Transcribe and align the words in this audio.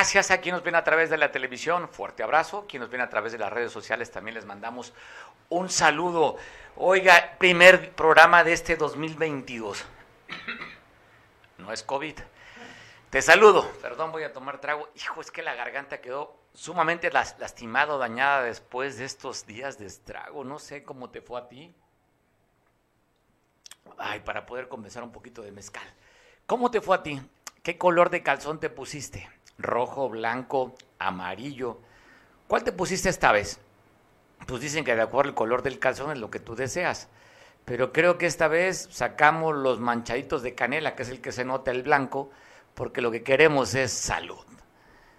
Gracias 0.00 0.30
a 0.30 0.40
quienes 0.40 0.60
nos 0.60 0.64
ven 0.64 0.76
a 0.76 0.82
través 0.82 1.10
de 1.10 1.18
la 1.18 1.30
televisión, 1.30 1.86
fuerte 1.86 2.22
abrazo. 2.22 2.64
Quienes 2.66 2.86
nos 2.86 2.90
ven 2.90 3.02
a 3.02 3.10
través 3.10 3.32
de 3.32 3.38
las 3.38 3.52
redes 3.52 3.70
sociales 3.70 4.10
también 4.10 4.34
les 4.34 4.46
mandamos 4.46 4.94
un 5.50 5.68
saludo. 5.68 6.38
Oiga, 6.76 7.36
primer 7.36 7.92
programa 7.92 8.42
de 8.42 8.54
este 8.54 8.76
2022. 8.76 9.84
No 11.58 11.70
es 11.70 11.82
COVID. 11.82 12.18
Te 13.10 13.20
saludo. 13.20 13.70
Perdón, 13.82 14.10
voy 14.10 14.22
a 14.22 14.32
tomar 14.32 14.58
trago. 14.58 14.88
Hijo, 14.94 15.20
es 15.20 15.30
que 15.30 15.42
la 15.42 15.54
garganta 15.54 16.00
quedó 16.00 16.34
sumamente 16.54 17.10
lastimado, 17.10 17.98
dañada 17.98 18.44
después 18.44 18.96
de 18.96 19.04
estos 19.04 19.44
días 19.44 19.78
de 19.78 19.84
estrago. 19.84 20.44
No 20.44 20.58
sé 20.58 20.82
cómo 20.82 21.10
te 21.10 21.20
fue 21.20 21.38
a 21.38 21.46
ti. 21.46 21.74
Ay, 23.98 24.20
para 24.20 24.46
poder 24.46 24.66
conversar 24.66 25.02
un 25.02 25.12
poquito 25.12 25.42
de 25.42 25.52
mezcal. 25.52 25.84
¿Cómo 26.46 26.70
te 26.70 26.80
fue 26.80 26.96
a 26.96 27.02
ti? 27.02 27.20
¿Qué 27.62 27.76
color 27.76 28.08
de 28.08 28.22
calzón 28.22 28.58
te 28.58 28.70
pusiste? 28.70 29.28
¿Rojo, 29.62 30.08
blanco, 30.08 30.74
amarillo? 30.98 31.78
¿Cuál 32.48 32.64
te 32.64 32.72
pusiste 32.72 33.08
esta 33.08 33.32
vez? 33.32 33.60
Pues 34.46 34.60
dicen 34.60 34.84
que 34.84 34.94
de 34.94 35.02
acuerdo 35.02 35.30
al 35.30 35.34
color 35.34 35.62
del 35.62 35.78
calzón 35.78 36.12
es 36.12 36.18
lo 36.18 36.30
que 36.30 36.40
tú 36.40 36.54
deseas. 36.54 37.08
Pero 37.64 37.92
creo 37.92 38.18
que 38.18 38.26
esta 38.26 38.48
vez 38.48 38.88
sacamos 38.90 39.54
los 39.54 39.80
manchaditos 39.80 40.42
de 40.42 40.54
canela, 40.54 40.96
que 40.96 41.02
es 41.02 41.08
el 41.10 41.20
que 41.20 41.32
se 41.32 41.44
nota 41.44 41.70
el 41.70 41.82
blanco, 41.82 42.30
porque 42.74 43.00
lo 43.02 43.10
que 43.10 43.22
queremos 43.22 43.74
es 43.74 43.92
salud. 43.92 44.44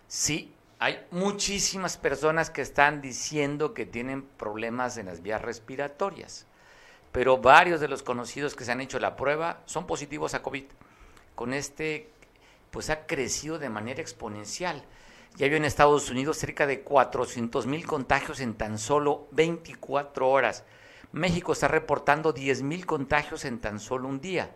Sí, 0.08 0.54
hay 0.80 1.06
muchísimas 1.12 1.98
personas 1.98 2.50
que 2.50 2.62
están 2.62 3.02
diciendo 3.02 3.74
que 3.74 3.86
tienen 3.86 4.24
problemas 4.24 4.98
en 4.98 5.06
las 5.06 5.22
vías 5.22 5.42
respiratorias, 5.42 6.48
pero 7.12 7.38
varios 7.38 7.80
de 7.80 7.88
los 7.88 8.04
conocidos 8.04 8.56
que 8.56 8.66
se 8.66 8.72
han 8.72 8.82
hecho 8.82 9.00
la 9.00 9.16
prueba 9.16 9.62
son 9.66 9.86
positivos 9.86 10.34
a 10.34 10.42
COVID. 10.42 10.66
Con 11.36 11.54
este, 11.54 12.10
pues 12.72 12.90
ha 12.90 13.06
crecido 13.06 13.60
de 13.60 13.70
manera 13.70 14.02
exponencial. 14.02 14.84
Ya 15.38 15.46
había 15.46 15.58
en 15.58 15.66
Estados 15.66 16.10
Unidos 16.10 16.38
cerca 16.38 16.66
de 16.66 16.82
400 16.82 17.68
mil 17.68 17.86
contagios 17.86 18.40
en 18.40 18.56
tan 18.56 18.78
solo 18.78 19.28
24 19.32 20.30
horas. 20.30 20.64
México 21.12 21.54
está 21.54 21.68
reportando 21.68 22.34
10 22.34 22.64
mil 22.64 22.86
contagios 22.86 23.46
en 23.46 23.60
tan 23.60 23.80
solo 23.80 24.08
un 24.08 24.20
día. 24.20 24.52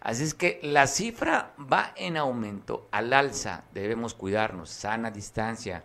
Así 0.00 0.22
es 0.22 0.34
que 0.34 0.60
la 0.62 0.86
cifra 0.86 1.54
va 1.58 1.92
en 1.96 2.18
aumento, 2.18 2.88
al 2.90 3.12
alza. 3.12 3.64
Debemos 3.72 4.12
cuidarnos, 4.12 4.68
sana 4.68 5.10
distancia, 5.10 5.82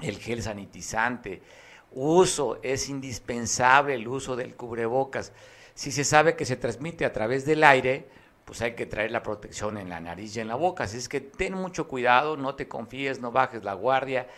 el 0.00 0.18
gel 0.18 0.42
sanitizante, 0.42 1.40
uso, 1.92 2.58
es 2.62 2.88
indispensable 2.90 3.94
el 3.94 4.06
uso 4.06 4.36
del 4.36 4.54
cubrebocas. 4.54 5.32
Si 5.74 5.92
se 5.92 6.04
sabe 6.04 6.36
que 6.36 6.44
se 6.44 6.56
transmite 6.56 7.06
a 7.06 7.12
través 7.12 7.46
del 7.46 7.64
aire, 7.64 8.08
pues 8.44 8.60
hay 8.62 8.74
que 8.74 8.86
traer 8.86 9.10
la 9.10 9.22
protección 9.22 9.76
en 9.78 9.88
la 9.88 10.00
nariz 10.00 10.36
y 10.36 10.40
en 10.40 10.48
la 10.48 10.54
boca. 10.54 10.84
Así 10.84 10.98
es 10.98 11.08
que 11.08 11.20
ten 11.20 11.54
mucho 11.54 11.88
cuidado, 11.88 12.36
no 12.36 12.54
te 12.54 12.68
confíes, 12.68 13.20
no 13.20 13.32
bajes 13.32 13.64
la 13.64 13.74
guardia. 13.74 14.28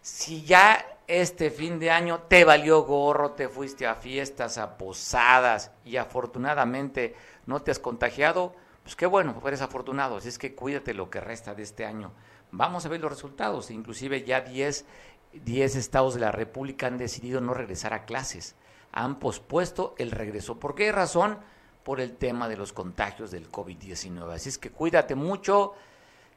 Si 0.00 0.44
ya 0.44 0.84
este 1.06 1.50
fin 1.50 1.78
de 1.78 1.90
año 1.90 2.20
te 2.28 2.44
valió 2.44 2.82
gorro, 2.82 3.32
te 3.32 3.48
fuiste 3.48 3.86
a 3.86 3.94
fiestas, 3.94 4.58
a 4.58 4.76
posadas 4.76 5.72
y 5.84 5.96
afortunadamente 5.96 7.14
no 7.46 7.60
te 7.60 7.70
has 7.70 7.78
contagiado, 7.78 8.54
pues 8.82 8.96
qué 8.96 9.06
bueno, 9.06 9.40
eres 9.46 9.62
afortunado. 9.62 10.18
Así 10.18 10.28
es 10.28 10.38
que 10.38 10.54
cuídate 10.54 10.94
lo 10.94 11.08
que 11.10 11.20
resta 11.20 11.54
de 11.54 11.62
este 11.62 11.86
año. 11.86 12.12
Vamos 12.52 12.84
a 12.84 12.88
ver 12.88 13.00
los 13.00 13.10
resultados. 13.10 13.70
Inclusive 13.70 14.24
ya 14.24 14.42
10, 14.42 14.84
10 15.32 15.76
estados 15.76 16.14
de 16.14 16.20
la 16.20 16.32
República 16.32 16.86
han 16.86 16.98
decidido 16.98 17.40
no 17.40 17.54
regresar 17.54 17.94
a 17.94 18.04
clases. 18.04 18.56
Han 18.92 19.18
pospuesto 19.18 19.94
el 19.98 20.10
regreso. 20.10 20.60
¿Por 20.60 20.74
qué 20.74 20.92
razón? 20.92 21.38
Por 21.84 22.00
el 22.00 22.16
tema 22.16 22.48
de 22.48 22.56
los 22.56 22.72
contagios 22.72 23.30
del 23.30 23.50
COVID-19. 23.50 24.32
Así 24.32 24.48
es 24.48 24.58
que 24.58 24.70
cuídate 24.70 25.14
mucho, 25.14 25.74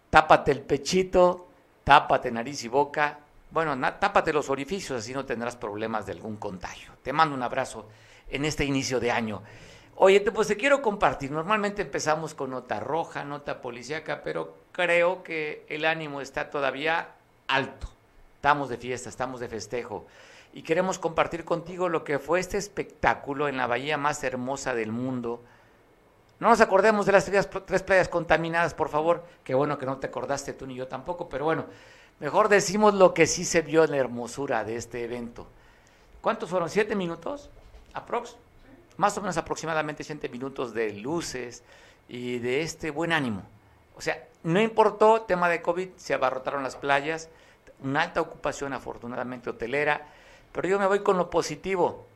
tápate 0.09 0.51
el 0.51 0.61
pechito, 0.61 1.47
tápate 1.83 2.31
nariz 2.31 2.63
y 2.63 2.67
boca. 2.67 3.19
Bueno, 3.49 3.79
tápate 3.97 4.33
los 4.33 4.49
orificios, 4.49 4.99
así 4.99 5.13
no 5.13 5.25
tendrás 5.25 5.55
problemas 5.55 6.05
de 6.05 6.11
algún 6.11 6.35
contagio. 6.35 6.91
Te 7.01 7.13
mando 7.13 7.33
un 7.33 7.43
abrazo 7.43 7.87
en 8.29 8.43
este 8.43 8.65
inicio 8.65 8.99
de 8.99 9.09
año. 9.09 9.41
Oye, 9.95 10.19
pues 10.19 10.49
te 10.49 10.57
quiero 10.57 10.81
compartir. 10.81 11.31
Normalmente 11.31 11.81
empezamos 11.81 12.35
con 12.35 12.51
nota 12.51 12.79
roja, 12.79 13.23
nota 13.23 13.61
policíaca, 13.61 14.21
pero 14.21 14.57
creo 14.71 15.23
que 15.23 15.65
el 15.69 15.85
ánimo 15.85 16.21
está 16.21 16.49
todavía 16.49 17.15
alto. 17.47 17.87
Estamos 18.35 18.69
de 18.69 18.77
fiesta, 18.77 19.09
estamos 19.09 19.39
de 19.39 19.47
festejo. 19.47 20.05
Y 20.53 20.63
queremos 20.63 20.99
compartir 20.99 21.45
contigo 21.45 21.89
lo 21.89 22.03
que 22.03 22.19
fue 22.19 22.39
este 22.39 22.57
espectáculo 22.57 23.47
en 23.47 23.57
la 23.57 23.67
bahía 23.67 23.97
más 23.97 24.23
hermosa 24.23 24.73
del 24.73 24.91
mundo. 24.91 25.43
No 26.39 26.49
nos 26.49 26.61
acordemos 26.61 27.05
de 27.05 27.11
las 27.11 27.25
tres, 27.25 27.83
playas 27.83 28.09
contaminadas, 28.09 28.73
por 28.73 28.89
favor. 28.89 29.23
Qué 29.43 29.53
bueno 29.53 29.77
que 29.77 29.85
no 29.85 29.97
te 29.97 30.07
acordaste 30.07 30.53
tú 30.53 30.65
ni 30.65 30.75
yo 30.75 30.87
tampoco, 30.87 31.29
pero 31.29 31.45
bueno, 31.45 31.65
mejor 32.19 32.49
decimos 32.49 32.93
lo 32.93 33.13
que 33.13 33.27
sí 33.27 33.45
se 33.45 33.61
vio 33.61 33.83
en 33.83 33.91
la 33.91 33.97
hermosura 33.97 34.63
de 34.63 34.75
este 34.75 35.03
evento. 35.03 35.47
¿Cuántos 36.21 36.49
fueron? 36.49 36.69
¿Siete 36.69 36.95
minutos? 36.95 37.49
¿Aprox? 37.93 38.37
más 38.97 39.17
o 39.17 39.21
menos 39.21 39.37
aproximadamente 39.37 40.03
100 40.03 40.21
minutos 40.31 40.73
de 40.73 40.91
luces 40.93 41.63
y 42.09 42.39
de 42.39 42.61
este 42.61 42.91
buen 42.91 43.13
ánimo. 43.13 43.43
O 43.95 44.01
sea, 44.01 44.27
no 44.43 44.59
importó 44.59 45.21
tema 45.21 45.49
de 45.49 45.61
COVID, 45.61 45.89
se 45.95 46.13
abarrotaron 46.13 46.63
las 46.63 46.75
playas, 46.75 47.29
una 47.83 48.01
alta 48.01 48.21
ocupación 48.21 48.73
afortunadamente 48.73 49.49
hotelera, 49.49 50.07
pero 50.57 50.69
yo 50.69 50.79
me 50.79 50.87
voy 50.87 51.01
con 51.01 51.17
lo 51.17 51.29
positivo, 51.29 52.07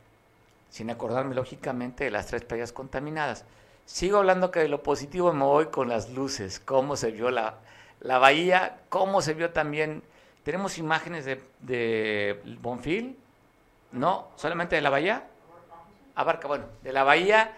sin 0.68 0.90
acordarme 0.90 1.32
lógicamente 1.32 2.02
de 2.02 2.10
las 2.10 2.26
tres 2.26 2.42
playas 2.42 2.72
contaminadas. 2.72 3.44
Sigo 3.84 4.18
hablando 4.18 4.50
que 4.50 4.58
de 4.58 4.68
lo 4.68 4.82
positivo 4.82 5.32
me 5.32 5.44
voy 5.44 5.66
con 5.66 5.88
las 5.88 6.10
luces, 6.10 6.58
cómo 6.58 6.96
se 6.96 7.12
vio 7.12 7.30
la, 7.30 7.58
la 8.00 8.18
bahía, 8.18 8.80
cómo 8.88 9.22
se 9.22 9.34
vio 9.34 9.50
también, 9.50 10.02
tenemos 10.42 10.76
imágenes 10.78 11.24
de, 11.24 11.40
de 11.60 12.42
Bonfil, 12.60 13.16
no, 13.92 14.26
solamente 14.34 14.74
de 14.74 14.82
la 14.82 14.90
bahía, 14.90 15.24
abarca, 16.16 16.48
bueno, 16.48 16.64
de 16.82 16.92
la 16.92 17.04
bahía. 17.04 17.54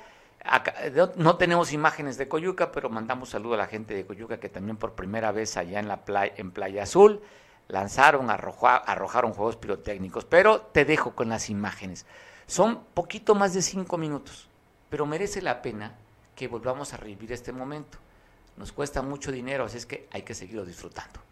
no 1.16 1.37
tenemos 1.39 1.72
imágenes 1.72 2.19
de 2.19 2.28
Coyuca, 2.28 2.72
pero 2.72 2.91
mandamos 2.91 3.31
saludo 3.31 3.55
a 3.55 3.56
la 3.56 3.69
gente 3.69 3.95
de 3.95 4.05
Coyuca 4.05 4.37
que 4.37 4.51
también 4.51 4.77
por 4.77 4.93
primera 4.93 5.33
vez 5.33 5.56
allá 5.56 5.81
en 5.81 5.89
la 5.89 6.05
playa, 6.05 6.34
en 6.37 6.51
Playa 6.51 6.83
Azul 6.83 7.22
lanzaron, 7.69 8.31
arrojaron 8.31 9.33
juegos 9.33 9.57
pirotécnicos. 9.57 10.25
Pero 10.25 10.61
te 10.61 10.85
dejo 10.85 11.15
con 11.15 11.29
las 11.29 11.51
imágenes. 11.51 12.07
Son 12.47 12.85
poquito 12.95 13.35
más 13.35 13.55
de 13.55 13.63
cinco 13.63 13.97
minutos, 13.97 14.49
pero 14.91 15.07
merece 15.07 15.41
la 15.41 15.63
pena 15.63 15.95
que 16.37 16.49
volvamos 16.49 16.93
a 16.93 16.97
revivir 16.97 17.33
este 17.33 17.53
momento. 17.53 17.99
Nos 18.57 18.73
cuesta 18.73 19.03
mucho 19.03 19.33
dinero, 19.33 19.65
así 19.65 19.79
es 19.79 19.87
que 19.87 20.09
hay 20.13 20.23
que 20.23 20.35
seguirlo 20.35 20.65
disfrutando. 20.65 21.24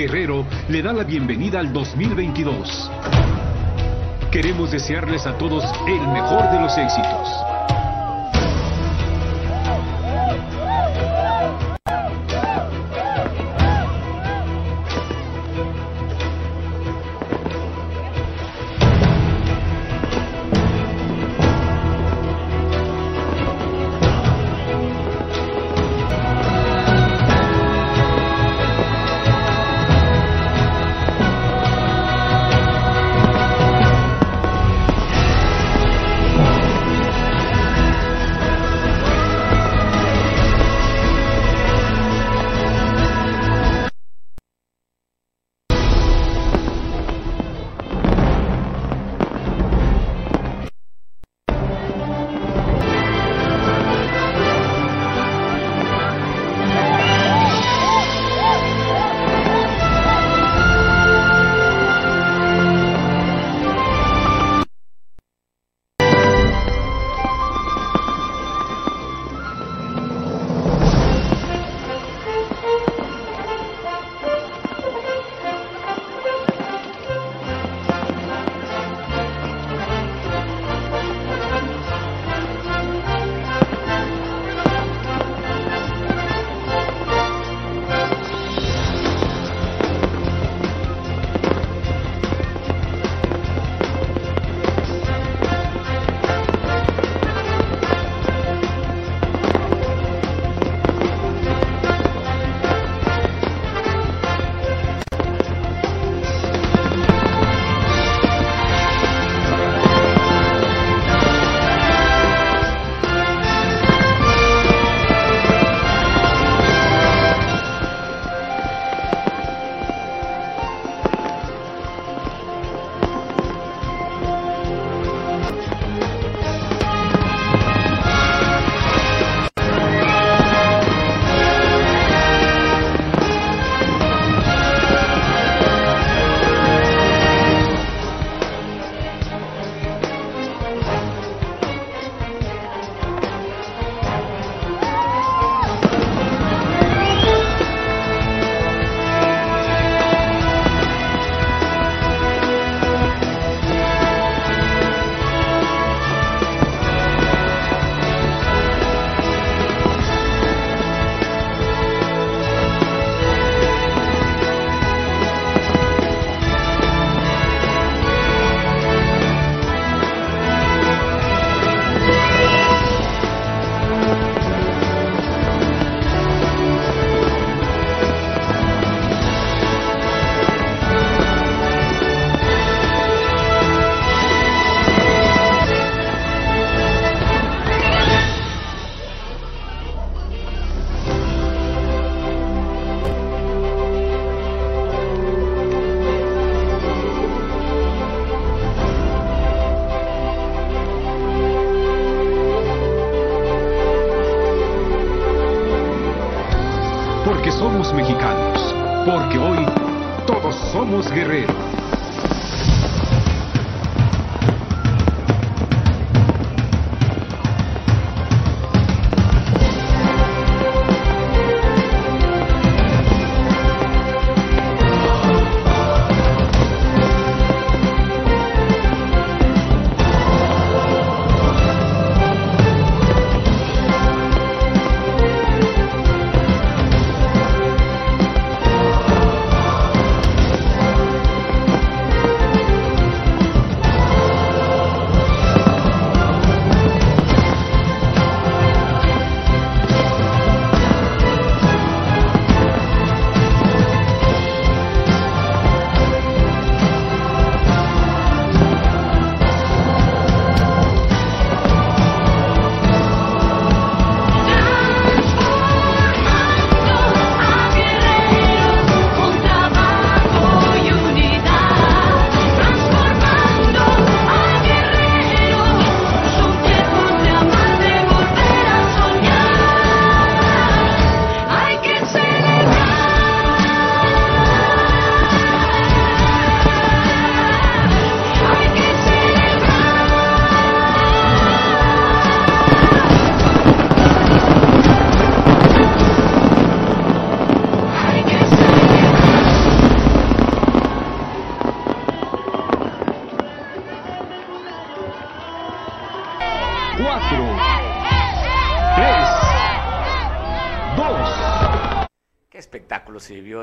Guerrero 0.00 0.46
le 0.70 0.80
da 0.80 0.94
la 0.94 1.04
bienvenida 1.04 1.60
al 1.60 1.74
2022. 1.74 2.90
Queremos 4.32 4.70
desearles 4.70 5.26
a 5.26 5.36
todos 5.36 5.62
el 5.86 6.08
mejor 6.08 6.50
de 6.50 6.58
los 6.58 6.78
éxitos. 6.78 7.49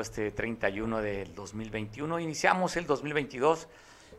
Este 0.00 0.30
31 0.30 1.00
del 1.00 1.34
2021. 1.34 2.20
Iniciamos 2.20 2.76
el 2.76 2.86
2022 2.86 3.68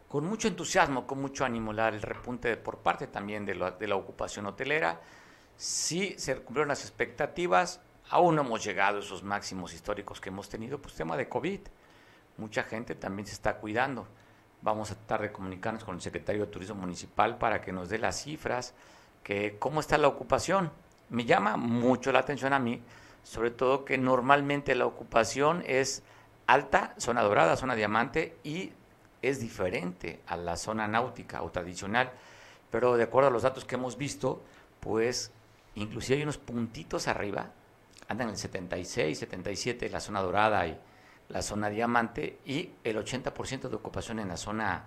con 0.07 0.25
mucho 0.25 0.47
entusiasmo, 0.47 1.05
con 1.05 1.21
mucho 1.21 1.45
ánimo, 1.45 1.71
el 1.71 2.01
repunte 2.01 2.57
por 2.57 2.79
parte 2.79 3.07
también 3.07 3.45
de 3.45 3.55
la, 3.55 3.71
de 3.71 3.87
la 3.87 3.95
ocupación 3.95 4.47
hotelera. 4.47 4.99
Sí 5.55 6.15
se 6.17 6.35
cumplieron 6.37 6.69
las 6.69 6.81
expectativas, 6.81 7.79
aún 8.09 8.35
no 8.35 8.41
hemos 8.41 8.63
llegado 8.63 8.97
a 8.97 9.01
esos 9.01 9.23
máximos 9.23 9.73
históricos 9.73 10.19
que 10.19 10.29
hemos 10.29 10.49
tenido, 10.49 10.81
pues 10.81 10.95
tema 10.95 11.15
de 11.15 11.29
COVID. 11.29 11.59
Mucha 12.37 12.63
gente 12.63 12.95
también 12.95 13.27
se 13.27 13.33
está 13.33 13.57
cuidando. 13.57 14.07
Vamos 14.61 14.91
a 14.91 14.95
tratar 14.95 15.21
de 15.21 15.31
comunicarnos 15.31 15.83
con 15.83 15.95
el 15.95 16.01
secretario 16.01 16.45
de 16.45 16.51
Turismo 16.51 16.75
Municipal 16.75 17.37
para 17.37 17.61
que 17.61 17.71
nos 17.71 17.89
dé 17.89 17.97
las 17.97 18.21
cifras, 18.23 18.73
que 19.23 19.57
cómo 19.59 19.79
está 19.79 19.97
la 19.97 20.07
ocupación. 20.07 20.71
Me 21.09 21.25
llama 21.25 21.55
mucho 21.55 22.11
la 22.11 22.19
atención 22.19 22.53
a 22.53 22.59
mí 22.59 22.81
sobre 23.29 23.51
todo 23.51 23.85
que 23.85 23.99
normalmente 23.99 24.73
la 24.73 24.87
ocupación 24.87 25.63
es 25.67 26.01
alta, 26.47 26.95
zona 26.97 27.21
dorada, 27.21 27.55
zona 27.57 27.75
diamante, 27.75 28.35
y 28.43 28.71
es 29.21 29.39
diferente 29.39 30.19
a 30.25 30.35
la 30.35 30.57
zona 30.57 30.87
náutica 30.87 31.43
o 31.43 31.51
tradicional. 31.51 32.11
Pero 32.71 32.97
de 32.97 33.03
acuerdo 33.03 33.29
a 33.29 33.31
los 33.31 33.43
datos 33.43 33.65
que 33.65 33.75
hemos 33.75 33.99
visto, 33.99 34.41
pues 34.79 35.31
inclusive 35.75 36.17
hay 36.17 36.23
unos 36.23 36.39
puntitos 36.39 37.07
arriba, 37.07 37.51
andan 38.07 38.29
en 38.29 38.33
el 38.33 38.39
76, 38.39 39.19
77 39.19 39.89
la 39.89 39.99
zona 39.99 40.23
dorada 40.23 40.65
y 40.65 40.75
la 41.27 41.43
zona 41.43 41.69
diamante, 41.69 42.39
y 42.45 42.71
el 42.83 42.97
80% 42.97 43.69
de 43.69 43.75
ocupación 43.75 44.17
en 44.17 44.29
la 44.29 44.37
zona 44.37 44.85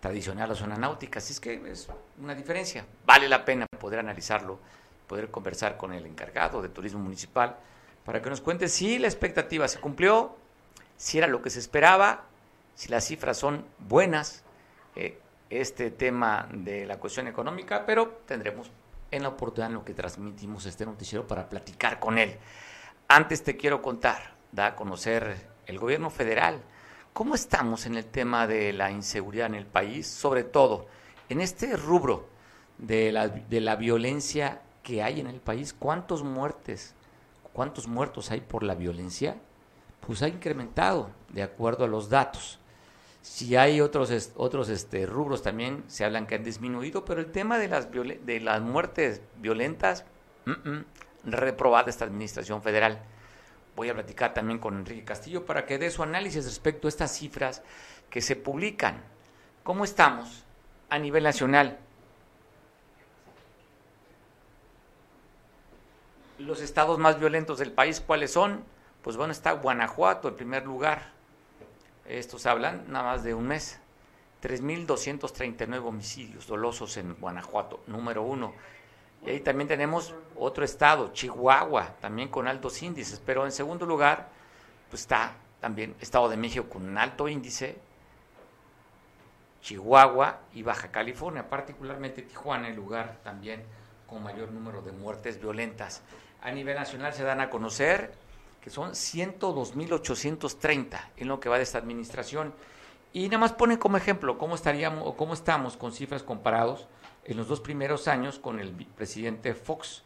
tradicional 0.00 0.50
o 0.50 0.54
zona 0.54 0.76
náutica. 0.76 1.18
Así 1.18 1.34
es 1.34 1.40
que 1.40 1.70
es 1.70 1.86
una 2.18 2.34
diferencia. 2.34 2.86
Vale 3.04 3.28
la 3.28 3.44
pena 3.44 3.66
poder 3.78 3.98
analizarlo 3.98 4.58
poder 5.06 5.30
conversar 5.30 5.76
con 5.76 5.92
el 5.92 6.06
encargado 6.06 6.62
de 6.62 6.68
turismo 6.68 7.00
municipal 7.00 7.56
para 8.04 8.20
que 8.22 8.30
nos 8.30 8.40
cuente 8.40 8.68
si 8.68 8.98
la 8.98 9.08
expectativa 9.08 9.66
se 9.68 9.80
cumplió, 9.80 10.36
si 10.96 11.18
era 11.18 11.26
lo 11.26 11.42
que 11.42 11.50
se 11.50 11.58
esperaba, 11.58 12.24
si 12.74 12.88
las 12.88 13.04
cifras 13.06 13.36
son 13.36 13.64
buenas, 13.78 14.42
eh, 14.96 15.18
este 15.50 15.90
tema 15.90 16.48
de 16.52 16.86
la 16.86 16.98
cuestión 16.98 17.28
económica, 17.28 17.84
pero 17.86 18.20
tendremos 18.26 18.70
en 19.10 19.22
la 19.22 19.28
oportunidad 19.28 19.68
en 19.68 19.74
lo 19.74 19.84
que 19.84 19.94
transmitimos 19.94 20.66
este 20.66 20.84
noticiero 20.84 21.26
para 21.26 21.48
platicar 21.48 22.00
con 22.00 22.18
él. 22.18 22.36
Antes 23.08 23.44
te 23.44 23.56
quiero 23.56 23.80
contar, 23.80 24.34
da 24.50 24.66
a 24.66 24.76
conocer 24.76 25.36
el 25.66 25.78
gobierno 25.78 26.10
federal, 26.10 26.60
cómo 27.12 27.34
estamos 27.34 27.86
en 27.86 27.94
el 27.94 28.06
tema 28.06 28.46
de 28.46 28.72
la 28.72 28.90
inseguridad 28.90 29.46
en 29.46 29.54
el 29.54 29.66
país, 29.66 30.06
sobre 30.06 30.42
todo 30.42 30.86
en 31.28 31.40
este 31.40 31.76
rubro 31.76 32.28
de 32.78 33.12
la, 33.12 33.28
de 33.28 33.60
la 33.60 33.76
violencia 33.76 34.62
que 34.82 35.02
hay 35.02 35.20
en 35.20 35.28
el 35.28 35.40
país, 35.40 35.72
cuántos 35.72 36.24
muertes, 36.24 36.94
cuántos 37.54 37.88
muertos 37.88 38.30
hay 38.30 38.42
por 38.42 38.62
la 38.62 38.74
violencia, 38.74 39.36
pues 40.06 40.22
ha 40.22 40.28
incrementado 40.28 41.10
de 41.30 41.42
acuerdo 41.42 41.84
a 41.84 41.88
los 41.88 42.10
datos. 42.10 42.58
Si 43.22 43.56
hay 43.56 43.80
otros 43.80 44.32
otros 44.36 44.68
este, 44.68 45.06
rubros 45.06 45.42
también 45.42 45.82
se 45.86 46.04
hablan 46.04 46.26
que 46.26 46.34
han 46.34 46.44
disminuido, 46.44 47.06
pero 47.06 47.20
el 47.20 47.32
tema 47.32 47.56
de 47.58 47.68
las 47.68 47.88
de 47.90 48.40
las 48.40 48.60
muertes 48.60 49.22
violentas 49.36 50.04
reprobada 51.24 51.88
esta 51.88 52.04
administración 52.04 52.60
federal. 52.60 53.00
Voy 53.76 53.88
a 53.88 53.94
platicar 53.94 54.34
también 54.34 54.58
con 54.58 54.76
Enrique 54.76 55.04
Castillo 55.04 55.46
para 55.46 55.64
que 55.64 55.78
dé 55.78 55.90
su 55.90 56.02
análisis 56.02 56.44
respecto 56.44 56.86
a 56.86 56.90
estas 56.90 57.16
cifras 57.16 57.62
que 58.10 58.20
se 58.20 58.36
publican. 58.36 59.02
¿Cómo 59.62 59.84
estamos 59.84 60.44
a 60.90 60.98
nivel 60.98 61.24
nacional? 61.24 61.78
Los 66.44 66.60
estados 66.60 66.98
más 66.98 67.18
violentos 67.18 67.58
del 67.58 67.72
país, 67.72 68.00
¿cuáles 68.00 68.32
son? 68.32 68.64
Pues 69.02 69.16
bueno, 69.16 69.32
está 69.32 69.52
Guanajuato 69.52 70.28
en 70.28 70.36
primer 70.36 70.64
lugar. 70.64 71.12
Estos 72.06 72.46
hablan 72.46 72.84
nada 72.88 73.04
más 73.04 73.24
de 73.24 73.34
un 73.34 73.46
mes. 73.46 73.80
3.239 74.42 75.86
homicidios 75.86 76.46
dolosos 76.46 76.98
en 76.98 77.14
Guanajuato, 77.14 77.80
número 77.86 78.22
uno. 78.22 78.52
Y 79.24 79.30
ahí 79.30 79.40
también 79.40 79.68
tenemos 79.68 80.14
otro 80.36 80.64
estado, 80.64 81.12
Chihuahua, 81.14 81.94
también 82.00 82.28
con 82.28 82.46
altos 82.46 82.82
índices. 82.82 83.22
Pero 83.24 83.46
en 83.46 83.52
segundo 83.52 83.86
lugar, 83.86 84.28
pues 84.90 85.02
está 85.02 85.32
también 85.60 85.94
Estado 85.98 86.28
de 86.28 86.36
México 86.36 86.68
con 86.68 86.86
un 86.86 86.98
alto 86.98 87.26
índice, 87.26 87.78
Chihuahua 89.62 90.40
y 90.52 90.62
Baja 90.62 90.90
California, 90.90 91.48
particularmente 91.48 92.20
Tijuana, 92.20 92.68
el 92.68 92.76
lugar 92.76 93.20
también 93.24 93.62
con 94.06 94.22
mayor 94.22 94.52
número 94.52 94.82
de 94.82 94.92
muertes 94.92 95.40
violentas 95.40 96.02
a 96.44 96.52
nivel 96.52 96.76
nacional 96.76 97.12
se 97.14 97.24
dan 97.24 97.40
a 97.40 97.50
conocer, 97.50 98.12
que 98.60 98.70
son 98.70 98.92
102.830 98.92 101.00
en 101.16 101.28
lo 101.28 101.40
que 101.40 101.48
va 101.48 101.56
de 101.56 101.62
esta 101.62 101.78
administración. 101.78 102.52
Y 103.14 103.24
nada 103.24 103.38
más 103.38 103.54
ponen 103.54 103.78
como 103.78 103.96
ejemplo 103.96 104.36
cómo 104.36 104.54
estaríamos 104.54 105.04
o 105.06 105.16
cómo 105.16 105.32
estamos 105.32 105.78
con 105.78 105.92
cifras 105.92 106.22
comparados 106.22 106.86
en 107.24 107.38
los 107.38 107.48
dos 107.48 107.60
primeros 107.60 108.08
años 108.08 108.38
con 108.38 108.60
el 108.60 108.72
presidente 108.72 109.54
Fox. 109.54 110.02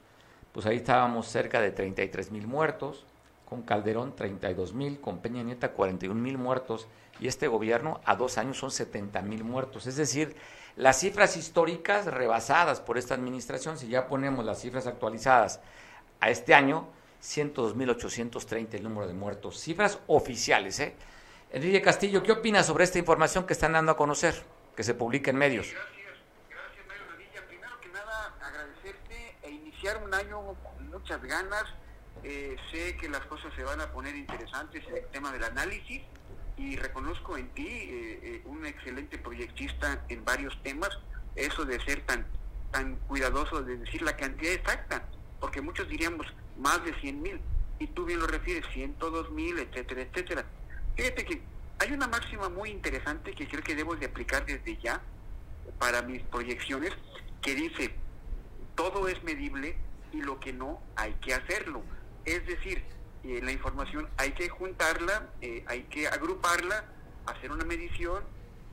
Pues 0.52 0.64
ahí 0.66 0.76
estábamos 0.76 1.26
cerca 1.26 1.60
de 1.60 1.72
33 1.72 2.30
mil 2.30 2.46
muertos, 2.46 3.04
con 3.44 3.62
Calderón 3.62 4.14
32 4.14 4.74
mil, 4.74 5.00
con 5.00 5.18
Peña 5.18 5.42
Nieta 5.42 5.72
41 5.72 6.20
mil 6.20 6.38
muertos, 6.38 6.86
y 7.18 7.26
este 7.26 7.48
gobierno 7.48 8.00
a 8.04 8.14
dos 8.14 8.38
años 8.38 8.58
son 8.58 8.70
70 8.70 9.22
mil 9.22 9.42
muertos. 9.42 9.88
Es 9.88 9.96
decir, 9.96 10.36
las 10.76 11.00
cifras 11.00 11.36
históricas 11.36 12.06
rebasadas 12.06 12.80
por 12.80 12.96
esta 12.96 13.14
administración, 13.14 13.76
si 13.76 13.88
ya 13.88 14.06
ponemos 14.06 14.44
las 14.44 14.60
cifras 14.60 14.86
actualizadas 14.86 15.58
a 16.20 16.30
este 16.30 16.54
año 16.54 16.88
102.830 17.22 18.74
el 18.74 18.82
número 18.82 19.06
de 19.06 19.14
muertos. 19.14 19.60
Cifras 19.60 19.98
oficiales, 20.06 20.78
¿eh? 20.80 20.94
Enrique 21.50 21.80
Castillo, 21.82 22.22
¿qué 22.22 22.32
opinas 22.32 22.66
sobre 22.66 22.84
esta 22.84 22.98
información 22.98 23.46
que 23.46 23.54
están 23.54 23.72
dando 23.72 23.92
a 23.92 23.96
conocer, 23.96 24.42
que 24.76 24.82
se 24.82 24.94
publica 24.94 25.30
en 25.30 25.36
medios? 25.36 25.68
Gracias, 25.70 26.16
gracias 26.50 26.86
Mario 26.86 27.04
Rodilla. 27.10 27.46
Primero 27.48 27.80
que 27.80 27.88
nada, 27.88 28.34
agradecerte 28.40 29.36
e 29.42 29.50
iniciar 29.50 30.02
un 30.04 30.12
año 30.14 30.54
con 30.62 30.90
muchas 30.90 31.22
ganas. 31.22 31.64
Eh, 32.22 32.56
sé 32.70 32.96
que 32.96 33.08
las 33.08 33.24
cosas 33.26 33.52
se 33.54 33.62
van 33.62 33.80
a 33.80 33.90
poner 33.92 34.14
interesantes 34.14 34.84
en 34.88 34.96
el 34.96 35.06
tema 35.06 35.32
del 35.32 35.44
análisis 35.44 36.02
y 36.56 36.76
reconozco 36.76 37.38
en 37.38 37.48
ti 37.50 37.66
eh, 37.66 38.20
eh, 38.22 38.42
un 38.44 38.66
excelente 38.66 39.18
proyectista 39.18 40.04
en 40.08 40.24
varios 40.24 40.60
temas. 40.62 40.90
Eso 41.34 41.64
de 41.64 41.80
ser 41.84 42.04
tan, 42.04 42.26
tan 42.72 42.96
cuidadoso 43.06 43.62
de 43.62 43.78
decir 43.78 44.02
la 44.02 44.16
cantidad 44.16 44.52
exacta 44.52 45.04
porque 45.40 45.60
muchos 45.60 45.88
diríamos 45.88 46.26
más 46.58 46.84
de 46.84 46.92
100 47.00 47.22
mil, 47.22 47.40
y 47.78 47.86
tú 47.88 48.04
bien 48.04 48.20
lo 48.20 48.26
refieres, 48.26 48.64
102 48.72 49.30
mil, 49.30 49.58
etcétera, 49.58 50.02
etcétera. 50.02 50.44
Fíjate 50.96 51.24
que 51.24 51.40
hay 51.78 51.92
una 51.92 52.08
máxima 52.08 52.48
muy 52.48 52.70
interesante 52.70 53.32
que 53.34 53.46
creo 53.46 53.62
que 53.62 53.74
debo 53.74 53.94
de 53.96 54.06
aplicar 54.06 54.44
desde 54.44 54.76
ya 54.78 55.00
para 55.78 56.02
mis 56.02 56.22
proyecciones, 56.22 56.92
que 57.40 57.54
dice, 57.54 57.94
todo 58.74 59.06
es 59.08 59.22
medible 59.22 59.76
y 60.12 60.22
lo 60.22 60.40
que 60.40 60.52
no 60.52 60.80
hay 60.96 61.12
que 61.14 61.34
hacerlo. 61.34 61.82
Es 62.24 62.44
decir, 62.46 62.82
eh, 63.24 63.40
la 63.42 63.52
información 63.52 64.08
hay 64.16 64.32
que 64.32 64.48
juntarla, 64.48 65.28
eh, 65.40 65.64
hay 65.68 65.84
que 65.84 66.08
agruparla, 66.08 66.84
hacer 67.26 67.52
una 67.52 67.64
medición 67.64 68.24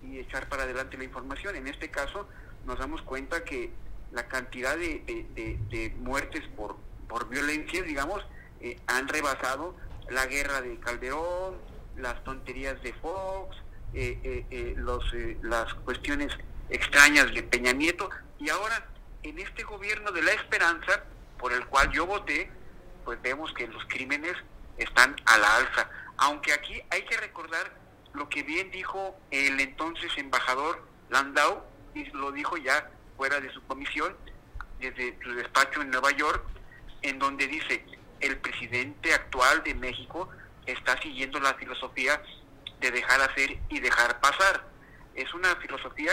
y 0.03 0.19
echar 0.19 0.49
para 0.49 0.63
adelante 0.63 0.97
la 0.97 1.03
información. 1.03 1.55
En 1.55 1.67
este 1.67 1.89
caso 1.91 2.27
nos 2.65 2.79
damos 2.79 3.01
cuenta 3.03 3.43
que 3.43 3.71
la 4.11 4.27
cantidad 4.27 4.77
de, 4.77 5.93
muertes 5.99 6.43
por, 6.55 6.77
por 7.07 7.27
violencia, 7.29 7.83
digamos, 7.83 8.25
eh, 8.61 8.79
han 8.87 9.07
rebasado 9.07 9.75
la 10.09 10.25
guerra 10.25 10.61
de 10.61 10.79
Calderón, 10.79 11.57
las 11.97 12.23
tonterías 12.23 12.81
de 12.81 12.93
Fox, 12.93 13.57
eh, 13.93 14.45
eh, 14.49 14.73
los, 14.77 15.03
las 15.41 15.73
cuestiones 15.73 16.31
extrañas 16.69 17.33
de 17.33 17.43
Peña 17.43 17.73
Nieto, 17.73 18.09
y 18.39 18.49
ahora 18.49 18.87
en 19.23 19.39
este 19.39 19.63
gobierno 19.63 20.11
de 20.11 20.21
la 20.21 20.31
esperanza, 20.31 21.03
por 21.37 21.53
el 21.53 21.65
cual 21.65 21.91
yo 21.91 22.05
voté, 22.05 22.49
pues 23.03 23.21
vemos 23.21 23.53
que 23.53 23.67
los 23.67 23.83
crímenes 23.85 24.33
están 24.77 25.15
a 25.25 25.37
la 25.37 25.55
alza. 25.57 25.89
Aunque 26.17 26.53
aquí 26.53 26.81
hay 26.89 27.03
que 27.05 27.17
recordar 27.17 27.71
lo 28.13 28.29
que 28.29 28.43
bien 28.43 28.71
dijo 28.71 29.15
el 29.31 29.59
entonces 29.59 30.11
embajador 30.17 30.81
Landau, 31.09 31.63
y 31.93 32.05
lo 32.11 32.31
dijo 32.31 32.57
ya 32.57 32.89
fuera 33.17 33.39
de 33.39 33.51
su 33.51 33.61
comisión, 33.65 34.15
desde 34.79 35.17
su 35.23 35.33
despacho 35.33 35.81
en 35.81 35.89
Nueva 35.89 36.11
York, 36.11 36.43
en 37.01 37.19
donde 37.19 37.47
dice, 37.47 37.85
el 38.19 38.37
presidente 38.37 39.13
actual 39.13 39.63
de 39.63 39.75
México 39.75 40.29
está 40.65 40.99
siguiendo 41.01 41.39
la 41.39 41.53
filosofía 41.55 42.21
de 42.79 42.91
dejar 42.91 43.21
hacer 43.21 43.57
y 43.69 43.79
dejar 43.79 44.19
pasar. 44.19 44.65
Es 45.13 45.33
una 45.33 45.55
filosofía, 45.57 46.11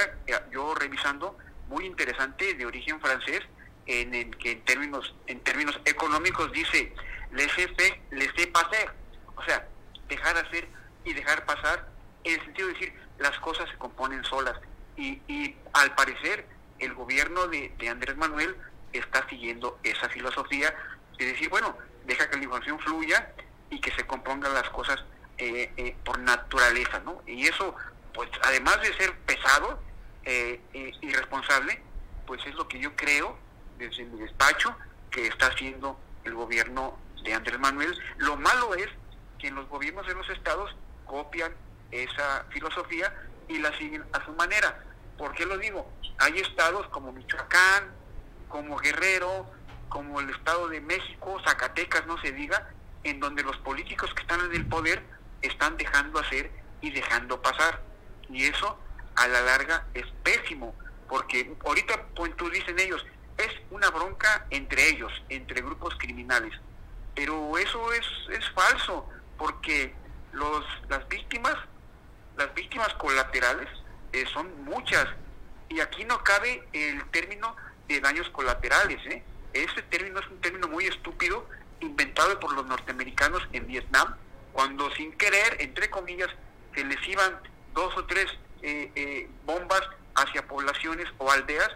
yo 0.50 0.74
revisando, 0.74 1.36
muy 1.68 1.86
interesante, 1.86 2.54
de 2.54 2.66
origen 2.66 3.00
francés, 3.00 3.40
en 3.86 4.14
el 4.14 4.36
que 4.36 4.52
en 4.52 4.64
términos, 4.64 5.14
en 5.26 5.40
términos 5.40 5.80
económicos 5.84 6.52
dice, 6.52 6.94
laissez-faire, 7.32 8.00
laissez-passer. 8.10 8.92
O 9.34 9.42
sea, 9.44 9.66
dejar 10.08 10.36
hacer 10.36 10.68
y 11.04 11.14
dejar 11.14 11.44
pasar, 11.46 11.88
en 12.24 12.34
el 12.38 12.44
sentido 12.44 12.68
de 12.68 12.74
decir, 12.74 12.94
las 13.18 13.36
cosas 13.40 13.68
se 13.70 13.76
componen 13.78 14.22
solas. 14.24 14.56
Y 14.96 15.56
al 15.72 15.94
parecer, 15.94 16.46
el 16.82 16.94
gobierno 16.94 17.46
de, 17.46 17.72
Andrés 17.88 18.16
Manuel 18.16 18.56
está 18.92 19.26
siguiendo 19.28 19.78
esa 19.84 20.08
filosofía 20.08 20.74
de 21.16 21.26
decir, 21.26 21.48
bueno, 21.48 21.76
deja 22.04 22.28
que 22.28 22.36
la 22.36 22.44
información 22.44 22.78
fluya 22.80 23.32
y 23.70 23.80
que 23.80 23.92
se 23.92 24.04
compongan 24.04 24.52
las 24.52 24.68
cosas 24.70 25.02
eh, 25.38 25.72
eh, 25.76 25.96
por 26.04 26.18
naturaleza, 26.18 27.00
¿no? 27.04 27.22
Y 27.26 27.46
eso, 27.46 27.74
pues 28.12 28.28
además 28.42 28.80
de 28.82 28.92
ser 28.94 29.16
pesado, 29.20 29.80
eh, 30.24 30.60
irresponsable, 31.00 31.80
pues 32.26 32.44
es 32.46 32.54
lo 32.54 32.66
que 32.68 32.80
yo 32.80 32.94
creo 32.96 33.38
desde 33.78 34.04
mi 34.04 34.20
despacho 34.20 34.76
que 35.10 35.26
está 35.28 35.46
haciendo 35.46 35.98
el 36.24 36.34
gobierno 36.34 36.98
de 37.24 37.34
Andrés 37.34 37.58
Manuel. 37.58 37.96
Lo 38.18 38.36
malo 38.36 38.74
es 38.74 38.88
que 39.38 39.48
en 39.48 39.54
los 39.54 39.68
gobiernos 39.68 40.06
de 40.06 40.14
los 40.14 40.28
estados 40.30 40.74
copian 41.06 41.52
esa 41.90 42.44
filosofía 42.50 43.12
y 43.48 43.58
la 43.58 43.76
siguen 43.78 44.04
a 44.12 44.24
su 44.24 44.32
manera. 44.32 44.82
¿Por 45.18 45.32
qué 45.34 45.46
lo 45.46 45.58
digo? 45.58 45.90
Hay 46.18 46.38
estados 46.38 46.86
como 46.88 47.12
Michoacán, 47.12 47.92
como 48.48 48.76
Guerrero, 48.76 49.46
como 49.88 50.20
el 50.20 50.30
Estado 50.30 50.68
de 50.68 50.80
México, 50.80 51.40
Zacatecas, 51.44 52.06
no 52.06 52.18
se 52.20 52.32
diga, 52.32 52.70
en 53.04 53.20
donde 53.20 53.42
los 53.42 53.56
políticos 53.58 54.12
que 54.14 54.22
están 54.22 54.40
en 54.40 54.54
el 54.54 54.66
poder 54.66 55.02
están 55.42 55.76
dejando 55.76 56.18
hacer 56.18 56.50
y 56.80 56.90
dejando 56.90 57.40
pasar. 57.42 57.82
Y 58.28 58.44
eso 58.44 58.78
a 59.16 59.28
la 59.28 59.40
larga 59.42 59.86
es 59.94 60.06
pésimo, 60.22 60.74
porque 61.08 61.54
ahorita 61.64 62.06
pues, 62.14 62.34
tú 62.36 62.48
dicen 62.50 62.78
ellos, 62.78 63.04
es 63.38 63.50
una 63.70 63.90
bronca 63.90 64.46
entre 64.50 64.88
ellos, 64.88 65.12
entre 65.28 65.60
grupos 65.62 65.94
criminales. 65.98 66.52
Pero 67.14 67.58
eso 67.58 67.92
es, 67.92 68.06
es 68.30 68.48
falso, 68.50 69.08
porque 69.36 69.94
los, 70.32 70.64
las 70.88 71.06
víctimas, 71.08 71.56
las 72.36 72.52
víctimas 72.54 72.92
colaterales 72.94 73.68
eh, 74.12 74.24
son 74.32 74.64
muchas. 74.64 75.06
Y 75.68 75.80
aquí 75.80 76.04
no 76.04 76.22
cabe 76.22 76.62
el 76.72 77.04
término 77.10 77.56
de 77.88 78.00
daños 78.00 78.28
colaterales. 78.30 79.00
¿eh? 79.06 79.22
Este 79.52 79.82
término 79.82 80.20
es 80.20 80.26
un 80.28 80.40
término 80.40 80.68
muy 80.68 80.86
estúpido, 80.86 81.46
inventado 81.80 82.38
por 82.40 82.52
los 82.52 82.66
norteamericanos 82.66 83.46
en 83.52 83.66
Vietnam, 83.66 84.14
cuando 84.52 84.90
sin 84.92 85.12
querer, 85.12 85.56
entre 85.60 85.90
comillas, 85.90 86.30
se 86.74 86.84
les 86.84 87.06
iban 87.08 87.38
dos 87.74 87.96
o 87.96 88.04
tres 88.04 88.26
eh, 88.62 88.90
eh, 88.94 89.28
bombas 89.44 89.82
hacia 90.14 90.46
poblaciones 90.46 91.06
o 91.18 91.30
aldeas, 91.30 91.70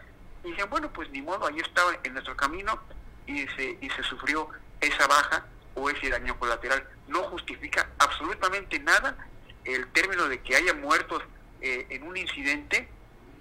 y 0.45 0.51
dicen, 0.51 0.71
bueno, 0.71 0.93
pues 0.93 1.11
ni 1.11 1.23
modo, 1.23 1.47
ahí 1.47 1.59
estaba 1.59 1.93
en 2.03 2.13
nuestro 2.13 2.37
camino 2.37 2.81
y 3.27 3.47
se, 3.49 3.79
y 3.81 3.91
se 3.91 4.03
sufrió 4.05 4.49
esa 4.81 5.07
baja 5.07 5.47
o 5.75 5.91
ese 5.91 6.09
daño 6.09 6.39
colateral. 6.39 6.87
No 7.09 7.25
justifica 7.25 7.89
absolutamente 7.99 8.79
nada 8.79 9.17
el 9.65 9.91
término 9.93 10.29
de 10.29 10.41
que 10.41 10.55
haya 10.55 10.75
muertos 10.75 11.23
eh, 11.67 11.87
en 11.91 12.05
un 12.05 12.17
incidente 12.17 12.89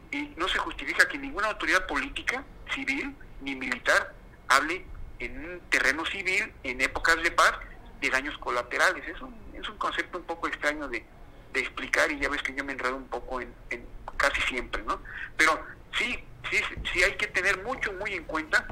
y 0.10 0.34
no 0.36 0.48
se 0.48 0.58
justifica 0.58 1.08
que 1.08 1.20
ninguna 1.20 1.50
autoridad 1.50 1.86
política, 1.86 2.44
civil 2.74 3.16
ni 3.42 3.56
militar, 3.56 4.16
hable 4.48 4.84
en 5.20 5.46
un 5.46 5.60
terreno 5.70 6.04
civil, 6.08 6.52
en 6.64 6.82
épocas 6.82 7.22
de 7.22 7.30
paz, 7.30 7.54
de 8.02 8.10
daños 8.10 8.36
colaterales. 8.40 9.08
Es 9.08 9.22
un, 9.22 9.36
es 9.54 9.70
un 9.70 9.78
concepto 9.78 10.18
un 10.18 10.24
poco 10.24 10.48
extraño 10.48 10.88
de, 10.88 11.06
explicar 11.54 12.12
y 12.12 12.20
ya 12.20 12.28
ves 12.28 12.42
que 12.42 12.54
yo 12.54 12.66
me 12.66 12.74
enredo 12.74 12.98
un 12.98 13.08
poco 13.08 13.40
en, 13.40 13.54
casi 14.18 14.42
siempre, 14.42 14.84
¿no? 14.84 15.00
Pero 15.38 15.58
sí, 15.98 16.20
sí, 16.50 16.58
sí 16.92 17.04
hay 17.04 17.14
que 17.14 17.28
tener 17.28 17.64
mucho, 17.64 17.94
muy 17.94 18.14
en 18.14 18.26
cuenta 18.26 18.68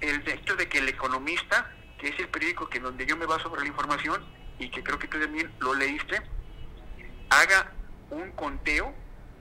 el 0.00 0.26
hecho 0.26 0.56
de 0.56 0.68
que 0.68 0.78
el 0.78 0.88
economista, 0.88 1.70
que 2.00 2.08
es 2.08 2.18
el 2.18 2.28
periódico 2.28 2.68
que 2.68 2.80
donde 2.80 3.06
yo 3.06 3.16
me 3.16 3.26
baso 3.26 3.44
sobre 3.44 3.60
la 3.60 3.68
información 3.68 4.24
y 4.58 4.70
que 4.70 4.82
creo 4.82 4.98
que 4.98 5.06
tú 5.06 5.20
también 5.20 5.52
lo 5.60 5.74
leíste, 5.74 6.20
haga 7.30 7.72
un 8.10 8.30
conteo 8.32 8.92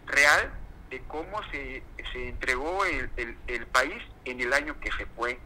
real 0.08 0.52
de 0.90 1.02
cómo 1.08 1.42
se, 1.52 1.84
se 2.12 2.30
entregó 2.30 2.86
el, 2.86 3.10
el, 3.48 3.66
país 3.68 4.02
en 4.26 4.40
el 4.42 4.54
año 4.54 4.80
que 4.80 4.92
se 4.92 5.06
fue. 5.08 5.40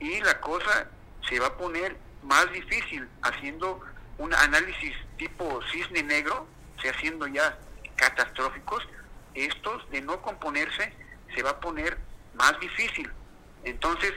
Y 0.00 0.20
la 0.20 0.40
cosa 0.40 0.88
se 1.28 1.40
va 1.40 1.48
a 1.48 1.56
poner 1.56 1.96
más 2.22 2.50
difícil 2.52 3.08
haciendo 3.22 3.80
un 4.18 4.32
análisis 4.34 4.92
tipo 5.18 5.60
cisne 5.72 6.02
negro, 6.02 6.46
se 6.80 6.90
haciendo 6.90 7.26
ya 7.26 7.58
catastróficos, 7.96 8.86
estos 9.34 9.88
de 9.90 10.00
no 10.00 10.20
componerse 10.22 10.92
se 11.34 11.42
va 11.42 11.50
a 11.50 11.60
poner 11.60 11.98
más 12.34 12.58
difícil. 12.60 13.10
Entonces, 13.64 14.12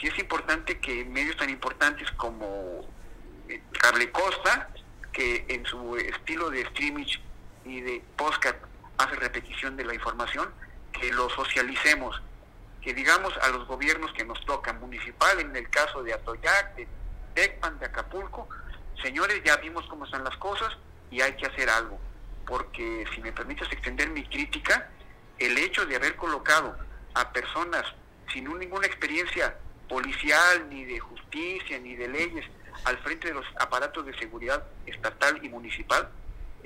sí 0.00 0.08
es 0.08 0.18
importante 0.18 0.78
que 0.80 1.04
medios 1.04 1.36
tan 1.36 1.50
importantes 1.50 2.10
como 2.12 2.86
eh, 3.48 3.62
Cable 3.80 4.10
Costa, 4.10 4.68
que 5.12 5.46
en 5.48 5.64
su 5.66 5.96
estilo 5.96 6.50
de 6.50 6.62
streaming 6.62 7.06
y 7.66 7.80
de 7.80 8.02
podcast 8.16 8.56
hace 8.98 9.16
repetición 9.16 9.76
de 9.76 9.84
la 9.84 9.94
información, 9.94 10.48
que 10.92 11.12
lo 11.12 11.28
socialicemos, 11.30 12.20
que 12.80 12.94
digamos 12.94 13.36
a 13.38 13.48
los 13.48 13.66
gobiernos 13.66 14.12
que 14.12 14.24
nos 14.24 14.40
tocan, 14.46 14.80
municipal, 14.80 15.40
en 15.40 15.54
el 15.54 15.68
caso 15.68 16.02
de 16.02 16.14
Atoyac, 16.14 16.76
de 16.76 16.86
Tecpan, 17.34 17.78
de 17.78 17.86
Acapulco, 17.86 18.48
señores, 19.02 19.42
ya 19.44 19.56
vimos 19.56 19.84
cómo 19.88 20.04
están 20.04 20.24
las 20.24 20.36
cosas 20.36 20.76
y 21.10 21.20
hay 21.20 21.34
que 21.34 21.46
hacer 21.46 21.68
algo, 21.68 21.98
porque 22.46 23.04
si 23.14 23.20
me 23.20 23.32
permites 23.32 23.70
extender 23.72 24.08
mi 24.10 24.24
crítica, 24.24 24.88
el 25.38 25.58
hecho 25.58 25.84
de 25.84 25.96
haber 25.96 26.16
colocado 26.16 26.76
a 27.14 27.32
personas 27.32 27.84
sin 28.32 28.44
ninguna 28.58 28.86
experiencia 28.86 29.56
policial, 29.88 30.68
ni 30.70 30.84
de 30.84 30.98
justicia, 30.98 31.78
ni 31.78 31.94
de 31.96 32.08
leyes, 32.08 32.46
al 32.84 32.98
frente 32.98 33.28
de 33.28 33.34
los 33.34 33.46
aparatos 33.58 34.06
de 34.06 34.16
seguridad 34.18 34.64
estatal 34.86 35.38
y 35.42 35.48
municipal, 35.48 36.08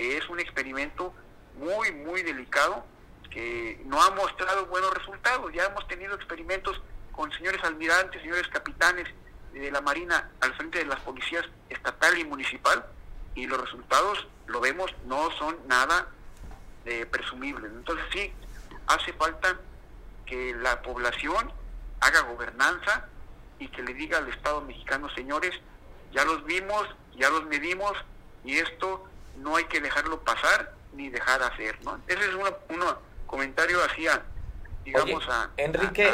es 0.00 0.28
un 0.28 0.40
experimento 0.40 1.12
muy, 1.56 1.92
muy 1.92 2.22
delicado 2.22 2.84
que 3.30 3.80
no 3.84 4.02
ha 4.02 4.10
mostrado 4.10 4.66
buenos 4.66 4.92
resultados. 4.94 5.52
Ya 5.52 5.64
hemos 5.66 5.86
tenido 5.88 6.14
experimentos 6.14 6.80
con 7.12 7.30
señores 7.32 7.62
almirantes, 7.64 8.20
señores 8.22 8.48
capitanes 8.48 9.06
de 9.52 9.70
la 9.70 9.80
Marina 9.80 10.30
al 10.40 10.54
frente 10.54 10.78
de 10.78 10.86
las 10.86 11.00
policías 11.00 11.44
estatal 11.68 12.18
y 12.18 12.24
municipal 12.24 12.84
y 13.34 13.46
los 13.46 13.60
resultados, 13.60 14.26
lo 14.46 14.60
vemos, 14.60 14.92
no 15.06 15.30
son 15.32 15.56
nada 15.66 16.08
eh, 16.84 17.06
presumibles. 17.06 17.70
Entonces 17.70 18.04
sí, 18.12 18.32
hace 18.86 19.12
falta 19.12 19.58
que 20.26 20.54
la 20.54 20.82
población 20.82 21.52
haga 22.00 22.20
gobernanza 22.22 23.08
y 23.58 23.68
que 23.68 23.82
le 23.82 23.94
diga 23.94 24.18
al 24.18 24.28
Estado 24.28 24.60
mexicano, 24.62 25.08
señores, 25.14 25.52
ya 26.12 26.24
los 26.24 26.44
vimos, 26.44 26.88
ya 27.16 27.28
los 27.30 27.44
medimos 27.46 27.92
y 28.44 28.58
esto 28.58 29.04
no 29.38 29.56
hay 29.56 29.64
que 29.64 29.80
dejarlo 29.80 30.20
pasar 30.20 30.74
ni 30.92 31.08
dejar 31.08 31.42
hacer, 31.42 31.78
¿no? 31.84 32.00
Ese 32.06 32.20
es 32.20 32.34
un 32.34 32.44
comentario 33.26 33.82
hacia, 33.84 34.22
digamos, 34.84 35.26
a... 35.28 35.50
Enrique, 35.56 36.12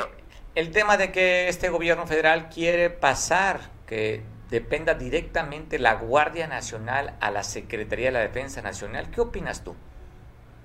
el 0.54 0.70
tema 0.70 0.96
de 0.96 1.12
que 1.12 1.48
este 1.48 1.68
gobierno 1.68 2.06
federal 2.06 2.48
quiere 2.48 2.90
pasar, 2.90 3.70
que 3.86 4.22
dependa 4.50 4.94
directamente 4.94 5.78
la 5.78 5.94
Guardia 5.94 6.46
Nacional 6.46 7.16
a 7.20 7.30
la 7.30 7.42
Secretaría 7.42 8.06
de 8.06 8.12
la 8.12 8.20
Defensa 8.20 8.62
Nacional, 8.62 9.10
¿qué 9.10 9.20
opinas 9.20 9.64
tú? 9.64 9.74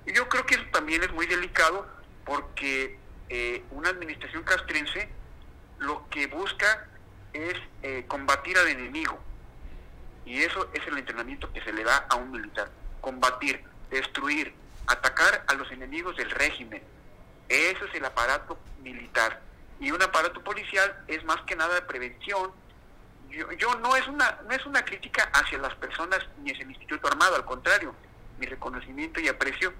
Yo 0.06 0.28
creo 0.28 0.46
que 0.46 0.56
eso 0.56 0.64
también 0.72 1.02
es 1.02 1.12
muy 1.12 1.26
delicado 1.26 1.86
porque 2.24 2.98
eh, 3.28 3.64
una 3.70 3.90
administración 3.90 4.42
castrense 4.44 5.08
lo 5.78 6.08
que 6.10 6.26
busca 6.26 6.86
es 7.32 7.54
eh, 7.82 8.04
combatir 8.06 8.56
al 8.58 8.68
enemigo. 8.68 9.18
Y 10.24 10.42
eso 10.42 10.68
es 10.72 10.86
el 10.86 10.98
entrenamiento 10.98 11.52
que 11.52 11.62
se 11.62 11.72
le 11.72 11.84
da 11.84 12.06
a 12.08 12.16
un 12.16 12.30
militar. 12.30 12.70
Combatir, 13.00 13.62
destruir, 13.90 14.54
atacar 14.86 15.44
a 15.48 15.54
los 15.54 15.70
enemigos 15.70 16.16
del 16.16 16.30
régimen. 16.30 16.82
Ese 17.48 17.84
es 17.84 17.94
el 17.94 18.04
aparato 18.04 18.58
militar. 18.82 19.40
Y 19.80 19.90
un 19.90 20.02
aparato 20.02 20.42
policial 20.42 21.04
es 21.08 21.24
más 21.24 21.40
que 21.42 21.56
nada 21.56 21.74
de 21.74 21.82
prevención. 21.82 22.52
Yo, 23.58 23.74
no 23.76 23.96
es 23.96 24.06
una 24.08 24.40
no 24.46 24.50
es 24.50 24.64
una 24.66 24.84
crítica 24.84 25.30
hacia 25.32 25.56
las 25.56 25.74
personas 25.76 26.20
ni 26.42 26.50
es 26.50 26.60
el 26.60 26.70
Instituto 26.70 27.08
Armado, 27.08 27.34
al 27.34 27.46
contrario, 27.46 27.94
mi 28.38 28.46
reconocimiento 28.46 29.20
y 29.20 29.28
aprecio 29.28 29.72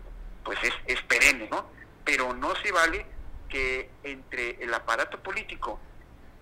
pues 0.43 0.59
es, 0.63 0.73
es 0.87 1.03
perenne, 1.03 1.49
¿no? 1.51 1.67
Pero 2.03 2.33
no 2.33 2.57
se 2.57 2.73
vale 2.73 3.05
que 3.51 3.91
entre 4.05 4.63
el 4.65 4.73
aparato 4.73 5.23
político 5.23 5.79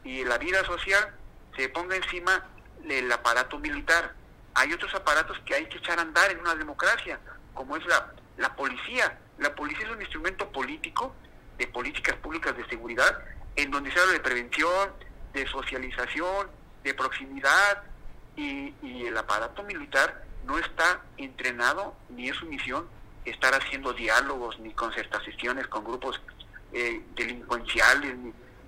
y 0.05 0.25
la 0.25 0.39
vida 0.39 0.65
social 0.65 1.13
se 1.57 1.69
ponga 1.69 1.97
encima 1.97 2.47
el 2.89 3.11
aparato 3.13 3.59
militar. 3.59 4.15
Hay 4.55 4.73
otros 4.73 4.95
aparatos 4.95 5.39
que 5.45 5.55
hay 5.55 5.67
que 5.67 5.79
echar 5.79 5.99
a 5.99 6.03
andar 6.03 6.31
en 6.31 6.41
una 6.41 6.55
democracia, 6.55 7.19
como 7.55 7.77
es 7.77 7.85
la, 7.87 8.13
la 8.37 8.55
policía. 8.57 9.19
La 9.39 9.55
policía 9.55 9.87
es 9.87 9.93
un 9.93 10.01
instrumento 10.01 10.51
político 10.51 11.15
de 11.59 11.67
políticas 11.67 12.17
públicas 12.17 12.57
de 12.57 12.67
seguridad, 12.69 13.23
en 13.57 13.71
donde 13.71 13.93
se 13.93 14.01
habla 14.01 14.13
de 14.13 14.21
prevención, 14.21 14.93
de 15.33 15.47
socialización, 15.47 16.49
de 16.83 16.95
proximidad, 16.95 17.83
y, 18.37 18.75
el 19.07 19.17
aparato 19.17 19.63
militar 19.63 20.25
no 20.45 20.59
está 20.59 21.03
entrenado, 21.17 21.95
ni 22.09 22.29
es 22.29 22.37
su 22.37 22.47
misión 22.47 22.87
estar 23.25 23.55
haciendo 23.55 23.93
diálogos 23.93 24.59
ni 24.61 24.73
concertaciones 24.73 25.67
con 25.67 25.85
grupos 25.85 26.21
eh, 26.73 27.03
delincuenciales. 27.15 28.17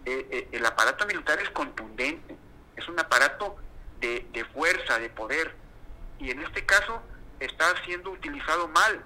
Eh, 0.05 0.27
eh, 0.31 0.48
el 0.53 0.66
aparato 0.66 1.07
militar 1.07 1.38
es 1.40 1.48
contundente, 1.51 2.37
es 2.77 2.88
un 2.88 2.98
aparato 2.98 3.57
de, 4.02 4.44
fuerza, 4.52 4.98
de 4.98 5.08
poder. 5.08 5.54
Y 6.18 6.30
en 6.30 6.40
este 6.42 6.64
caso 6.66 7.02
está 7.40 7.72
siendo 7.84 8.10
utilizado 8.10 8.68
mal. 8.68 9.02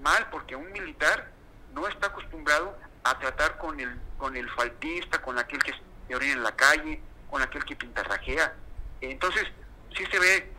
Mal 0.00 0.28
porque 0.30 0.56
un 0.56 0.70
militar 0.72 1.30
no 1.74 1.86
está 1.86 2.08
acostumbrado 2.08 2.76
a 3.04 3.18
tratar 3.18 3.58
con 3.58 3.78
el, 3.78 4.00
con 4.18 4.36
el 4.36 4.48
faltista, 4.50 5.20
con 5.20 5.38
aquel 5.38 5.62
que 5.62 5.72
se 6.08 6.14
orina 6.14 6.32
en 6.32 6.42
la 6.42 6.56
calle, 6.56 7.00
con 7.30 7.42
aquel 7.42 7.64
que 7.64 7.76
pintarrajea. 7.76 8.54
Entonces, 9.00 9.44
sí 9.96 10.04
se 10.10 10.18
ve 10.18 10.50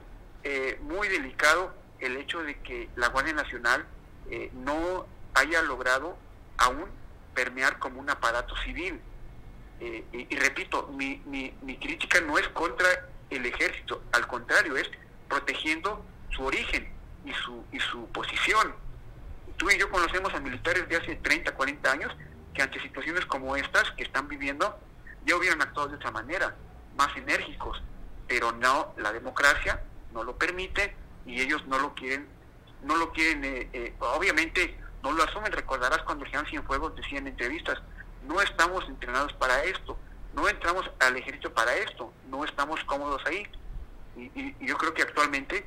eh, 0.44 0.80
muy 0.82 1.08
delicado 1.08 1.74
el 2.00 2.18
hecho 2.18 2.42
de 2.44 2.60
que 2.60 2.90
la 2.96 3.08
Guardia 3.08 3.34
Nacional 3.34 3.86
eh, 4.30 4.50
no 4.54 5.06
haya 5.34 5.62
logrado 5.62 6.18
aún 6.58 6.86
permear 7.34 7.80
como 7.80 8.00
un 8.00 8.10
aparato 8.10 8.56
civil. 8.58 9.00
Eh, 9.80 10.28
y, 10.30 10.36
repito, 10.36 10.88
mi, 10.94 11.22
mi, 11.26 11.54
mi 11.62 11.78
crítica 11.78 12.22
no 12.22 12.38
es 12.38 12.48
contra 12.50 12.88
el 13.36 13.46
ejército, 13.46 14.04
al 14.12 14.28
contrario, 14.28 14.78
es 14.78 14.90
protegiendo 15.28 16.06
su 16.32 16.44
origen 16.44 16.92
y 17.26 17.34
su, 17.34 17.64
y 17.72 17.80
su 17.80 18.08
posición. 18.10 18.76
Tú 19.58 19.70
y 19.70 19.78
yo 19.78 19.90
conocemos 19.90 20.34
a 20.34 20.40
militares 20.40 20.88
de 20.90 20.98
hace 20.98 21.16
30, 21.16 21.54
40 21.54 21.92
años 21.92 22.12
que 22.54 22.62
ante 22.62 22.80
situaciones 22.82 23.26
como 23.26 23.56
estas 23.56 23.92
que 23.92 24.04
están 24.04 24.28
viviendo 24.28 24.78
ya 25.26 25.36
hubieran 25.36 25.62
actuado 25.62 25.90
de 25.90 25.96
otra 25.96 26.12
manera, 26.12 26.56
más 26.98 27.16
enérgicos, 27.16 27.82
pero 28.28 28.52
no, 28.52 28.94
la 28.98 29.12
democracia 29.12 29.82
no 30.14 30.24
lo 30.24 30.38
permite 30.38 30.96
y 31.26 31.42
ellos 31.42 31.66
no 31.68 31.80
lo 31.80 31.94
quieren, 31.94 32.28
no 32.84 32.96
lo 32.98 33.12
quieren, 33.12 33.44
eh, 33.44 33.70
eh, 33.74 33.96
obviamente 34.00 34.78
no 35.02 35.12
lo 35.12 35.24
asumen, 35.24 35.52
recordarás 35.52 36.02
cuando 36.04 36.26
Jean 36.26 36.46
Cienfuegos 36.46 36.96
decía 36.96 37.20
en 37.20 37.28
entrevistas, 37.28 37.80
no 38.28 38.42
estamos 38.42 38.88
entrenados 38.88 39.34
para 39.34 39.64
esto, 39.64 39.98
no 40.34 40.50
entramos 40.50 40.90
al 41.00 41.16
ejército 41.16 41.54
para 41.54 41.76
esto, 41.76 42.12
no 42.30 42.44
estamos 42.44 42.84
cómodos 42.86 43.22
ahí. 43.26 43.48
Y, 44.16 44.66
yo 44.66 44.78
creo 44.78 44.94
que 44.94 45.04
actualmente 45.04 45.66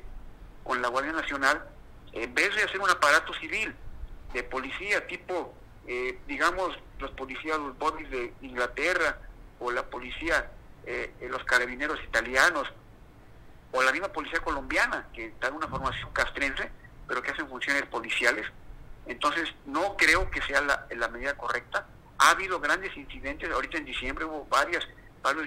con 0.63 0.81
la 0.81 0.89
Guardia 0.89 1.13
Nacional, 1.13 1.67
en 2.11 2.33
vez 2.33 2.53
de 2.55 2.63
hacer 2.63 2.79
un 2.79 2.89
aparato 2.89 3.33
civil 3.35 3.73
de 4.33 4.43
policía 4.43 5.07
tipo, 5.07 5.53
eh, 5.87 6.19
digamos, 6.27 6.77
los 6.99 7.11
policías, 7.11 7.57
los 7.59 7.77
bodies 7.77 8.09
de 8.09 8.33
Inglaterra 8.41 9.19
o 9.59 9.71
la 9.71 9.83
policía, 9.83 10.51
eh, 10.85 11.13
los 11.29 11.43
carabineros 11.45 11.99
italianos 12.03 12.71
o 13.71 13.81
la 13.83 13.91
misma 13.91 14.09
policía 14.09 14.39
colombiana, 14.39 15.07
que 15.13 15.33
da 15.39 15.49
una 15.51 15.67
formación 15.67 16.11
castrense, 16.11 16.71
pero 17.07 17.21
que 17.21 17.31
hacen 17.31 17.47
funciones 17.47 17.85
policiales. 17.85 18.45
Entonces, 19.05 19.53
no 19.65 19.95
creo 19.95 20.29
que 20.29 20.41
sea 20.41 20.61
la 20.61 21.07
medida 21.07 21.37
correcta 21.37 21.87
ha 22.19 22.31
habido 22.31 22.59
grandes 22.59 22.95
incidentes, 22.97 23.51
ahorita 23.51 23.77
en 23.77 23.85
diciembre 23.85 24.25
hubo 24.25 24.45
varios 24.49 24.87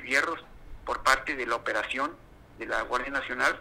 hierros 0.04 0.38
por 0.85 1.02
parte 1.02 1.37
de 1.37 1.46
la 1.46 1.56
operación 1.56 2.14
de 2.59 2.66
la 2.66 2.83
Guardia 2.83 3.11
Nacional 3.11 3.61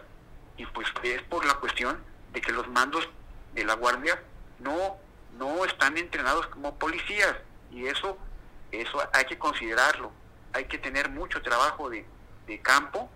y 0.56 0.66
pues 0.66 0.88
es 1.02 1.22
por 1.22 1.44
la 1.46 1.54
cuestión 1.54 1.98
de 2.32 2.40
que 2.40 2.52
los 2.52 2.68
mandos 2.68 3.08
de 3.54 3.64
la 3.64 3.74
Guardia 3.74 4.22
no, 4.58 4.98
no 5.38 5.64
están 5.64 5.96
entrenados 5.96 6.46
como 6.48 6.78
policías 6.78 7.34
y 7.70 7.86
eso, 7.86 8.18
eso 8.70 9.00
hay 9.12 9.24
que 9.24 9.38
considerarlo, 9.38 10.12
hay 10.52 10.66
que 10.66 10.78
tener 10.78 11.08
mucho 11.08 11.40
trabajo 11.42 11.88
de, 11.88 12.04
campo, 12.62 13.08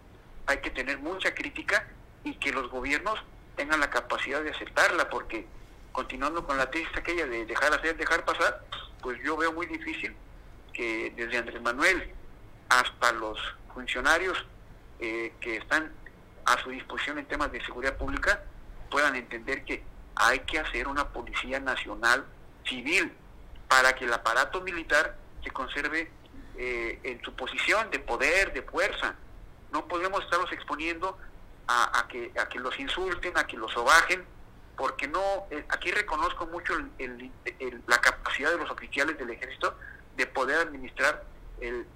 hay 0.46 0.58
que 0.58 0.70
tener 0.70 0.98
mucha 0.98 1.34
crítica 1.34 1.88
y 2.22 2.36
que 2.36 2.52
los 2.52 2.70
gobiernos 2.70 3.18
tengan 3.56 3.80
la 3.80 3.90
capacidad 3.90 4.40
de 4.42 4.50
aceptarla 4.50 5.10
porque 5.10 5.46
continuando 5.90 6.46
con 6.46 6.56
la 6.56 6.70
tesis 6.70 6.88
aquella 6.96 7.26
de 7.26 7.44
dejar 7.44 7.74
hacer, 7.74 7.96
dejar 7.96 8.24
pasar, 8.24 8.64
yo 9.12 9.36
veo 9.36 9.52
muy 9.52 9.66
difícil 9.66 10.14
que 10.72 11.12
desde 11.16 11.38
Andrés 11.38 11.62
Manuel 11.62 12.12
hasta 12.68 13.12
los 13.12 13.38
funcionarios 13.72 14.44
eh, 15.00 15.32
que 15.40 15.56
están 15.56 15.92
a 16.44 16.58
su 16.62 16.70
disposición 16.70 17.18
en 17.18 17.26
temas 17.26 17.50
de 17.52 17.64
seguridad 17.64 17.96
pública 17.96 18.42
puedan 18.90 19.14
entender 19.16 19.64
que 19.64 19.82
hay 20.16 20.40
que 20.40 20.58
hacer 20.58 20.88
una 20.88 21.08
policía 21.08 21.60
nacional 21.60 22.24
civil 22.64 23.12
para 23.68 23.94
que 23.94 24.04
el 24.04 24.12
aparato 24.12 24.60
militar 24.60 25.16
se 25.42 25.50
conserve 25.50 26.10
eh, 26.56 27.00
en 27.02 27.22
su 27.22 27.34
posición 27.34 27.90
de 27.90 27.98
poder, 27.98 28.52
de 28.52 28.62
fuerza. 28.62 29.14
No 29.72 29.86
podemos 29.88 30.22
estarlos 30.22 30.52
exponiendo 30.52 31.18
a, 31.66 32.06
que, 32.08 32.30
a 32.38 32.48
que 32.48 32.60
los 32.60 32.78
insulten, 32.78 33.36
a 33.36 33.46
que 33.46 33.56
los 33.56 33.72
sobajen, 33.72 34.24
porque 34.76 35.06
no, 35.06 35.20
eh, 35.50 35.64
aquí 35.68 35.90
reconozco 35.90 36.46
mucho 36.46 36.74
la 37.86 38.00
capacidad 38.00 38.50
de 38.50 38.58
los 38.58 38.70
oficiales 38.70 39.16
del 39.18 39.30
ejército 39.30 39.76
de 40.16 40.26
poder 40.26 40.58
administrar 40.58 41.24
el, 41.60 41.86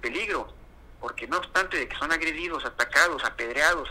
peligro, 0.00 0.52
porque 1.00 1.26
no 1.26 1.38
obstante 1.38 1.76
de 1.76 1.88
que 1.88 1.96
son 1.96 2.12
agredidos, 2.12 2.64
atacados, 2.64 3.24
apedreados, 3.24 3.90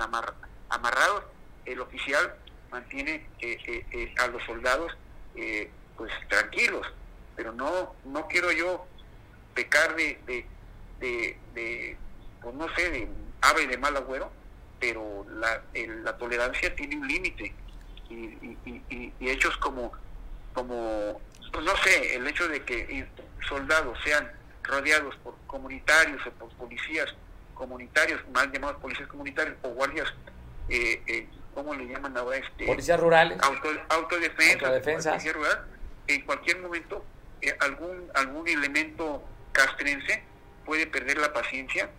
amarrados, 0.70 1.24
el 1.66 1.80
oficial 1.80 2.36
mantiene 2.72 3.28
eh, 3.40 3.86
eh, 3.92 4.14
a 4.18 4.28
los 4.28 4.44
soldados 4.44 4.92
pues 5.96 6.12
tranquilos, 6.28 6.88
pero 7.36 7.54
no, 7.54 7.96
no 8.06 8.28
quiero 8.28 8.52
yo 8.52 8.86
pecar 9.54 9.96
de, 9.96 10.20
de, 11.00 11.38
de, 11.54 11.98
pues 12.42 12.56
no 12.56 12.68
sé, 12.76 12.90
de 12.90 13.08
ave 13.42 13.68
de 13.68 13.78
mal 13.78 13.96
agüero, 13.96 14.32
pero 14.80 15.26
la, 15.30 15.64
la 15.74 16.18
tolerancia 16.18 16.76
tiene 16.76 16.98
un 16.98 17.08
límite 17.08 17.54
y, 18.12 19.30
hechos 19.30 19.56
como, 19.58 19.92
como, 20.54 21.22
pues 21.52 21.66
no 21.66 21.76
sé, 21.78 22.16
el 22.16 22.28
hecho 22.28 22.48
de 22.48 22.64
que 22.64 23.08
soldados 23.48 23.98
sean 24.04 24.32
rodeados 24.64 25.16
por 25.18 25.36
comunitarios 25.48 26.26
o 26.26 26.32
por 26.32 26.50
policías 26.56 27.14
comunitarios, 27.54 28.22
mal 28.34 28.52
llamados 28.52 28.78
policías 28.82 29.08
comunitarios 29.08 29.58
o 29.62 29.70
guardias, 29.70 30.12
eh, 30.70 31.02
eh, 31.08 31.28
¿cómo 31.54 31.74
le 31.76 31.86
llaman 31.86 32.18
ahora? 32.18 32.38
Este, 32.38 32.66
policías 32.66 33.00
rurales. 33.00 33.38
autodefensa. 33.90 35.18
rural, 35.34 35.66
en 36.08 36.22
cualquier 36.22 36.60
momento 36.60 37.06
eh, 37.42 37.56
algún, 37.60 38.10
algún 38.14 38.48
elemento 38.48 39.24
castrense 39.52 40.24
puede 40.66 40.88
perder 40.88 41.18
la 41.18 41.34
paciencia 41.34 41.90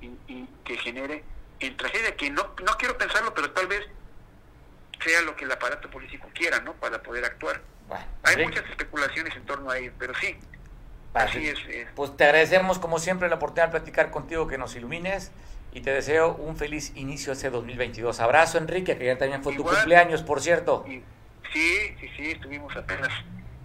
y, 0.00 0.06
y 0.26 0.48
que 0.64 0.76
genere 0.76 1.24
en 1.60 1.76
tragedia, 1.76 2.16
que 2.16 2.30
no, 2.30 2.54
no 2.64 2.72
quiero 2.78 2.98
pensarlo, 2.98 3.32
pero 3.34 3.50
tal 3.52 3.66
vez 3.66 3.86
sea 5.04 5.20
lo 5.22 5.36
que 5.36 5.44
el 5.44 5.52
aparato 5.52 5.90
político 5.90 6.28
quiera, 6.34 6.60
¿no? 6.60 6.74
Para 6.74 7.02
poder 7.02 7.24
actuar. 7.24 7.60
Hay 8.22 8.44
muchas 8.44 8.68
especulaciones 8.70 9.34
en 9.36 9.44
torno 9.44 9.70
a 9.70 9.78
ello, 9.78 9.92
pero 9.98 10.14
sí. 10.14 10.36
Así 11.14 11.46
es, 11.46 11.58
Pues 11.94 12.16
te 12.16 12.24
agradecemos 12.24 12.78
como 12.78 12.98
siempre 12.98 13.28
la 13.28 13.34
oportunidad 13.34 13.66
de 13.66 13.72
platicar 13.72 14.10
contigo, 14.10 14.46
que 14.46 14.56
nos 14.56 14.74
ilumines 14.76 15.30
y 15.72 15.80
te 15.80 15.90
deseo 15.90 16.34
un 16.34 16.56
feliz 16.56 16.92
inicio 16.96 17.34
ese 17.34 17.50
2022. 17.50 18.20
Abrazo 18.20 18.58
Enrique, 18.58 18.96
que 18.96 19.06
ya 19.06 19.18
también 19.18 19.42
fue 19.42 19.54
tu 19.54 19.62
cumpleaños, 19.64 20.22
por 20.22 20.40
cierto. 20.40 20.84
sí, 20.86 21.02
sí, 22.00 22.10
sí, 22.16 22.30
estuvimos 22.30 22.74
apenas, 22.76 23.10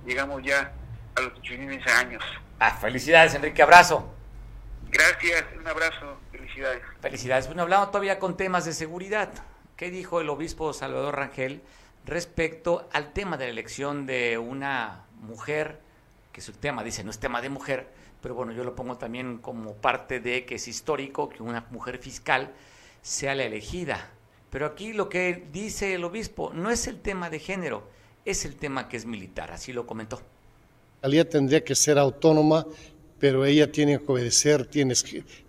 llegamos 0.05 0.43
ya 0.43 0.73
a 1.15 1.21
los 1.21 1.33
15 1.39 1.89
años. 1.91 2.23
Ah, 2.59 2.71
felicidades 2.71 3.33
Enrique, 3.35 3.61
abrazo. 3.61 4.13
Gracias, 4.89 5.45
un 5.57 5.67
abrazo, 5.67 6.19
felicidades. 6.31 6.81
Felicidades. 7.01 7.47
Bueno, 7.47 7.63
hablamos 7.63 7.91
todavía 7.91 8.19
con 8.19 8.35
temas 8.35 8.65
de 8.65 8.73
seguridad. 8.73 9.29
¿Qué 9.77 9.91
dijo 9.91 10.19
el 10.19 10.29
obispo 10.29 10.73
Salvador 10.73 11.15
Rangel 11.15 11.61
respecto 12.03 12.89
al 12.91 13.13
tema 13.13 13.37
de 13.37 13.45
la 13.45 13.51
elección 13.51 14.07
de 14.07 14.39
una 14.39 15.05
mujer, 15.21 15.77
que 16.33 16.41
su 16.41 16.51
tema 16.53 16.83
dice 16.83 17.03
no 17.03 17.11
es 17.11 17.19
tema 17.19 17.43
de 17.43 17.49
mujer, 17.49 17.85
pero 18.19 18.33
bueno, 18.33 18.53
yo 18.53 18.63
lo 18.63 18.75
pongo 18.75 18.97
también 18.97 19.37
como 19.37 19.75
parte 19.75 20.19
de 20.19 20.45
que 20.45 20.55
es 20.55 20.67
histórico 20.67 21.29
que 21.29 21.43
una 21.43 21.67
mujer 21.69 21.99
fiscal 21.99 22.49
sea 23.03 23.35
la 23.35 23.43
elegida. 23.43 24.09
Pero 24.49 24.65
aquí 24.65 24.93
lo 24.93 25.09
que 25.09 25.45
dice 25.53 25.93
el 25.93 26.03
obispo 26.05 26.51
no 26.55 26.71
es 26.71 26.87
el 26.87 26.99
tema 26.99 27.29
de 27.29 27.37
género, 27.37 27.87
es 28.25 28.45
el 28.45 28.55
tema 28.55 28.89
que 28.89 28.97
es 28.97 29.05
militar, 29.05 29.51
así 29.51 29.73
lo 29.73 29.85
comentó. 29.85 30.19
Ella 31.03 31.29
tendría 31.29 31.63
que 31.63 31.75
ser 31.75 31.99
autónoma, 31.99 32.65
pero 33.19 33.45
ella 33.45 33.71
tiene 33.71 33.99
que 33.99 34.11
obedecer, 34.11 34.65
tiene, 34.65 34.95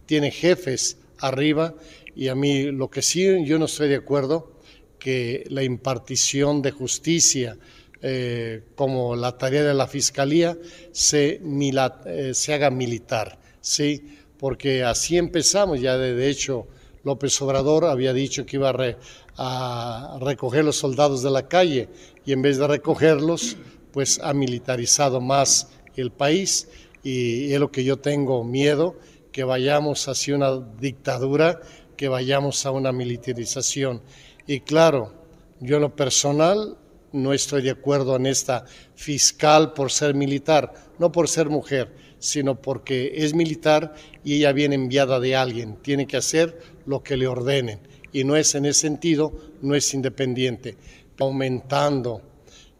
tiene 0.04 0.30
jefes 0.30 0.98
arriba 1.18 1.74
y 2.18 2.26
a 2.26 2.35
mí 2.35 2.64
lo 2.72 2.90
que 2.90 3.00
sí 3.00 3.44
yo 3.44 3.61
no 3.61 3.66
estoy 3.66 3.88
de 3.88 3.94
acuerdo, 3.94 4.50
que 4.98 5.44
la 5.50 5.62
impartición 5.62 6.61
de 6.61 6.72
justicia 6.72 7.57
eh, 8.02 8.64
como 8.74 9.14
la 9.14 9.38
tarea 9.38 9.62
de 9.62 9.72
la 9.72 9.87
Fiscalía 9.87 10.59
se, 10.90 11.40
eh, 11.40 12.35
se 12.35 12.54
haga 12.54 12.70
militar, 12.70 13.38
¿sí? 13.61 14.16
Porque 14.37 14.83
así 14.83 15.16
empezamos, 15.16 15.81
ya 15.81 15.96
de, 15.96 16.28
hecho 16.28 16.66
López 17.04 17.40
Obrador 17.40 17.85
había 17.85 18.12
dicho 18.12 18.44
que 18.44 18.57
iba 18.57 18.70
a, 18.70 20.16
a 20.16 20.18
recoger 20.20 20.64
los 20.64 20.74
soldados 20.74 21.22
de 21.22 21.31
la 21.31 21.46
calle 21.46 21.88
y 22.26 22.33
en 22.33 22.42
vez 22.42 22.59
de 22.59 22.66
recogerlos, 22.66 23.57
pues 23.92 24.18
ha 24.24 24.35
militarizado 24.35 25.20
más 25.20 25.68
el 25.94 26.11
país 26.11 26.66
y 27.04 27.52
es 27.52 27.61
lo 27.61 27.70
que 27.70 27.85
yo 27.85 27.98
tengo 27.98 28.42
miedo, 28.42 28.96
que 29.31 29.44
vayamos 29.44 30.09
hacia 30.09 30.35
una 30.35 30.59
dictadura 30.81 31.61
que 31.98 32.08
vayamos 32.08 32.64
a 32.64 32.70
una 32.70 32.92
militarización. 32.92 34.00
Y 34.46 34.61
claro, 34.61 35.12
yo 35.61 35.76
en 35.76 35.82
lo 35.82 35.94
personal 35.94 36.78
no 37.12 37.34
estoy 37.34 37.61
de 37.61 37.70
acuerdo 37.70 38.16
en 38.16 38.26
esta 38.26 38.64
fiscal 38.94 39.74
por 39.74 39.90
ser 39.90 40.14
militar, 40.14 40.72
no 40.98 41.11
por 41.11 41.28
ser 41.28 41.50
mujer, 41.50 41.92
sino 42.20 42.62
porque 42.62 43.12
es 43.16 43.34
militar 43.34 43.94
y 44.24 44.37
ella 44.37 44.52
viene 44.52 44.76
enviada 44.76 45.18
de 45.18 45.34
alguien, 45.34 45.76
tiene 45.82 46.06
que 46.06 46.16
hacer 46.16 46.58
lo 46.87 47.02
que 47.02 47.16
le 47.16 47.26
ordenen 47.26 47.80
y 48.12 48.22
no 48.22 48.37
es 48.37 48.54
en 48.54 48.64
ese 48.64 48.80
sentido, 48.80 49.32
no 49.61 49.74
es 49.74 49.92
independiente. 49.92 50.76
Aumentando, 51.18 52.22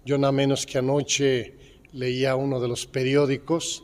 yo 0.05 0.17
nada 0.17 0.33
menos 0.33 0.65
que 0.65 0.79
anoche 0.79 1.55
leía 1.93 2.37
uno 2.37 2.61
de 2.61 2.69
los 2.69 2.87
periódicos 2.87 3.83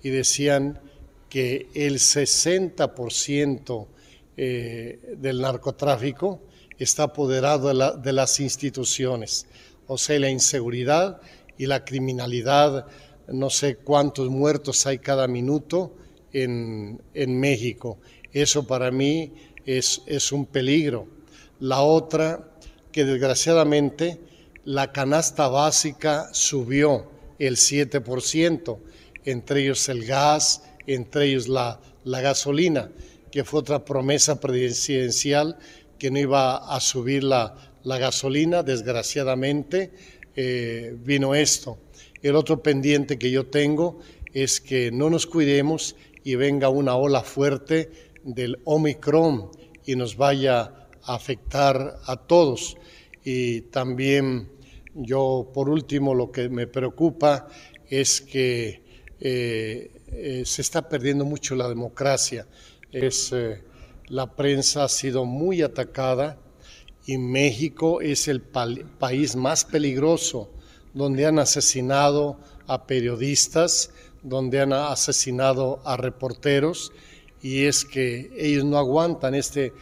y 0.00 0.10
decían 0.10 0.80
que 1.28 1.68
el 1.74 1.94
60% 1.94 3.88
eh, 4.36 5.14
del 5.16 5.40
narcotráfico 5.40 6.42
está 6.78 7.04
apoderado 7.04 7.96
de, 7.96 8.12
las 8.12 8.38
instituciones, 8.40 9.46
o 9.86 9.96
sea, 9.96 10.18
la 10.18 10.28
inseguridad 10.28 11.20
y 11.56 11.66
la 11.66 11.84
criminalidad, 11.84 12.86
no 13.28 13.48
sé 13.48 13.76
cuántos 13.76 14.28
muertos 14.28 14.86
hay 14.86 14.98
cada 14.98 15.26
minuto 15.26 15.96
en, 16.32 17.00
México. 17.14 17.98
Eso 18.32 18.66
para 18.66 18.90
mí 18.90 19.32
es, 19.64 20.02
es 20.06 20.32
un 20.32 20.44
peligro. 20.44 21.08
La 21.60 21.80
otra, 21.80 22.50
que 22.92 23.04
desgraciadamente 23.04 24.20
la 24.66 24.92
canasta 24.92 25.48
básica 25.48 26.28
subió 26.32 27.06
el 27.38 27.56
7%, 27.56 28.78
entre 29.24 29.62
ellos 29.62 29.88
el 29.88 30.04
gas, 30.04 30.62
entre 30.86 31.26
ellos 31.26 31.48
la, 31.48 31.80
la 32.04 32.20
gasolina, 32.20 32.90
que 33.36 33.44
fue 33.44 33.60
otra 33.60 33.84
promesa 33.84 34.40
presidencial 34.40 35.58
que 35.98 36.10
no 36.10 36.18
iba 36.18 36.56
a 36.74 36.80
subir 36.80 37.22
la, 37.22 37.54
la 37.84 37.98
gasolina, 37.98 38.62
desgraciadamente 38.62 39.92
eh, 40.34 40.96
vino 41.04 41.34
esto. 41.34 41.76
El 42.22 42.34
otro 42.34 42.62
pendiente 42.62 43.18
que 43.18 43.30
yo 43.30 43.44
tengo 43.44 43.98
es 44.32 44.62
que 44.62 44.90
no 44.90 45.10
nos 45.10 45.26
cuidemos 45.26 45.96
y 46.24 46.36
venga 46.36 46.70
una 46.70 46.96
ola 46.96 47.20
fuerte 47.20 47.90
del 48.24 48.58
Omicron 48.64 49.50
y 49.84 49.96
nos 49.96 50.16
vaya 50.16 50.72
a 51.02 51.14
afectar 51.14 51.98
a 52.06 52.16
todos. 52.16 52.78
Y 53.22 53.60
también 53.60 54.48
yo, 54.94 55.50
por 55.52 55.68
último, 55.68 56.14
lo 56.14 56.32
que 56.32 56.48
me 56.48 56.66
preocupa 56.66 57.48
es 57.90 58.22
que 58.22 58.82
eh, 59.20 59.90
eh, 60.08 60.42
se 60.46 60.62
está 60.62 60.88
perdiendo 60.88 61.26
mucho 61.26 61.54
la 61.54 61.68
democracia. 61.68 62.46
Es, 62.96 63.34
la 64.08 64.34
prensa 64.34 64.84
ha 64.84 64.88
sido 64.88 65.24
muy 65.24 65.62
atacada 65.62 66.38
y 67.06 67.18
México 67.18 68.00
es 68.00 68.26
el 68.28 68.40
país 68.40 69.36
más 69.36 69.64
peligroso 69.64 70.50
donde 70.94 71.26
han 71.26 71.38
asesinado 71.38 72.38
a 72.66 72.86
periodistas, 72.86 73.90
donde 74.22 74.60
han 74.60 74.72
asesinado 74.72 75.80
a 75.84 75.96
reporteros 75.96 76.90
y 77.42 77.64
es 77.64 77.84
que 77.84 78.30
ellos 78.36 78.64
no 78.64 78.78
aguantan 78.78 79.34
este 79.34 79.72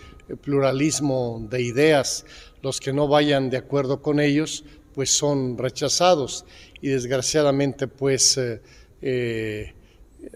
pluralismo 0.42 1.46
de 1.48 1.62
ideas. 1.62 2.26
Los 2.62 2.80
que 2.80 2.92
no 2.92 3.06
vayan 3.06 3.48
de 3.48 3.58
acuerdo 3.58 4.02
con 4.02 4.18
ellos 4.18 4.64
pues 4.94 5.10
son 5.10 5.56
rechazados 5.56 6.44
y 6.80 6.88
desgraciadamente 6.88 7.86
pues 7.88 8.36
eh, 8.38 8.60
eh, 9.02 9.74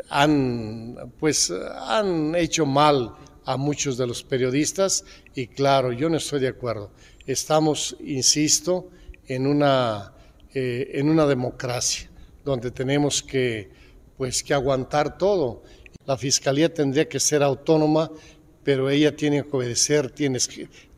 han 0.08 1.12
pues 1.18 1.50
han 1.50 2.34
hecho 2.34 2.66
mal 2.66 3.14
a 3.44 3.56
muchos 3.56 3.96
de 3.96 4.06
los 4.06 4.22
periodistas 4.22 5.04
y 5.34 5.46
claro, 5.46 5.92
yo 5.92 6.10
no 6.10 6.18
estoy 6.18 6.40
de 6.40 6.48
acuerdo. 6.48 6.90
Estamos, 7.26 7.96
insisto, 8.00 8.90
en 9.26 9.46
una, 9.46 10.12
eh, 10.52 10.90
en 10.94 11.08
una 11.08 11.26
democracia 11.26 12.10
donde 12.44 12.70
tenemos 12.70 13.22
que, 13.22 13.70
pues, 14.16 14.42
que 14.42 14.54
aguantar 14.54 15.16
todo. 15.16 15.62
La 16.06 16.16
fiscalía 16.16 16.72
tendría 16.72 17.08
que 17.08 17.20
ser 17.20 17.42
autónoma, 17.42 18.10
pero 18.64 18.90
ella 18.90 19.14
tiene 19.16 19.42
que 19.42 19.56
obedecer, 19.56 20.10
tiene, 20.10 20.38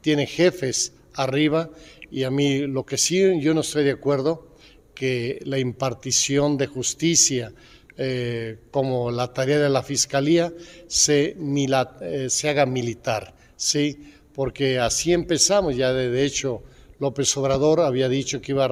tiene 0.01 0.27
jefes 0.27 0.93
arriba 1.15 1.71
y 2.11 2.25
a 2.25 2.31
mí 2.31 2.67
lo 2.67 2.85
que 2.85 2.99
sí 2.99 3.41
yo 3.41 3.55
no 3.55 3.61
estoy 3.61 3.85
de 3.85 3.93
acuerdo 3.93 4.55
que 4.95 5.41
la 5.45 5.59
impartición 5.59 6.57
de 6.57 6.67
justicia, 6.67 7.53
eh, 7.97 8.59
como 8.71 9.11
la 9.11 9.33
tarea 9.33 9.59
de 9.59 9.69
la 9.69 9.83
Fiscalía 9.83 10.53
se, 10.87 11.37
eh, 11.37 12.31
se 12.31 12.49
haga 12.49 12.67
militar, 12.67 13.35
¿sí? 13.57 14.15
porque 14.35 14.79
así 14.79 15.13
empezamos, 15.13 15.77
ya 15.77 15.93
de, 15.93 16.25
hecho 16.25 16.63
López 16.99 17.37
Obrador 17.37 17.81
había 17.81 18.09
dicho 18.09 18.41
que 18.41 18.53
iba 18.53 18.71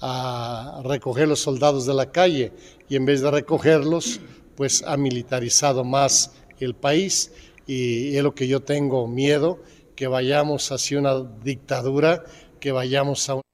a, 0.00 0.82
recoger 0.84 1.28
los 1.28 1.40
soldados 1.40 1.86
de 1.86 1.94
la 1.94 2.10
calle 2.10 2.52
y 2.88 2.96
en 2.96 3.06
vez 3.06 3.22
de 3.22 3.30
recogerlos, 3.30 4.20
pues 4.56 4.82
ha 4.82 4.96
militarizado 4.96 5.84
más 5.84 6.34
el 6.60 6.74
país 6.74 7.32
y, 7.66 8.16
es 8.16 8.22
lo 8.22 8.34
que 8.34 8.48
yo 8.48 8.60
tengo 8.60 9.06
miedo, 9.06 9.62
que 9.94 10.08
vayamos 10.08 10.70
hacia 10.72 10.98
una 10.98 11.22
dictadura, 11.42 12.24
que 12.60 12.72
vayamos 12.72 13.28
a... 13.30 13.34
Pues 13.34 13.44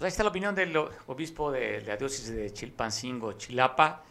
ahí 0.00 0.08
está 0.08 0.22
la 0.22 0.30
opinión 0.30 0.54
del 0.54 0.76
obispo 1.06 1.50
de 1.50 1.82
la 1.82 1.96
diócesis 1.96 2.34
de 2.34 2.52
Chilpancingo, 2.52 3.32
Chilapa, 3.34 4.04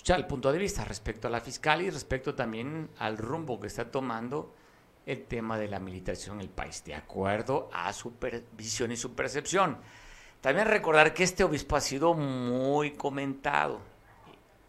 escuchar 0.00 0.18
el 0.18 0.26
punto 0.26 0.50
de 0.50 0.58
vista 0.58 0.82
respecto 0.82 1.28
a 1.28 1.30
la 1.30 1.42
fiscal 1.42 1.82
y 1.82 1.90
respecto 1.90 2.34
también 2.34 2.88
al 3.00 3.18
rumbo 3.18 3.60
que 3.60 3.66
está 3.66 3.90
tomando 3.90 4.54
el 5.04 5.24
tema 5.24 5.58
de 5.58 5.68
la 5.68 5.78
militarización 5.78 6.36
en 6.36 6.40
el 6.40 6.48
país, 6.48 6.82
de 6.86 6.94
acuerdo 6.94 7.68
a 7.70 7.92
su 7.92 8.14
visión 8.56 8.92
y 8.92 8.96
su 8.96 9.12
percepción. 9.12 9.76
También 10.40 10.68
recordar 10.68 11.12
que 11.12 11.22
este 11.22 11.44
obispo 11.44 11.76
ha 11.76 11.82
sido 11.82 12.14
muy 12.14 12.92
comentado. 12.92 13.82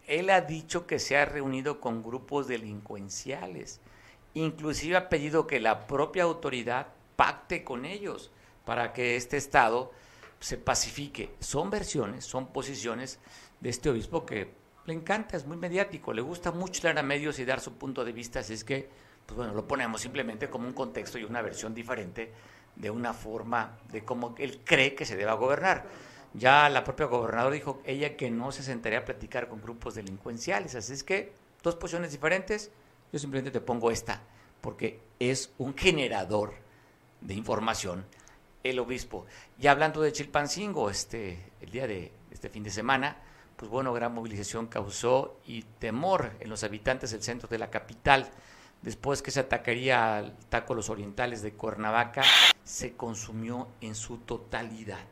Él 0.06 0.28
ha 0.28 0.42
dicho 0.42 0.86
que 0.86 0.98
se 0.98 1.16
ha 1.16 1.24
reunido 1.24 1.80
con 1.80 2.02
grupos 2.02 2.46
delincuenciales. 2.46 3.80
Inclusive 4.34 4.98
ha 4.98 5.08
pedido 5.08 5.46
que 5.46 5.60
la 5.60 5.86
propia 5.86 6.24
autoridad 6.24 6.88
pacte 7.16 7.64
con 7.64 7.86
ellos 7.86 8.30
para 8.66 8.92
que 8.92 9.16
este 9.16 9.38
Estado 9.38 9.92
se 10.40 10.58
pacifique. 10.58 11.34
Son 11.40 11.70
versiones, 11.70 12.26
son 12.26 12.48
posiciones 12.48 13.18
de 13.60 13.70
este 13.70 13.88
obispo 13.88 14.26
que 14.26 14.60
le 14.86 14.94
encanta, 14.94 15.36
es 15.36 15.46
muy 15.46 15.56
mediático, 15.56 16.12
le 16.12 16.22
gusta 16.22 16.50
mucho 16.50 16.82
leer 16.84 16.98
a 16.98 17.02
medios 17.02 17.38
y 17.38 17.44
dar 17.44 17.60
su 17.60 17.74
punto 17.74 18.04
de 18.04 18.12
vista, 18.12 18.40
así 18.40 18.54
es 18.54 18.64
que, 18.64 18.88
pues 19.26 19.36
bueno, 19.36 19.54
lo 19.54 19.66
ponemos 19.66 20.00
simplemente 20.00 20.50
como 20.50 20.66
un 20.66 20.72
contexto 20.72 21.18
y 21.18 21.24
una 21.24 21.42
versión 21.42 21.74
diferente 21.74 22.32
de 22.74 22.90
una 22.90 23.12
forma 23.12 23.78
de 23.92 24.04
cómo 24.04 24.34
él 24.38 24.60
cree 24.64 24.94
que 24.94 25.04
se 25.04 25.16
deba 25.16 25.34
gobernar. 25.34 25.84
Ya 26.34 26.68
la 26.68 26.82
propia 26.82 27.06
gobernadora 27.06 27.54
dijo 27.54 27.82
ella 27.84 28.16
que 28.16 28.30
no 28.30 28.50
se 28.52 28.62
sentaría 28.62 29.00
a 29.00 29.04
platicar 29.04 29.48
con 29.48 29.60
grupos 29.60 29.94
delincuenciales, 29.94 30.74
así 30.74 30.92
es 30.94 31.04
que 31.04 31.32
dos 31.62 31.76
posiciones 31.76 32.10
diferentes, 32.10 32.70
yo 33.12 33.18
simplemente 33.18 33.50
te 33.50 33.60
pongo 33.60 33.90
esta, 33.90 34.22
porque 34.60 35.00
es 35.18 35.52
un 35.58 35.76
generador 35.76 36.54
de 37.20 37.34
información 37.34 38.04
el 38.64 38.78
obispo. 38.78 39.26
Y 39.60 39.66
hablando 39.66 40.00
de 40.00 40.12
Chilpancingo, 40.12 40.88
este, 40.88 41.52
el 41.60 41.70
día 41.70 41.86
de 41.86 42.12
este 42.30 42.48
fin 42.48 42.62
de 42.62 42.70
semana, 42.70 43.16
pues 43.62 43.70
bueno, 43.70 43.92
gran 43.92 44.12
movilización 44.12 44.66
causó 44.66 45.38
y 45.46 45.62
temor 45.62 46.32
en 46.40 46.50
los 46.50 46.64
habitantes 46.64 47.12
del 47.12 47.22
centro 47.22 47.48
de 47.48 47.60
la 47.60 47.70
capital. 47.70 48.28
Después 48.82 49.22
que 49.22 49.30
se 49.30 49.38
atacaría 49.38 50.16
al 50.16 50.36
taco 50.48 50.74
Los 50.74 50.90
Orientales 50.90 51.42
de 51.42 51.52
Cuernavaca, 51.52 52.24
se 52.64 52.96
consumió 52.96 53.68
en 53.80 53.94
su 53.94 54.18
totalidad. 54.18 55.04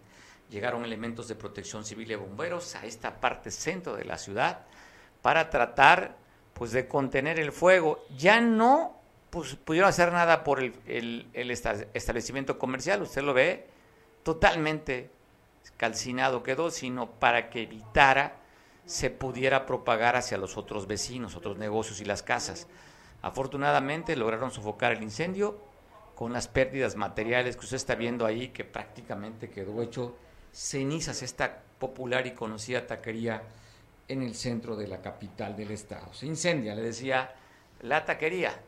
Llegaron 0.51 0.85
elementos 0.85 1.29
de 1.29 1.37
protección 1.37 1.85
civil 1.85 2.11
y 2.11 2.17
bomberos 2.17 2.75
a 2.75 2.85
esta 2.87 3.21
parte 3.21 3.53
centro 3.53 3.95
de 3.95 4.05
la 4.05 4.19
ciudad 4.19 4.67
para 5.23 5.49
tratar 5.49 6.17
pues 6.53 6.73
de 6.73 6.89
contener 6.89 7.39
el 7.39 7.53
fuego. 7.53 8.05
Ya 8.19 8.41
no 8.41 8.97
pues, 9.31 9.55
pudieron 9.55 9.91
hacer 9.91 10.11
nada 10.11 10.43
por 10.43 10.59
el, 10.59 10.75
el 11.33 11.51
establecimiento 11.53 12.59
comercial, 12.59 13.01
usted 13.01 13.23
lo 13.23 13.33
ve, 13.33 13.69
totalmente 14.25 15.09
calcinado 15.77 16.43
quedó, 16.43 16.73
sino 16.73 17.13
para 17.13 17.49
que 17.49 17.63
evitara 17.63 18.40
se 18.91 19.09
pudiera 19.09 19.67
propagar 19.67 20.17
hacia 20.17 20.37
los 20.37 20.57
otros 20.57 20.89
vecinos, 20.89 21.37
otros 21.37 21.57
negocios 21.57 22.01
y 22.01 22.05
las 22.05 22.25
casas. 22.25 22.67
Afortunadamente 23.23 24.17
lograron 24.17 24.51
sofocar 24.51 24.91
el 24.91 25.05
incendio 25.05 25.57
con 26.17 26.33
las 26.33 26.49
pérdidas 26.49 26.97
materiales 26.97 27.55
que 27.55 27.67
usted 27.67 27.77
está 27.77 27.95
viendo 27.95 28.27
ahí, 28.27 28.49
que 28.49 28.65
prácticamente 28.65 29.49
quedó 29.49 29.81
hecho 29.81 30.17
cenizas 30.53 31.23
esta 31.23 31.63
popular 31.79 32.27
y 32.27 32.33
conocida 32.33 32.85
taquería 32.85 33.45
en 34.09 34.23
el 34.23 34.35
centro 34.35 34.75
de 34.75 34.89
la 34.89 35.01
capital 35.01 35.57
del 35.57 35.71
estado. 35.71 36.13
Se 36.13 36.27
incendia, 36.27 36.75
le 36.75 36.83
decía, 36.83 37.33
la 37.83 38.05
taquería 38.05 38.61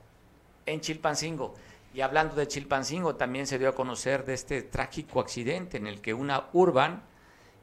en 0.67 0.81
Chilpancingo. 0.81 1.53
Y 1.95 2.01
hablando 2.01 2.37
de 2.37 2.47
Chilpancingo, 2.47 3.17
también 3.17 3.49
se 3.49 3.59
dio 3.59 3.71
a 3.71 3.75
conocer 3.75 4.25
de 4.25 4.35
este 4.35 4.63
trágico 4.63 5.19
accidente 5.19 5.79
en 5.79 5.89
el 5.89 6.01
que 6.01 6.15
una 6.15 6.45
urban 6.53 7.03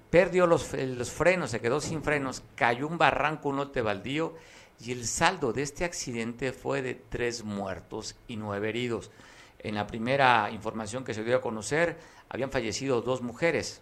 perdió 0.09 0.47
los, 0.47 0.63
frenos, 0.63 1.51
se 1.51 1.61
quedó 1.61 1.79
sin 1.79 2.03
frenos, 2.03 2.43
cayó 2.55 2.87
un 2.87 2.97
barranco, 2.97 3.49
un 3.49 3.57
lote 3.57 3.81
baldío, 3.81 4.35
y 4.79 4.91
el 4.91 5.05
saldo 5.05 5.53
de 5.53 5.61
este 5.61 5.85
accidente 5.85 6.53
fue 6.53 6.81
de 6.81 6.95
tres 6.95 7.43
muertos 7.43 8.15
y 8.27 8.37
nueve 8.37 8.69
heridos. 8.69 9.11
En 9.59 9.75
la 9.75 9.85
primera 9.85 10.49
información 10.51 11.03
que 11.03 11.13
se 11.13 11.23
dio 11.23 11.37
a 11.37 11.41
conocer, 11.41 11.97
habían 12.29 12.49
fallecido 12.49 13.01
dos 13.01 13.21
mujeres. 13.21 13.81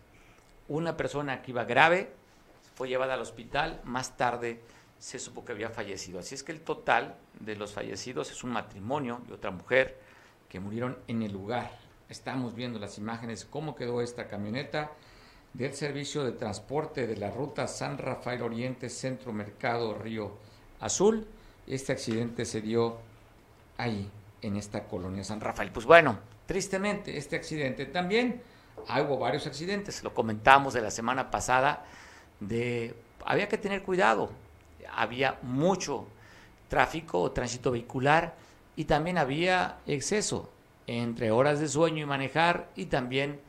Una 0.67 0.97
persona 0.97 1.41
que 1.41 1.51
iba 1.51 1.65
grave 1.65 2.11
fue 2.75 2.89
llevada 2.89 3.13
al 3.13 3.21
hospital, 3.21 3.79
más 3.83 4.17
tarde 4.17 4.61
se 4.99 5.19
supo 5.19 5.45
que 5.45 5.51
había 5.51 5.69
fallecido. 5.69 6.19
Así 6.19 6.33
es 6.33 6.43
que 6.43 6.51
el 6.51 6.61
total 6.61 7.15
de 7.39 7.55
los 7.55 7.73
fallecidos 7.73 8.31
es 8.31 8.43
un 8.43 8.51
matrimonio 8.51 9.21
y 9.29 9.33
otra 9.33 9.51
mujer 9.51 9.99
que 10.49 10.59
murieron 10.59 10.97
en 11.07 11.21
el 11.21 11.31
lugar. 11.31 11.77
Estamos 12.09 12.55
viendo 12.55 12.79
las 12.79 12.97
imágenes, 12.97 13.45
cómo 13.45 13.75
quedó 13.75 14.01
esta 14.01 14.27
camioneta 14.27 14.91
del 15.53 15.73
servicio 15.73 16.23
de 16.23 16.33
transporte 16.33 17.07
de 17.07 17.17
la 17.17 17.31
ruta 17.31 17.67
San 17.67 17.97
Rafael 17.97 18.41
Oriente 18.41 18.89
Centro 18.89 19.33
Mercado 19.33 19.93
Río 19.95 20.31
Azul. 20.79 21.25
Este 21.65 21.93
accidente 21.93 22.45
se 22.45 22.61
dio 22.61 22.97
ahí, 23.77 24.09
en 24.41 24.55
esta 24.55 24.83
colonia 24.85 25.23
San 25.23 25.41
Rafael. 25.41 25.71
Pues 25.71 25.85
bueno, 25.85 26.19
tristemente 26.45 27.17
este 27.17 27.35
accidente 27.35 27.85
también, 27.85 28.41
hubo 28.87 29.17
varios 29.17 29.47
accidentes, 29.47 30.03
lo 30.03 30.13
comentamos 30.13 30.73
de 30.73 30.81
la 30.81 30.91
semana 30.91 31.31
pasada, 31.31 31.85
de 32.39 32.95
había 33.25 33.47
que 33.47 33.57
tener 33.57 33.83
cuidado, 33.83 34.29
había 34.95 35.37
mucho 35.41 36.07
tráfico 36.69 37.21
o 37.21 37.31
tránsito 37.31 37.71
vehicular 37.71 38.35
y 38.75 38.85
también 38.85 39.17
había 39.17 39.79
exceso 39.85 40.49
entre 40.85 41.31
horas 41.31 41.59
de 41.59 41.67
sueño 41.67 42.03
y 42.03 42.05
manejar 42.05 42.69
y 42.75 42.85
también 42.85 43.41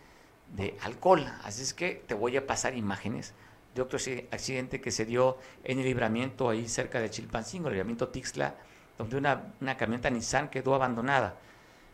de 0.55 0.77
alcohol. 0.83 1.25
Así 1.43 1.63
es 1.63 1.75
que 1.75 2.03
te 2.07 2.15
voy 2.15 2.37
a 2.37 2.47
pasar 2.47 2.77
imágenes 2.77 3.35
de 3.75 3.83
otro 3.83 3.99
accidente 4.31 4.81
que 4.81 4.91
se 4.91 5.05
dio 5.05 5.39
en 5.65 5.79
el 5.79 5.85
libramiento 5.85 6.49
ahí 6.49 6.69
cerca 6.69 7.01
de 7.01 7.11
Chilpancingo, 7.11 7.69
el 7.69 7.75
libramiento 7.75 8.09
Tixla, 8.09 8.55
donde 8.97 9.17
una, 9.17 9.53
una 9.61 9.77
camioneta 9.77 10.11
Nissan 10.11 10.49
quedó 10.49 10.75
abandonada. 10.75 11.37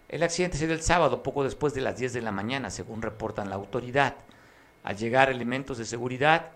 El 0.08 0.22
accidente 0.22 0.56
se 0.56 0.66
dio 0.66 0.74
el 0.74 0.82
sábado, 0.82 1.22
poco 1.22 1.44
después 1.44 1.74
de 1.74 1.80
las 1.80 1.98
10 1.98 2.12
de 2.12 2.22
la 2.22 2.32
mañana, 2.32 2.70
según 2.70 3.02
reportan 3.02 3.50
la 3.50 3.56
autoridad. 3.56 4.16
Al 4.82 4.96
llegar 4.96 5.30
elementos 5.30 5.78
de 5.78 5.84
seguridad 5.84 6.52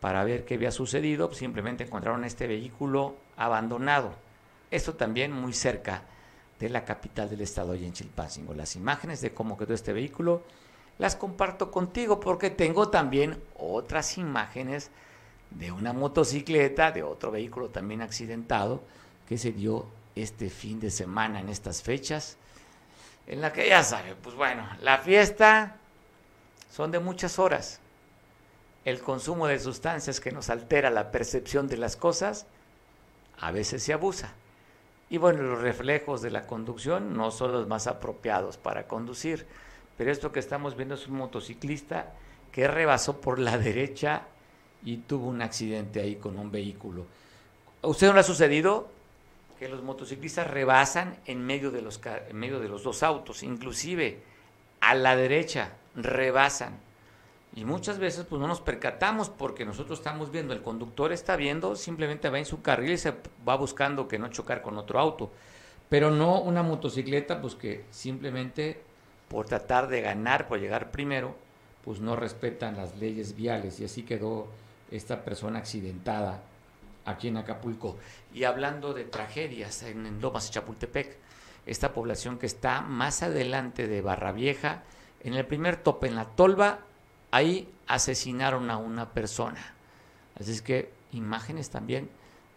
para 0.00 0.24
ver 0.24 0.44
qué 0.44 0.54
había 0.54 0.70
sucedido, 0.70 1.32
simplemente 1.32 1.84
encontraron 1.84 2.24
este 2.24 2.46
vehículo 2.46 3.16
abandonado. 3.36 4.14
Esto 4.70 4.94
también 4.94 5.32
muy 5.32 5.52
cerca 5.52 6.02
de 6.58 6.68
la 6.68 6.84
capital 6.84 7.28
del 7.28 7.40
estado, 7.40 7.72
allí 7.72 7.84
en 7.84 7.92
Chilpancingo. 7.92 8.54
Las 8.54 8.76
imágenes 8.76 9.20
de 9.20 9.34
cómo 9.34 9.58
quedó 9.58 9.74
este 9.74 9.92
vehículo 9.92 10.42
las 11.02 11.16
comparto 11.16 11.72
contigo 11.72 12.20
porque 12.20 12.48
tengo 12.48 12.88
también 12.88 13.42
otras 13.58 14.18
imágenes 14.18 14.92
de 15.50 15.72
una 15.72 15.92
motocicleta, 15.92 16.92
de 16.92 17.02
otro 17.02 17.32
vehículo 17.32 17.70
también 17.70 18.02
accidentado 18.02 18.84
que 19.28 19.36
se 19.36 19.50
dio 19.50 19.86
este 20.14 20.48
fin 20.48 20.78
de 20.78 20.92
semana 20.92 21.40
en 21.40 21.48
estas 21.48 21.82
fechas, 21.82 22.36
en 23.26 23.40
la 23.40 23.52
que 23.52 23.68
ya 23.68 23.82
sabe, 23.82 24.14
pues 24.14 24.36
bueno, 24.36 24.64
la 24.80 24.98
fiesta 24.98 25.74
son 26.70 26.92
de 26.92 27.00
muchas 27.00 27.40
horas. 27.40 27.80
El 28.84 29.00
consumo 29.00 29.48
de 29.48 29.58
sustancias 29.58 30.20
que 30.20 30.30
nos 30.30 30.50
altera 30.50 30.88
la 30.88 31.10
percepción 31.10 31.66
de 31.66 31.78
las 31.78 31.96
cosas, 31.96 32.46
a 33.40 33.50
veces 33.50 33.82
se 33.82 33.92
abusa. 33.92 34.34
Y 35.10 35.18
bueno, 35.18 35.42
los 35.42 35.62
reflejos 35.62 36.22
de 36.22 36.30
la 36.30 36.46
conducción 36.46 37.16
no 37.16 37.32
son 37.32 37.50
los 37.50 37.66
más 37.66 37.88
apropiados 37.88 38.56
para 38.56 38.86
conducir. 38.86 39.48
Pero 40.02 40.10
esto 40.10 40.32
que 40.32 40.40
estamos 40.40 40.74
viendo 40.76 40.96
es 40.96 41.06
un 41.06 41.14
motociclista 41.14 42.12
que 42.50 42.66
rebasó 42.66 43.20
por 43.20 43.38
la 43.38 43.56
derecha 43.56 44.22
y 44.84 44.96
tuvo 44.96 45.28
un 45.28 45.40
accidente 45.42 46.00
ahí 46.00 46.16
con 46.16 46.40
un 46.40 46.50
vehículo. 46.50 47.06
¿A 47.82 47.86
usted 47.86 48.08
no 48.08 48.14
le 48.14 48.18
ha 48.18 48.24
sucedido 48.24 48.88
que 49.60 49.68
los 49.68 49.80
motociclistas 49.84 50.48
rebasan 50.48 51.18
en 51.26 51.46
medio 51.46 51.70
de 51.70 51.82
los, 51.82 52.00
en 52.04 52.36
medio 52.36 52.58
de 52.58 52.68
los 52.68 52.82
dos 52.82 53.04
autos? 53.04 53.44
Inclusive 53.44 54.18
a 54.80 54.96
la 54.96 55.14
derecha 55.14 55.74
rebasan. 55.94 56.80
Y 57.54 57.64
muchas 57.64 58.00
veces 58.00 58.26
pues 58.28 58.40
no 58.40 58.48
nos 58.48 58.60
percatamos 58.60 59.30
porque 59.30 59.64
nosotros 59.64 60.00
estamos 60.00 60.32
viendo, 60.32 60.52
el 60.52 60.62
conductor 60.62 61.12
está 61.12 61.36
viendo, 61.36 61.76
simplemente 61.76 62.28
va 62.28 62.40
en 62.40 62.46
su 62.46 62.60
carril 62.60 62.90
y 62.90 62.98
se 62.98 63.14
va 63.48 63.54
buscando 63.54 64.08
que 64.08 64.18
no 64.18 64.26
chocar 64.30 64.62
con 64.62 64.78
otro 64.78 64.98
auto. 64.98 65.30
Pero 65.88 66.10
no 66.10 66.40
una 66.40 66.64
motocicleta 66.64 67.40
pues 67.40 67.54
que 67.54 67.84
simplemente 67.92 68.90
por 69.32 69.46
tratar 69.46 69.88
de 69.88 70.02
ganar, 70.02 70.46
por 70.46 70.60
llegar 70.60 70.90
primero, 70.90 71.34
pues 71.86 72.00
no 72.00 72.14
respetan 72.16 72.76
las 72.76 72.96
leyes 72.98 73.34
viales 73.34 73.80
y 73.80 73.86
así 73.86 74.02
quedó 74.02 74.46
esta 74.90 75.24
persona 75.24 75.58
accidentada 75.58 76.42
aquí 77.06 77.28
en 77.28 77.38
Acapulco. 77.38 77.96
Y 78.34 78.44
hablando 78.44 78.92
de 78.92 79.04
tragedias 79.04 79.84
en, 79.84 80.20
Lomas 80.20 80.48
y 80.48 80.52
Chapultepec, 80.52 81.16
esta 81.64 81.94
población 81.94 82.38
que 82.38 82.44
está 82.44 82.82
más 82.82 83.22
adelante 83.22 83.88
de 83.88 84.02
Barra 84.02 84.32
Vieja, 84.32 84.82
en 85.24 85.32
el 85.32 85.46
primer 85.46 85.76
tope, 85.76 86.08
en 86.08 86.16
la 86.16 86.26
tolva, 86.26 86.80
ahí 87.30 87.72
asesinaron 87.86 88.70
a 88.70 88.76
una 88.76 89.12
persona. 89.12 89.74
Así 90.38 90.52
es 90.52 90.60
que 90.60 90.90
imágenes 91.12 91.70
también 91.70 92.10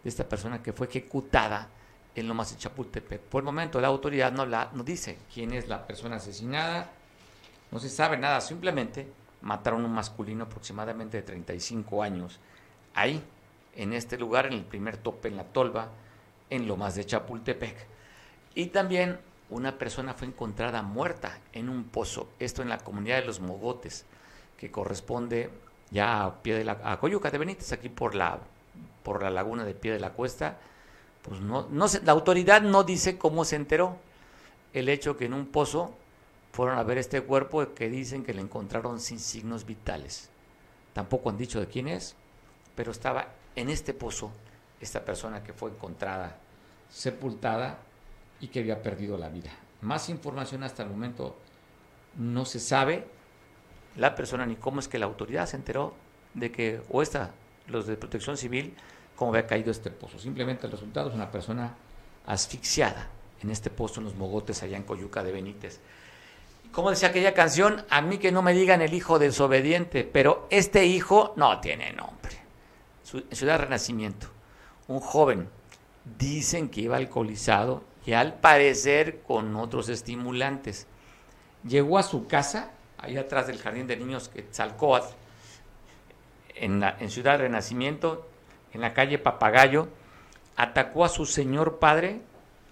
de 0.04 0.10
esta 0.10 0.28
persona 0.28 0.62
que 0.62 0.74
fue 0.74 0.88
ejecutada 0.88 1.70
en 2.16 2.26
Lomas 2.26 2.50
de 2.50 2.58
Chapultepec. 2.58 3.20
Por 3.20 3.42
el 3.42 3.44
momento 3.44 3.80
la 3.80 3.88
autoridad 3.88 4.32
no, 4.32 4.46
la, 4.46 4.70
no 4.72 4.82
dice 4.82 5.18
quién 5.32 5.52
es 5.52 5.68
la 5.68 5.86
persona 5.86 6.16
asesinada, 6.16 6.90
no 7.70 7.78
se 7.78 7.88
sabe 7.88 8.16
nada, 8.16 8.40
simplemente 8.40 9.06
mataron 9.42 9.84
un 9.84 9.92
masculino 9.92 10.44
aproximadamente 10.44 11.18
de 11.18 11.22
35 11.22 12.02
años, 12.02 12.40
ahí, 12.94 13.22
en 13.76 13.92
este 13.92 14.16
lugar, 14.16 14.46
en 14.46 14.54
el 14.54 14.64
primer 14.64 14.96
tope 14.96 15.28
en 15.28 15.36
la 15.36 15.44
tolva, 15.44 15.90
en 16.48 16.66
Lomas 16.66 16.94
de 16.94 17.04
Chapultepec. 17.04 17.76
Y 18.54 18.66
también 18.66 19.18
una 19.50 19.76
persona 19.76 20.14
fue 20.14 20.28
encontrada 20.28 20.82
muerta 20.82 21.38
en 21.52 21.68
un 21.68 21.84
pozo, 21.84 22.28
esto 22.38 22.62
en 22.62 22.70
la 22.70 22.78
comunidad 22.78 23.20
de 23.20 23.26
los 23.26 23.40
Mogotes, 23.40 24.06
que 24.56 24.70
corresponde 24.70 25.50
ya 25.90 26.24
a 26.24 26.42
pie 26.42 26.54
de 26.54 26.64
la 26.64 26.78
a 26.82 26.98
Coyuca 26.98 27.30
de 27.30 27.38
Benítez, 27.38 27.72
aquí 27.72 27.88
por 27.88 28.14
la 28.14 28.40
por 29.02 29.22
la 29.22 29.30
laguna 29.30 29.64
de 29.64 29.74
pie 29.74 29.92
de 29.92 30.00
la 30.00 30.10
cuesta, 30.10 30.58
pues 31.28 31.40
no, 31.40 31.68
no 31.70 31.86
la 32.04 32.12
autoridad 32.12 32.62
no 32.62 32.84
dice 32.84 33.18
cómo 33.18 33.44
se 33.44 33.56
enteró. 33.56 33.96
El 34.72 34.88
hecho 34.88 35.16
que 35.16 35.26
en 35.26 35.34
un 35.34 35.46
pozo 35.46 35.94
fueron 36.52 36.78
a 36.78 36.82
ver 36.82 36.98
este 36.98 37.20
cuerpo 37.22 37.74
que 37.74 37.88
dicen 37.88 38.24
que 38.24 38.34
le 38.34 38.42
encontraron 38.42 39.00
sin 39.00 39.18
signos 39.18 39.66
vitales. 39.66 40.30
Tampoco 40.92 41.30
han 41.30 41.36
dicho 41.36 41.60
de 41.60 41.66
quién 41.66 41.88
es, 41.88 42.14
pero 42.74 42.90
estaba 42.90 43.28
en 43.54 43.68
este 43.70 43.94
pozo 43.94 44.30
esta 44.80 45.04
persona 45.04 45.42
que 45.42 45.52
fue 45.52 45.70
encontrada 45.70 46.38
sepultada 46.90 47.78
y 48.40 48.48
que 48.48 48.60
había 48.60 48.82
perdido 48.82 49.16
la 49.16 49.28
vida. 49.28 49.50
Más 49.80 50.08
información 50.08 50.62
hasta 50.62 50.82
el 50.82 50.90
momento 50.90 51.36
no 52.16 52.44
se 52.44 52.60
sabe 52.60 53.06
la 53.96 54.14
persona 54.14 54.46
ni 54.46 54.56
cómo 54.56 54.80
es 54.80 54.88
que 54.88 54.98
la 54.98 55.06
autoridad 55.06 55.46
se 55.46 55.56
enteró 55.56 55.94
de 56.34 56.52
que, 56.52 56.82
o 56.90 57.02
esta, 57.02 57.32
los 57.66 57.86
de 57.86 57.96
protección 57.96 58.36
civil, 58.36 58.74
cómo 59.16 59.32
había 59.32 59.46
caído 59.46 59.70
este 59.70 59.90
pozo. 59.90 60.18
Simplemente 60.18 60.66
el 60.66 60.72
resultado 60.72 61.08
es 61.08 61.14
una 61.14 61.30
persona 61.30 61.74
asfixiada 62.26 63.08
en 63.42 63.50
este 63.50 63.70
pozo, 63.70 64.00
en 64.00 64.04
los 64.04 64.14
mogotes, 64.14 64.62
allá 64.62 64.76
en 64.76 64.84
Coyuca 64.84 65.24
de 65.24 65.32
Benítez. 65.32 65.80
Como 66.72 66.90
decía 66.90 67.08
aquella 67.08 67.32
canción, 67.32 67.84
a 67.88 68.02
mí 68.02 68.18
que 68.18 68.32
no 68.32 68.42
me 68.42 68.52
digan 68.52 68.82
el 68.82 68.92
hijo 68.92 69.18
desobediente, 69.18 70.04
pero 70.04 70.46
este 70.50 70.84
hijo 70.84 71.32
no 71.36 71.60
tiene 71.60 71.92
nombre. 71.92 72.36
Ciudad 73.32 73.60
Renacimiento, 73.60 74.26
un 74.88 75.00
joven, 75.00 75.48
dicen 76.18 76.68
que 76.68 76.82
iba 76.82 76.96
alcoholizado 76.96 77.82
y 78.04 78.12
al 78.12 78.34
parecer 78.34 79.22
con 79.22 79.56
otros 79.56 79.88
estimulantes. 79.88 80.86
Llegó 81.66 81.98
a 81.98 82.02
su 82.02 82.26
casa, 82.26 82.72
ahí 82.98 83.16
atrás 83.16 83.46
del 83.46 83.58
jardín 83.58 83.86
de 83.86 83.96
niños 83.96 84.28
que 84.28 84.44
en, 86.56 86.82
en 86.82 87.10
Ciudad 87.10 87.38
Renacimiento, 87.38 88.26
en 88.76 88.82
la 88.82 88.94
calle 88.94 89.18
Papagayo, 89.18 89.88
atacó 90.54 91.04
a 91.04 91.08
su 91.08 91.26
señor 91.26 91.78
padre. 91.78 92.20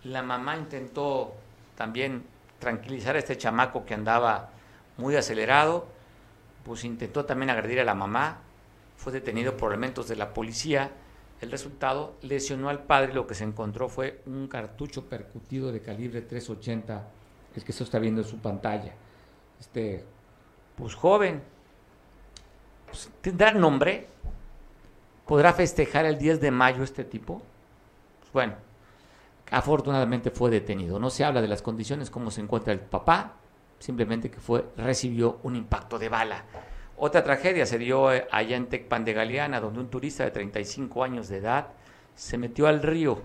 La 0.05 0.23
mamá 0.23 0.57
intentó 0.57 1.35
también 1.77 2.25
tranquilizar 2.59 3.17
a 3.17 3.19
este 3.19 3.37
chamaco 3.37 3.85
que 3.85 3.95
andaba 3.95 4.51
muy 4.97 5.17
acelerado, 5.17 5.89
pues 6.63 6.85
intentó 6.85 7.25
también 7.25 7.51
agredir 7.51 7.81
a 7.81 7.85
la 7.85 7.95
mamá, 7.95 8.39
fue 8.97 9.13
detenido 9.13 9.57
por 9.57 9.73
elementos 9.73 10.07
de 10.09 10.17
la 10.17 10.33
policía. 10.33 10.93
El 11.41 11.51
resultado 11.51 12.17
lesionó 12.23 12.69
al 12.69 12.85
padre, 12.85 13.13
lo 13.13 13.27
que 13.27 13.35
se 13.35 13.45
encontró 13.45 13.89
fue 13.89 14.23
un 14.27 14.47
cartucho 14.47 15.07
percutido 15.09 15.73
de 15.73 15.81
calibre 15.81 16.21
380, 16.23 17.09
el 17.57 17.65
que 17.65 17.73
se 17.73 17.83
está 17.83 17.99
viendo 17.99 18.21
en 18.21 18.29
su 18.29 18.39
pantalla. 18.39 18.93
Este, 19.59 20.05
pues 20.77 20.95
joven, 20.95 21.43
pues, 22.87 23.11
tendrá 23.21 23.53
nombre, 23.53 24.07
¿Podrá 25.27 25.53
festejar 25.53 26.05
el 26.05 26.19
10 26.19 26.41
de 26.41 26.51
mayo 26.51 26.83
este 26.83 27.05
tipo? 27.05 27.41
Pues 28.21 28.33
bueno, 28.33 28.55
afortunadamente 29.51 30.31
fue 30.31 30.51
detenido. 30.51 30.99
No 30.99 31.11
se 31.11 31.25
habla 31.25 31.41
de 31.41 31.49
las 31.49 31.63
condiciones, 31.63 32.11
cómo 32.11 32.31
se 32.31 32.43
encuentra 32.43 32.73
el 32.73 32.81
papá, 32.81 33.33
simplemente 33.79 34.31
que 34.31 34.41
fue, 34.41 34.67
recibió 34.77 35.39
un 35.43 35.57
impacto 35.57 35.99
de 35.99 36.09
bala. 36.09 36.45
Otra 36.97 37.25
tragedia 37.25 37.67
se 37.67 37.79
dio 37.79 38.13
eh, 38.13 38.29
allá 38.31 38.57
en 38.57 38.67
Tecpan 38.67 39.05
de 39.05 39.15
Galeana, 39.15 39.61
donde 39.61 39.81
un 39.81 39.89
turista 39.89 40.25
de 40.25 40.31
35 40.31 41.03
años 41.03 41.29
de 41.29 41.39
edad 41.39 41.69
se 42.15 42.39
metió 42.39 42.67
al 42.67 42.83
río. 42.83 43.23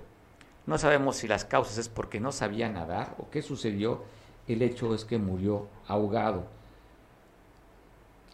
No 0.66 0.78
sabemos 0.78 1.18
si 1.18 1.28
las 1.28 1.46
causas 1.46 1.78
es 1.78 1.90
porque 1.90 2.20
no 2.20 2.32
sabía 2.32 2.70
nadar 2.70 3.16
o 3.20 3.30
qué 3.30 3.42
sucedió. 3.42 4.04
El 4.48 4.62
hecho 4.62 4.96
es 4.96 5.06
que 5.06 5.18
murió 5.18 5.68
ahogado. 5.88 6.46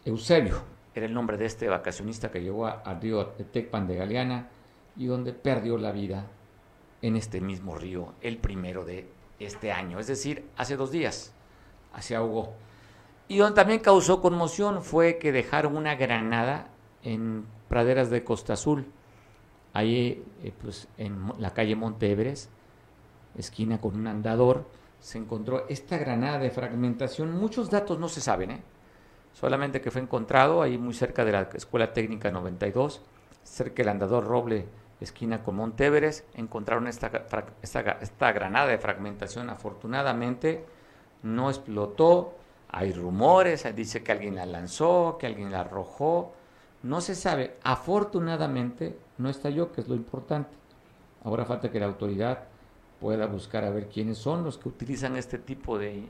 Eusebio, 0.04 0.62
era 1.00 1.06
el 1.06 1.14
nombre 1.14 1.36
de 1.36 1.46
este 1.46 1.68
vacacionista 1.68 2.30
que 2.30 2.42
llegó 2.42 2.66
al 2.66 3.00
río 3.00 3.26
Tecpan 3.26 3.86
de 3.86 3.96
Galeana 3.96 4.48
y 4.96 5.06
donde 5.06 5.32
perdió 5.32 5.76
la 5.78 5.92
vida 5.92 6.26
en 7.02 7.16
este 7.16 7.40
mismo 7.40 7.76
río 7.76 8.14
el 8.22 8.38
primero 8.38 8.84
de 8.84 9.08
este 9.38 9.70
año, 9.72 9.98
es 9.98 10.06
decir, 10.06 10.46
hace 10.56 10.76
dos 10.76 10.90
días, 10.90 11.34
se 12.00 12.16
ahogó. 12.16 12.54
Y 13.28 13.38
donde 13.38 13.56
también 13.56 13.80
causó 13.80 14.20
conmoción 14.20 14.82
fue 14.82 15.18
que 15.18 15.32
dejaron 15.32 15.76
una 15.76 15.96
granada 15.96 16.68
en 17.02 17.44
praderas 17.68 18.10
de 18.10 18.24
Costa 18.24 18.54
Azul, 18.54 18.86
ahí 19.72 20.24
eh, 20.42 20.52
pues, 20.60 20.88
en 20.96 21.32
la 21.38 21.52
calle 21.52 21.76
Monte 21.76 22.34
esquina 23.36 23.80
con 23.80 23.96
un 23.96 24.06
andador, 24.06 24.64
se 25.00 25.18
encontró 25.18 25.68
esta 25.68 25.98
granada 25.98 26.38
de 26.38 26.50
fragmentación. 26.50 27.36
Muchos 27.36 27.68
datos 27.68 27.98
no 27.98 28.08
se 28.08 28.20
saben, 28.20 28.50
¿eh? 28.50 28.62
Solamente 29.38 29.82
que 29.82 29.90
fue 29.90 30.00
encontrado 30.00 30.62
ahí 30.62 30.78
muy 30.78 30.94
cerca 30.94 31.22
de 31.22 31.32
la 31.32 31.42
Escuela 31.52 31.92
Técnica 31.92 32.30
92, 32.30 33.02
cerca 33.42 33.82
del 33.82 33.90
andador 33.90 34.24
Roble, 34.24 34.66
esquina 34.98 35.42
con 35.42 35.56
Monteveres, 35.56 36.24
encontraron 36.34 36.86
esta, 36.86 37.26
esta, 37.60 38.32
granada 38.32 38.68
de 38.68 38.78
fragmentación. 38.78 39.50
Afortunadamente 39.50 40.64
no 41.22 41.50
explotó, 41.50 42.34
hay 42.70 42.94
rumores, 42.94 43.66
dice 43.76 44.02
que 44.02 44.12
alguien 44.12 44.36
la 44.36 44.46
lanzó, 44.46 45.18
que 45.20 45.26
alguien 45.26 45.52
la 45.52 45.60
arrojó, 45.60 46.32
no 46.82 47.02
se 47.02 47.14
sabe. 47.14 47.58
Afortunadamente 47.62 48.98
no 49.18 49.28
estalló, 49.28 49.70
que 49.70 49.82
es 49.82 49.88
lo 49.88 49.96
importante. 49.96 50.56
Ahora 51.24 51.44
falta 51.44 51.70
que 51.70 51.78
la 51.80 51.86
autoridad 51.86 52.44
pueda 53.02 53.26
buscar 53.26 53.64
a 53.64 53.70
ver 53.70 53.90
quiénes 53.90 54.16
son 54.16 54.44
los 54.44 54.56
que 54.56 54.70
utilizan 54.70 55.14
este 55.16 55.36
tipo 55.36 55.78
de, 55.78 56.06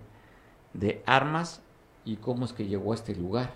de 0.74 1.02
armas 1.06 1.60
y 2.06 2.16
cómo 2.16 2.46
es 2.46 2.54
que 2.54 2.64
llegó 2.66 2.92
a 2.92 2.94
este 2.94 3.14
lugar. 3.14 3.52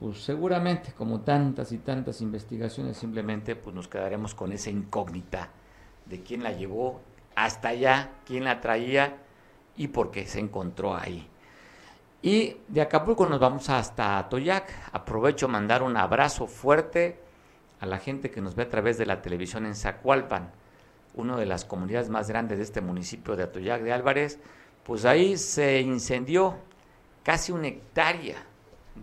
Pues 0.00 0.24
seguramente, 0.24 0.92
como 0.96 1.20
tantas 1.20 1.70
y 1.72 1.78
tantas 1.78 2.22
investigaciones, 2.22 2.96
simplemente 2.96 3.54
pues 3.54 3.76
nos 3.76 3.86
quedaremos 3.86 4.34
con 4.34 4.50
esa 4.50 4.70
incógnita 4.70 5.50
de 6.06 6.22
quién 6.22 6.42
la 6.42 6.52
llevó 6.52 7.02
hasta 7.36 7.68
allá, 7.68 8.12
quién 8.24 8.44
la 8.44 8.62
traía 8.62 9.18
y 9.76 9.88
por 9.88 10.10
qué 10.10 10.26
se 10.26 10.40
encontró 10.40 10.96
ahí. 10.96 11.28
Y 12.22 12.56
de 12.68 12.80
Acapulco 12.80 13.26
nos 13.26 13.38
vamos 13.38 13.68
hasta 13.68 14.18
Atoyac. 14.18 14.72
Aprovecho 14.92 15.46
mandar 15.46 15.82
un 15.82 15.96
abrazo 15.98 16.46
fuerte 16.46 17.20
a 17.78 17.86
la 17.86 17.98
gente 17.98 18.30
que 18.30 18.40
nos 18.40 18.54
ve 18.54 18.64
a 18.64 18.68
través 18.70 18.96
de 18.96 19.06
la 19.06 19.20
televisión 19.20 19.66
en 19.66 19.74
Zacualpan, 19.74 20.50
una 21.14 21.36
de 21.36 21.46
las 21.46 21.66
comunidades 21.66 22.08
más 22.08 22.28
grandes 22.28 22.56
de 22.56 22.64
este 22.64 22.80
municipio 22.80 23.36
de 23.36 23.42
Atoyac 23.42 23.82
de 23.82 23.92
Álvarez. 23.92 24.38
Pues 24.82 25.04
ahí 25.04 25.36
se 25.36 25.80
incendió 25.80 26.56
casi 27.30 27.52
una 27.52 27.68
hectárea 27.68 28.42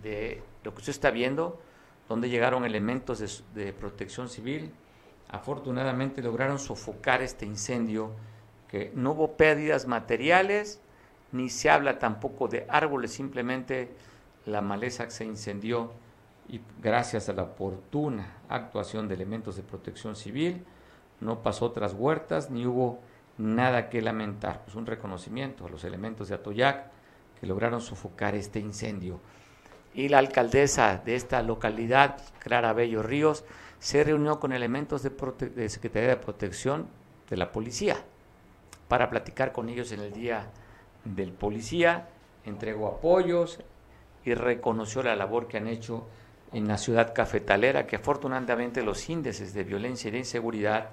de 0.03 0.43
lo 0.65 0.73
que 0.73 0.80
usted 0.80 0.91
está 0.91 1.11
viendo, 1.11 1.61
donde 2.09 2.30
llegaron 2.30 2.65
elementos 2.65 3.45
de, 3.53 3.71
protección 3.71 4.28
civil. 4.28 4.69
Afortunadamente 5.30 6.21
lograron 6.21 6.59
sofocar 6.59 7.21
este 7.21 7.45
incendio, 7.45 8.11
que 8.67 8.91
no 8.93 9.11
hubo 9.11 9.38
pérdidas 9.38 9.88
materiales, 9.88 10.82
ni 11.32 11.49
se 11.49 11.69
habla 11.69 11.99
tampoco 11.99 12.49
de 12.49 12.65
árboles, 12.67 13.13
simplemente 13.13 13.95
la 14.45 14.59
maleza 14.59 15.09
se 15.09 15.23
incendió 15.23 15.93
y 16.49 16.59
gracias 16.82 17.30
a 17.30 17.34
la 17.34 17.43
oportuna 17.43 18.39
actuación 18.49 19.07
de 19.07 19.15
elementos 19.15 19.55
de 19.55 19.63
protección 19.63 20.17
civil, 20.17 20.65
no 21.21 21.41
pasó 21.43 21.67
otras 21.67 21.93
huertas 21.93 22.49
ni 22.51 22.65
hubo 22.65 22.99
nada 23.38 23.88
que 23.88 24.01
lamentar. 24.01 24.65
Pues 24.65 24.75
un 24.75 24.86
reconocimiento 24.86 25.65
a 25.65 25.69
los 25.69 25.86
elementos 25.86 26.28
de 26.28 26.36
Atoyac 26.36 26.96
que 27.39 27.47
lograron 27.47 27.81
sofocar 27.81 28.35
este 28.35 28.59
incendio. 28.59 29.19
Y 29.93 30.09
la 30.09 30.19
alcaldesa 30.19 31.01
de 31.03 31.15
esta 31.15 31.41
localidad, 31.41 32.17
Clara 32.39 32.73
Bello 32.73 33.01
Ríos, 33.01 33.43
se 33.79 34.03
reunió 34.03 34.39
con 34.39 34.53
elementos 34.53 35.03
de, 35.03 35.69
Secretaría 35.69 36.09
de 36.09 36.17
Protección 36.17 36.88
de 37.29 37.38
la 37.38 37.51
Policía 37.51 37.97
para 38.88 39.09
platicar 39.09 39.51
con 39.51 39.69
ellos 39.69 39.91
en 39.91 39.99
el 39.99 40.13
Día 40.13 40.49
del 41.03 41.31
Policía, 41.31 42.07
entregó 42.45 42.88
apoyos 42.88 43.59
y 44.23 44.33
reconoció 44.33 45.03
la 45.03 45.15
labor 45.15 45.47
que 45.47 45.57
han 45.57 45.67
hecho 45.67 46.07
en 46.53 46.67
la 46.67 46.77
ciudad 46.77 47.13
cafetalera, 47.13 47.85
que 47.88 47.97
afortunadamente 47.97 48.81
los 48.81 49.09
índices 49.09 49.53
de 49.53 49.63
violencia 49.63 50.07
y 50.07 50.11
de 50.11 50.19
inseguridad 50.19 50.89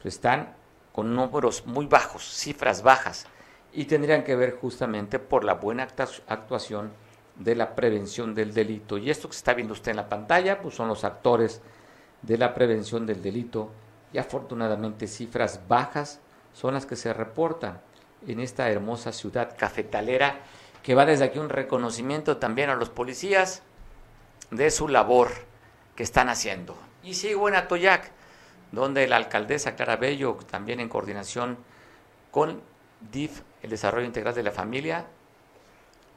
pues, 0.00 0.14
están 0.14 0.54
con 0.92 1.14
números 1.14 1.66
muy 1.66 1.86
bajos, 1.86 2.22
cifras 2.22 2.82
bajas 2.82 3.26
y 3.72 3.86
tendrían 3.86 4.24
que 4.24 4.36
ver 4.36 4.56
justamente 4.56 5.18
por 5.18 5.44
la 5.44 5.54
buena 5.54 5.88
actuación 6.28 6.92
de 7.36 7.54
la 7.54 7.74
prevención 7.74 8.34
del 8.34 8.52
delito. 8.52 8.98
Y 8.98 9.10
esto 9.10 9.28
que 9.28 9.36
está 9.36 9.54
viendo 9.54 9.72
usted 9.72 9.90
en 9.90 9.96
la 9.96 10.08
pantalla, 10.08 10.60
pues 10.60 10.74
son 10.74 10.88
los 10.88 11.04
actores 11.04 11.62
de 12.20 12.38
la 12.38 12.54
prevención 12.54 13.06
del 13.06 13.22
delito 13.22 13.70
y 14.12 14.18
afortunadamente 14.18 15.06
cifras 15.06 15.60
bajas 15.68 16.20
son 16.52 16.74
las 16.74 16.86
que 16.86 16.96
se 16.96 17.12
reportan 17.12 17.80
en 18.26 18.40
esta 18.40 18.70
hermosa 18.70 19.12
ciudad 19.12 19.56
cafetalera 19.58 20.40
que 20.82 20.94
va 20.94 21.06
desde 21.06 21.24
aquí 21.24 21.38
un 21.38 21.48
reconocimiento 21.48 22.36
también 22.36 22.70
a 22.70 22.74
los 22.74 22.90
policías 22.90 23.62
de 24.50 24.70
su 24.70 24.88
labor 24.88 25.30
que 25.96 26.02
están 26.02 26.28
haciendo. 26.28 26.76
Y 27.02 27.14
sigo 27.14 27.48
en 27.48 27.54
Atoyac, 27.54 28.10
donde 28.70 29.06
la 29.06 29.16
alcaldesa 29.16 29.74
Clara 29.76 29.96
Bello, 29.96 30.38
también 30.50 30.80
en 30.80 30.88
coordinación 30.88 31.58
con 32.30 32.60
DIF 33.10 33.42
el 33.62 33.70
desarrollo 33.70 34.06
integral 34.06 34.34
de 34.34 34.42
la 34.42 34.50
familia, 34.50 35.06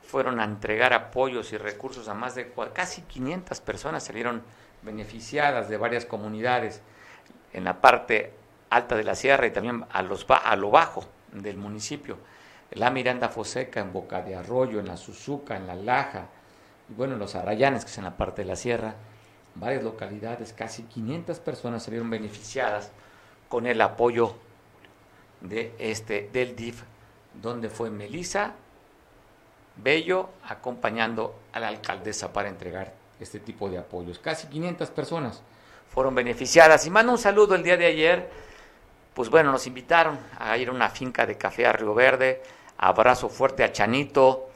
fueron 0.05 0.39
a 0.39 0.43
entregar 0.43 0.93
apoyos 0.93 1.51
y 1.53 1.57
recursos 1.57 2.07
a 2.07 2.13
más 2.13 2.35
de 2.35 2.51
casi 2.73 3.01
500 3.03 3.59
personas, 3.61 4.03
salieron 4.03 4.43
beneficiadas 4.81 5.67
de 5.67 5.77
varias 5.77 6.05
comunidades 6.05 6.81
en 7.53 7.63
la 7.63 7.81
parte 7.81 8.33
alta 8.69 8.95
de 8.95 9.03
la 9.03 9.15
sierra 9.15 9.47
y 9.47 9.51
también 9.51 9.85
a, 9.91 10.01
los, 10.01 10.25
a 10.29 10.55
lo 10.55 10.69
bajo 10.69 11.05
del 11.31 11.57
municipio. 11.57 12.17
La 12.71 12.89
Miranda 12.89 13.29
Foseca 13.29 13.79
en 13.79 13.93
Boca 13.93 14.21
de 14.21 14.35
Arroyo, 14.35 14.79
en 14.79 14.87
la 14.87 14.97
Suzuca, 14.97 15.55
en 15.55 15.67
la 15.67 15.75
Laja, 15.75 16.27
y 16.89 16.93
bueno, 16.93 17.13
en 17.13 17.19
los 17.19 17.35
Arrayanes, 17.35 17.85
que 17.85 17.91
es 17.91 17.97
en 17.97 18.03
la 18.03 18.17
parte 18.17 18.43
de 18.43 18.47
la 18.47 18.55
sierra, 18.55 18.95
varias 19.55 19.83
localidades, 19.83 20.53
casi 20.53 20.83
500 20.83 21.39
personas 21.39 21.83
salieron 21.83 22.09
beneficiadas 22.09 22.91
con 23.49 23.65
el 23.65 23.81
apoyo 23.81 24.35
de 25.41 25.73
este, 25.79 26.29
del 26.31 26.55
DIF 26.55 26.83
donde 27.41 27.69
fue 27.69 27.89
Melisa 27.89 28.53
Bello 29.77 30.29
acompañando 30.47 31.35
a 31.51 31.59
la 31.59 31.67
alcaldesa 31.67 32.31
para 32.31 32.49
entregar 32.49 32.93
este 33.19 33.39
tipo 33.39 33.69
de 33.69 33.77
apoyos. 33.77 34.19
Casi 34.19 34.47
500 34.47 34.89
personas 34.89 35.41
fueron 35.89 36.15
beneficiadas. 36.15 36.85
Y 36.85 36.89
mando 36.89 37.11
un 37.11 37.17
saludo 37.17 37.55
el 37.55 37.63
día 37.63 37.77
de 37.77 37.85
ayer. 37.85 38.29
Pues 39.13 39.29
bueno, 39.29 39.51
nos 39.51 39.67
invitaron 39.67 40.17
a 40.37 40.57
ir 40.57 40.69
a 40.69 40.71
una 40.71 40.89
finca 40.89 41.25
de 41.25 41.37
café 41.37 41.65
a 41.65 41.73
Río 41.73 41.93
Verde. 41.93 42.41
Abrazo 42.77 43.29
fuerte 43.29 43.63
a 43.63 43.71
Chanito, 43.71 44.49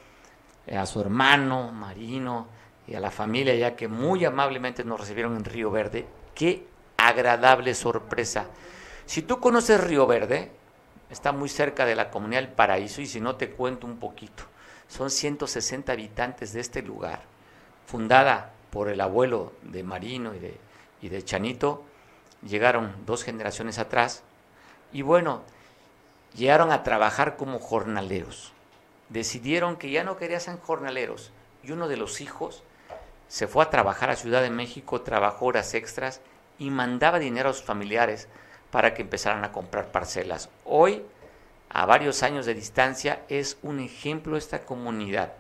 eh, 0.68 0.78
a 0.78 0.86
su 0.86 1.00
hermano 1.00 1.72
Marino 1.72 2.48
y 2.86 2.96
a 2.96 3.00
la 3.00 3.12
familia 3.12 3.56
ya 3.56 3.76
que 3.76 3.88
muy 3.88 4.26
amablemente 4.26 4.84
nos 4.84 5.00
recibieron 5.00 5.38
en 5.38 5.46
Río 5.46 5.72
Verde. 5.72 6.06
Qué 6.36 6.66
agradable 6.98 7.74
sorpresa. 7.74 8.48
Si 9.06 9.22
tú 9.22 9.40
conoces 9.40 9.82
Río 9.82 10.06
Verde, 10.06 10.52
está 11.10 11.32
muy 11.32 11.50
cerca 11.50 11.86
de 11.86 11.96
la 11.96 12.10
comunidad 12.10 12.42
del 12.42 12.52
Paraíso 12.52 13.02
y 13.02 13.08
si 13.08 13.20
no 13.20 13.36
te 13.36 13.52
cuento 13.52 13.88
un 13.88 13.98
poquito. 13.98 14.44
Son 14.88 15.10
160 15.10 15.92
habitantes 15.92 16.54
de 16.54 16.62
este 16.62 16.82
lugar, 16.82 17.22
fundada 17.86 18.54
por 18.72 18.90
el 18.90 19.02
abuelo 19.02 19.54
de 19.64 19.84
Marino 19.84 20.34
y 20.34 20.40
de, 20.40 20.58
y 21.02 21.10
de 21.10 21.24
Chanito, 21.24 21.84
llegaron 22.44 22.96
dos 23.06 23.24
generaciones 23.24 23.80
atrás 23.80 24.24
y 24.92 25.02
bueno, 25.02 25.44
llegaron 26.36 26.72
a 26.72 26.84
trabajar 26.84 27.38
como 27.38 27.60
jornaleros. 27.60 28.54
Decidieron 29.10 29.76
que 29.76 29.90
ya 29.90 30.04
no 30.04 30.18
querían 30.18 30.42
ser 30.42 30.60
jornaleros 30.60 31.32
y 31.64 31.72
uno 31.72 31.88
de 31.88 31.98
los 31.98 32.22
hijos 32.22 32.64
se 33.28 33.48
fue 33.48 33.64
a 33.64 33.70
trabajar 33.70 34.10
a 34.10 34.16
Ciudad 34.16 34.42
de 34.42 34.50
México, 34.50 35.02
trabajó 35.02 35.46
horas 35.46 35.74
extras 35.74 36.22
y 36.58 36.72
mandaba 36.72 37.20
dinero 37.20 37.50
a 37.50 37.54
sus 37.54 37.64
familiares 37.64 38.28
para 38.72 38.94
que 38.94 39.02
empezaran 39.02 39.44
a 39.44 39.52
comprar 39.52 39.92
parcelas. 39.92 40.50
Hoy, 40.66 41.04
a 41.70 41.86
varios 41.86 42.24
años 42.24 42.46
de 42.46 42.54
distancia, 42.54 43.24
es 43.30 43.58
un 43.62 43.80
ejemplo 43.80 44.38
esta 44.38 44.66
comunidad. 44.66 45.34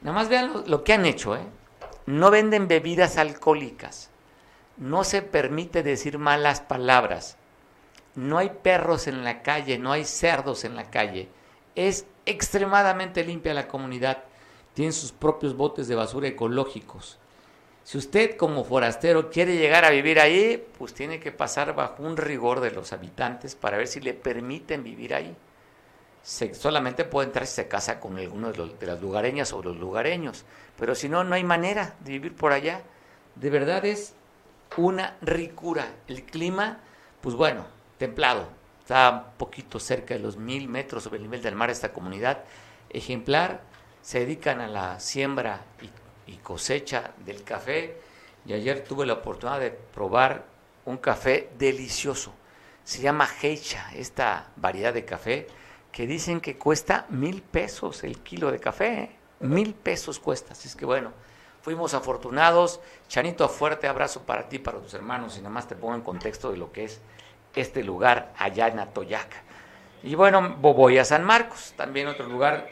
Nada 0.00 0.14
más 0.14 0.28
vean 0.28 0.64
lo, 0.66 0.84
que 0.84 0.92
han 0.92 1.06
hecho. 1.06 1.36
¿eh? 1.36 1.42
No 2.06 2.30
venden 2.30 2.68
bebidas 2.68 3.18
alcohólicas. 3.18 4.10
No 4.76 5.04
se 5.04 5.22
permite 5.22 5.82
decir 5.82 6.18
malas 6.18 6.60
palabras. 6.60 7.36
No 8.14 8.38
hay 8.38 8.50
perros 8.50 9.06
en 9.06 9.24
la 9.24 9.42
calle, 9.42 9.78
no 9.78 9.92
hay 9.92 10.04
cerdos 10.04 10.64
en 10.64 10.76
la 10.76 10.90
calle. 10.90 11.28
Es 11.74 12.06
extremadamente 12.26 13.24
limpia 13.24 13.54
la 13.54 13.68
comunidad. 13.68 14.24
Tienen 14.74 14.92
sus 14.92 15.12
propios 15.12 15.56
botes 15.56 15.88
de 15.88 15.94
basura 15.94 16.28
ecológicos. 16.28 17.18
Si 17.88 17.96
usted 17.96 18.36
como 18.36 18.64
forastero 18.64 19.30
quiere 19.30 19.56
llegar 19.56 19.86
a 19.86 19.90
vivir 19.90 20.20
ahí, 20.20 20.62
pues 20.76 20.92
tiene 20.92 21.20
que 21.20 21.32
pasar 21.32 21.74
bajo 21.74 22.02
un 22.02 22.18
rigor 22.18 22.60
de 22.60 22.70
los 22.70 22.92
habitantes 22.92 23.54
para 23.54 23.78
ver 23.78 23.86
si 23.86 23.98
le 24.00 24.12
permiten 24.12 24.84
vivir 24.84 25.14
ahí. 25.14 25.34
Se, 26.22 26.52
solamente 26.52 27.06
puede 27.06 27.28
entrar 27.28 27.46
si 27.46 27.54
se 27.54 27.66
casa 27.66 27.98
con 27.98 28.18
alguno 28.18 28.52
de, 28.52 28.74
de 28.78 28.86
las 28.86 29.00
lugareñas 29.00 29.54
o 29.54 29.62
los 29.62 29.78
lugareños, 29.78 30.44
pero 30.78 30.94
si 30.94 31.08
no, 31.08 31.24
no 31.24 31.34
hay 31.34 31.44
manera 31.44 31.94
de 32.00 32.12
vivir 32.12 32.36
por 32.36 32.52
allá. 32.52 32.82
De 33.36 33.48
verdad 33.48 33.82
es 33.86 34.12
una 34.76 35.16
ricura. 35.22 35.86
El 36.08 36.24
clima, 36.24 36.80
pues 37.22 37.36
bueno, 37.36 37.64
templado. 37.96 38.50
Está 38.80 39.30
un 39.30 39.38
poquito 39.38 39.80
cerca 39.80 40.12
de 40.12 40.20
los 40.20 40.36
mil 40.36 40.68
metros 40.68 41.04
sobre 41.04 41.16
el 41.16 41.22
nivel 41.22 41.40
del 41.40 41.54
mar 41.54 41.70
esta 41.70 41.90
comunidad. 41.94 42.44
Ejemplar, 42.90 43.62
se 44.02 44.20
dedican 44.20 44.60
a 44.60 44.68
la 44.68 45.00
siembra 45.00 45.62
y 45.80 45.88
y 46.28 46.36
cosecha 46.36 47.12
del 47.24 47.42
café. 47.42 47.96
Y 48.46 48.52
ayer 48.52 48.84
tuve 48.84 49.06
la 49.06 49.14
oportunidad 49.14 49.60
de 49.60 49.70
probar 49.70 50.44
un 50.84 50.98
café 50.98 51.50
delicioso. 51.58 52.32
Se 52.84 53.00
llama 53.02 53.28
Heicha, 53.42 53.90
esta 53.94 54.48
variedad 54.56 54.94
de 54.94 55.04
café 55.04 55.46
que 55.90 56.06
dicen 56.06 56.40
que 56.40 56.56
cuesta 56.56 57.06
mil 57.08 57.42
pesos 57.42 58.04
el 58.04 58.20
kilo 58.20 58.52
de 58.52 58.60
café. 58.60 58.98
¿eh? 58.98 59.16
Mil 59.40 59.74
pesos 59.74 60.18
cuesta. 60.18 60.52
Así 60.52 60.68
es 60.68 60.76
que 60.76 60.84
bueno, 60.84 61.12
fuimos 61.62 61.94
afortunados. 61.94 62.80
Chanito, 63.08 63.48
fuerte 63.48 63.88
abrazo 63.88 64.22
para 64.22 64.48
ti, 64.48 64.58
para 64.58 64.78
tus 64.78 64.94
hermanos. 64.94 65.36
Y 65.36 65.40
nada 65.40 65.50
más 65.50 65.66
te 65.66 65.74
pongo 65.74 65.94
en 65.94 66.02
contexto 66.02 66.50
de 66.52 66.58
lo 66.58 66.72
que 66.72 66.84
es 66.84 67.00
este 67.54 67.82
lugar 67.82 68.32
allá 68.38 68.68
en 68.68 68.78
Atoyac. 68.78 69.28
Y 70.02 70.14
bueno, 70.14 70.56
voy 70.60 70.98
a 70.98 71.04
San 71.04 71.24
Marcos, 71.24 71.74
también 71.76 72.06
otro 72.06 72.26
lugar 72.26 72.68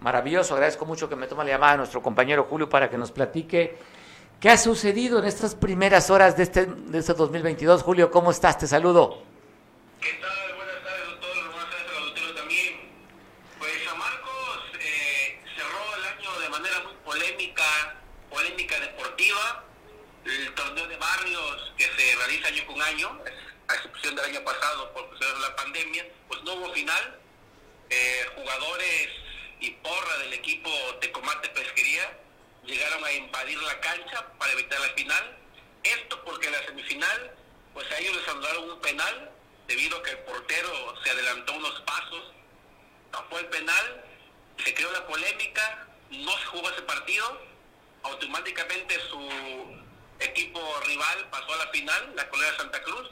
maravilloso. 0.00 0.54
Agradezco 0.54 0.84
mucho 0.86 1.08
que 1.08 1.16
me 1.16 1.26
tome 1.26 1.44
la 1.44 1.50
llamada 1.50 1.72
a 1.74 1.76
nuestro 1.78 2.02
compañero 2.02 2.44
Julio 2.44 2.68
para 2.68 2.90
que 2.90 2.98
nos 2.98 3.12
platique 3.12 3.78
qué 4.40 4.50
ha 4.50 4.56
sucedido 4.56 5.18
en 5.18 5.26
estas 5.26 5.54
primeras 5.54 6.10
horas 6.10 6.36
de 6.36 6.44
este, 6.44 6.66
de 6.66 6.98
este 6.98 7.14
2022. 7.14 7.82
Julio, 7.82 8.10
¿cómo 8.10 8.30
estás? 8.30 8.58
Te 8.58 8.66
saludo. 8.66 9.22
¿Qué 10.00 10.12
tal? 10.20 10.56
Buenas 10.56 10.82
tardes. 10.82 11.20
Buenas 11.20 11.70
tardes 11.70 11.90
al 11.90 12.02
auditorio 12.02 12.34
también. 12.34 12.80
Pues 13.58 13.72
San 13.84 13.98
Marcos 13.98 14.58
eh, 14.80 15.38
cerró 15.56 15.96
el 15.96 16.18
año 16.18 16.40
de 16.40 16.48
manera 16.48 16.80
muy 16.84 16.94
polémica, 17.04 17.62
polémica 18.30 18.80
deportiva. 18.80 19.64
El 20.24 20.54
torneo 20.54 20.86
de 20.86 20.96
barrios 20.96 21.74
que 21.76 21.84
se 21.84 22.16
realiza 22.16 22.48
año 22.48 22.66
con 22.66 22.80
año, 22.80 23.18
a 23.68 23.74
excepción 23.74 24.14
del 24.14 24.24
año 24.24 24.40
pasado 24.44 24.92
por 24.92 25.04
la 25.20 25.56
pandemia, 25.56 26.06
pues 26.28 26.42
no 26.44 26.54
hubo 26.54 26.72
final. 26.72 27.18
Eh, 27.90 28.24
jugadores 28.36 29.08
y 29.60 29.70
porra 29.70 30.18
del 30.18 30.32
equipo 30.32 30.70
Tecomate 31.00 31.48
Pesquería 31.50 32.18
llegaron 32.64 33.04
a 33.04 33.12
invadir 33.12 33.58
la 33.62 33.78
cancha 33.80 34.26
para 34.38 34.52
evitar 34.52 34.80
la 34.80 34.88
final. 34.90 35.36
Esto 35.82 36.22
porque 36.24 36.46
en 36.46 36.52
la 36.52 36.66
semifinal, 36.66 37.34
pues 37.74 37.90
a 37.90 37.98
ellos 37.98 38.16
les 38.16 38.28
anularon 38.28 38.70
un 38.70 38.80
penal 38.80 39.30
debido 39.66 39.98
a 39.98 40.02
que 40.02 40.10
el 40.10 40.18
portero 40.18 40.94
se 41.02 41.10
adelantó 41.10 41.52
unos 41.54 41.80
pasos, 41.82 42.32
tapó 43.12 43.38
el 43.38 43.46
penal, 43.46 44.04
se 44.64 44.74
creó 44.74 44.90
la 44.92 45.06
polémica, 45.06 45.86
no 46.10 46.36
se 46.38 46.44
jugó 46.46 46.70
ese 46.70 46.82
partido, 46.82 47.40
automáticamente 48.02 48.98
su 49.08 49.20
equipo 50.18 50.60
rival 50.86 51.28
pasó 51.30 51.52
a 51.54 51.64
la 51.64 51.68
final, 51.68 52.12
la 52.16 52.28
Colera 52.28 52.56
Santa 52.56 52.82
Cruz, 52.82 53.08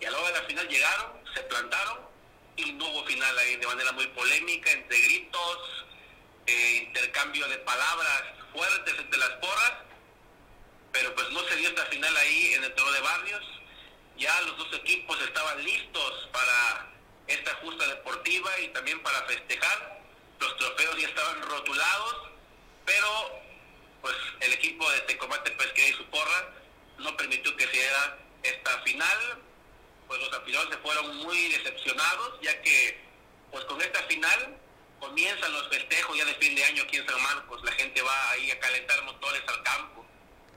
y 0.00 0.04
a 0.04 0.10
la 0.10 0.18
hora 0.18 0.28
de 0.28 0.40
la 0.40 0.46
final 0.46 0.68
llegaron, 0.68 1.12
se 1.34 1.42
plantaron 1.42 2.13
y 2.56 2.72
no 2.72 2.86
hubo 2.86 3.04
final 3.04 3.38
ahí 3.38 3.56
de 3.56 3.66
manera 3.66 3.92
muy 3.92 4.06
polémica, 4.08 4.70
entre 4.70 4.98
gritos, 4.98 5.84
eh, 6.46 6.84
intercambio 6.86 7.48
de 7.48 7.58
palabras 7.58 8.22
fuertes 8.52 8.94
entre 8.98 9.18
las 9.18 9.30
porras, 9.30 9.72
pero 10.92 11.14
pues 11.14 11.30
no 11.30 11.40
se 11.44 11.56
dio 11.56 11.68
esta 11.68 11.86
final 11.86 12.16
ahí 12.16 12.54
en 12.54 12.64
el 12.64 12.74
Toro 12.74 12.92
de 12.92 13.00
Barrios. 13.00 13.42
Ya 14.16 14.40
los 14.42 14.56
dos 14.56 14.72
equipos 14.74 15.20
estaban 15.22 15.64
listos 15.64 16.28
para 16.32 16.92
esta 17.26 17.54
justa 17.56 17.86
deportiva 17.88 18.60
y 18.60 18.68
también 18.68 19.02
para 19.02 19.22
festejar. 19.22 20.00
Los 20.38 20.56
trofeos 20.56 20.96
ya 20.98 21.08
estaban 21.08 21.42
rotulados, 21.42 22.30
pero 22.84 23.42
pues 24.02 24.14
el 24.40 24.52
equipo 24.52 24.88
de 24.92 25.00
Tecomate 25.00 25.50
Pesquería 25.52 25.90
y 25.90 25.94
su 25.94 26.04
porra 26.06 26.52
no 26.98 27.16
permitió 27.16 27.56
que 27.56 27.64
se 27.64 27.72
diera 27.72 28.18
esta 28.42 28.82
final. 28.82 29.42
Pues 30.06 30.20
los 30.20 30.32
aficionados 30.32 30.74
se 30.74 30.80
fueron 30.80 31.16
muy 31.18 31.48
decepcionados, 31.48 32.40
ya 32.42 32.60
que 32.62 33.00
pues 33.50 33.64
con 33.64 33.80
esta 33.80 34.02
final 34.04 34.56
comienzan 35.00 35.52
los 35.52 35.68
festejos 35.68 36.16
ya 36.16 36.24
de 36.24 36.34
fin 36.34 36.54
de 36.54 36.64
año 36.64 36.82
aquí 36.82 36.96
en 36.96 37.06
San 37.06 37.22
Marcos, 37.22 37.62
la 37.64 37.72
gente 37.72 38.02
va 38.02 38.30
ahí 38.30 38.50
a 38.50 38.58
calentar 38.58 39.02
motores 39.04 39.42
al 39.46 39.62
campo 39.62 40.04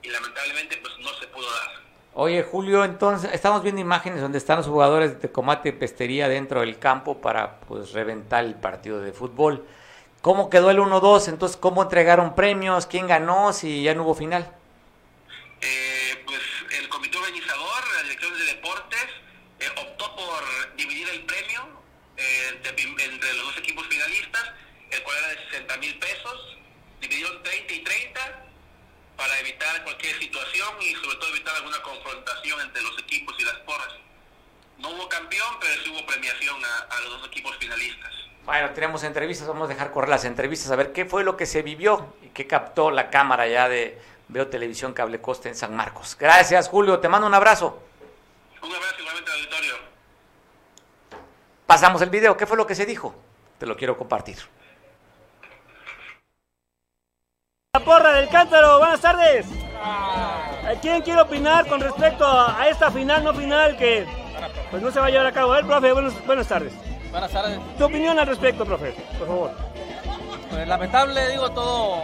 y 0.02 0.08
lamentablemente 0.08 0.76
pues 0.78 0.98
no 0.98 1.12
se 1.14 1.26
pudo 1.28 1.50
dar. 1.50 1.82
Oye 2.14 2.42
Julio, 2.42 2.84
entonces 2.84 3.30
estamos 3.32 3.62
viendo 3.62 3.80
imágenes 3.80 4.20
donde 4.20 4.38
están 4.38 4.56
los 4.56 4.66
jugadores 4.66 5.10
de 5.10 5.16
Tecomate 5.16 5.68
y 5.68 5.72
Pestería 5.72 6.28
dentro 6.28 6.60
del 6.60 6.78
campo 6.78 7.20
para 7.20 7.60
pues 7.60 7.92
reventar 7.92 8.44
el 8.44 8.54
partido 8.54 9.00
de 9.00 9.12
fútbol. 9.12 9.64
¿Cómo 10.20 10.50
quedó 10.50 10.70
el 10.70 10.78
1-2? 10.78 11.28
Entonces, 11.28 11.56
¿cómo 11.56 11.82
entregaron 11.82 12.34
premios? 12.34 12.86
¿Quién 12.86 13.06
ganó 13.06 13.52
si 13.52 13.84
ya 13.84 13.94
no 13.94 14.02
hubo 14.02 14.16
final? 14.16 14.52
Eh, 15.60 16.24
pues 16.26 16.40
el 16.78 16.88
comité 16.88 17.18
organizador, 17.18 17.84
la 17.94 18.02
dirección 18.02 18.36
de 18.36 18.44
deportes, 18.46 19.06
por 20.18 20.76
dividir 20.76 21.08
el 21.10 21.22
premio 21.22 21.62
eh, 22.16 22.48
entre, 22.50 22.82
entre 22.82 23.32
los 23.34 23.46
dos 23.46 23.58
equipos 23.58 23.86
finalistas, 23.86 24.50
el 24.90 25.02
cual 25.04 25.16
era 25.18 25.28
de 25.28 25.50
60 25.50 25.76
mil 25.76 25.98
pesos, 26.00 26.56
dividieron 27.00 27.40
30 27.44 27.72
y 27.72 27.84
30 27.84 28.20
para 29.16 29.38
evitar 29.38 29.84
cualquier 29.84 30.18
situación 30.18 30.74
y 30.80 30.94
sobre 30.96 31.16
todo 31.18 31.30
evitar 31.30 31.54
alguna 31.54 31.80
confrontación 31.82 32.60
entre 32.62 32.82
los 32.82 32.98
equipos 32.98 33.36
y 33.38 33.44
las 33.44 33.56
porras. 33.58 33.94
No 34.78 34.90
hubo 34.90 35.08
campeón, 35.08 35.56
pero 35.60 35.72
sí 35.84 35.90
hubo 35.90 36.04
premiación 36.06 36.56
a, 36.64 36.96
a 36.96 37.00
los 37.02 37.20
dos 37.20 37.28
equipos 37.28 37.56
finalistas. 37.58 38.12
Bueno, 38.44 38.70
tenemos 38.70 39.04
entrevistas, 39.04 39.46
vamos 39.46 39.66
a 39.66 39.74
dejar 39.74 39.92
correr 39.92 40.08
las 40.08 40.24
entrevistas 40.24 40.70
a 40.72 40.76
ver 40.76 40.92
qué 40.92 41.04
fue 41.04 41.22
lo 41.22 41.36
que 41.36 41.46
se 41.46 41.62
vivió 41.62 42.16
y 42.22 42.28
qué 42.28 42.46
captó 42.46 42.90
la 42.90 43.10
cámara 43.10 43.46
ya 43.46 43.68
de 43.68 44.00
Veo 44.28 44.48
Televisión 44.48 44.94
Cable 44.94 45.20
Costa 45.20 45.48
en 45.48 45.54
San 45.54 45.76
Marcos. 45.76 46.16
Gracias, 46.18 46.68
Julio, 46.68 46.98
te 46.98 47.08
mando 47.08 47.26
un 47.26 47.34
abrazo. 47.34 47.82
Un 48.62 48.74
abrazo 48.74 48.94
igualmente 48.98 49.30
al 49.30 49.38
auditorio. 49.38 49.74
Pasamos 51.68 52.00
el 52.00 52.08
video, 52.08 52.34
¿qué 52.34 52.46
fue 52.46 52.56
lo 52.56 52.66
que 52.66 52.74
se 52.74 52.86
dijo? 52.86 53.14
Te 53.58 53.66
lo 53.66 53.76
quiero 53.76 53.98
compartir. 53.98 54.38
La 57.74 57.80
porra 57.84 58.14
del 58.14 58.30
cántaro, 58.30 58.78
buenas 58.78 59.02
tardes. 59.02 59.44
¿A 59.78 60.72
¿Quién 60.80 61.02
quiere 61.02 61.20
opinar 61.20 61.66
con 61.66 61.78
respecto 61.78 62.26
a, 62.26 62.58
a 62.58 62.70
esta 62.70 62.90
final, 62.90 63.22
no 63.22 63.34
final, 63.34 63.76
que 63.76 64.06
pues 64.70 64.82
no 64.82 64.90
se 64.90 64.98
va 64.98 65.08
a 65.08 65.10
llevar 65.10 65.26
a 65.26 65.32
cabo? 65.32 65.52
A 65.52 65.56
ver, 65.56 65.66
profe, 65.66 65.92
buenas, 65.92 66.26
buenas 66.26 66.48
tardes. 66.48 66.72
Buenas 67.10 67.30
tardes. 67.30 67.60
Tu 67.76 67.84
opinión 67.84 68.18
al 68.18 68.26
respecto, 68.26 68.64
profe, 68.64 68.92
por 69.18 69.26
favor. 69.26 69.50
Pues 70.48 70.66
lamentable, 70.66 71.28
digo, 71.28 71.50
todo 71.50 72.00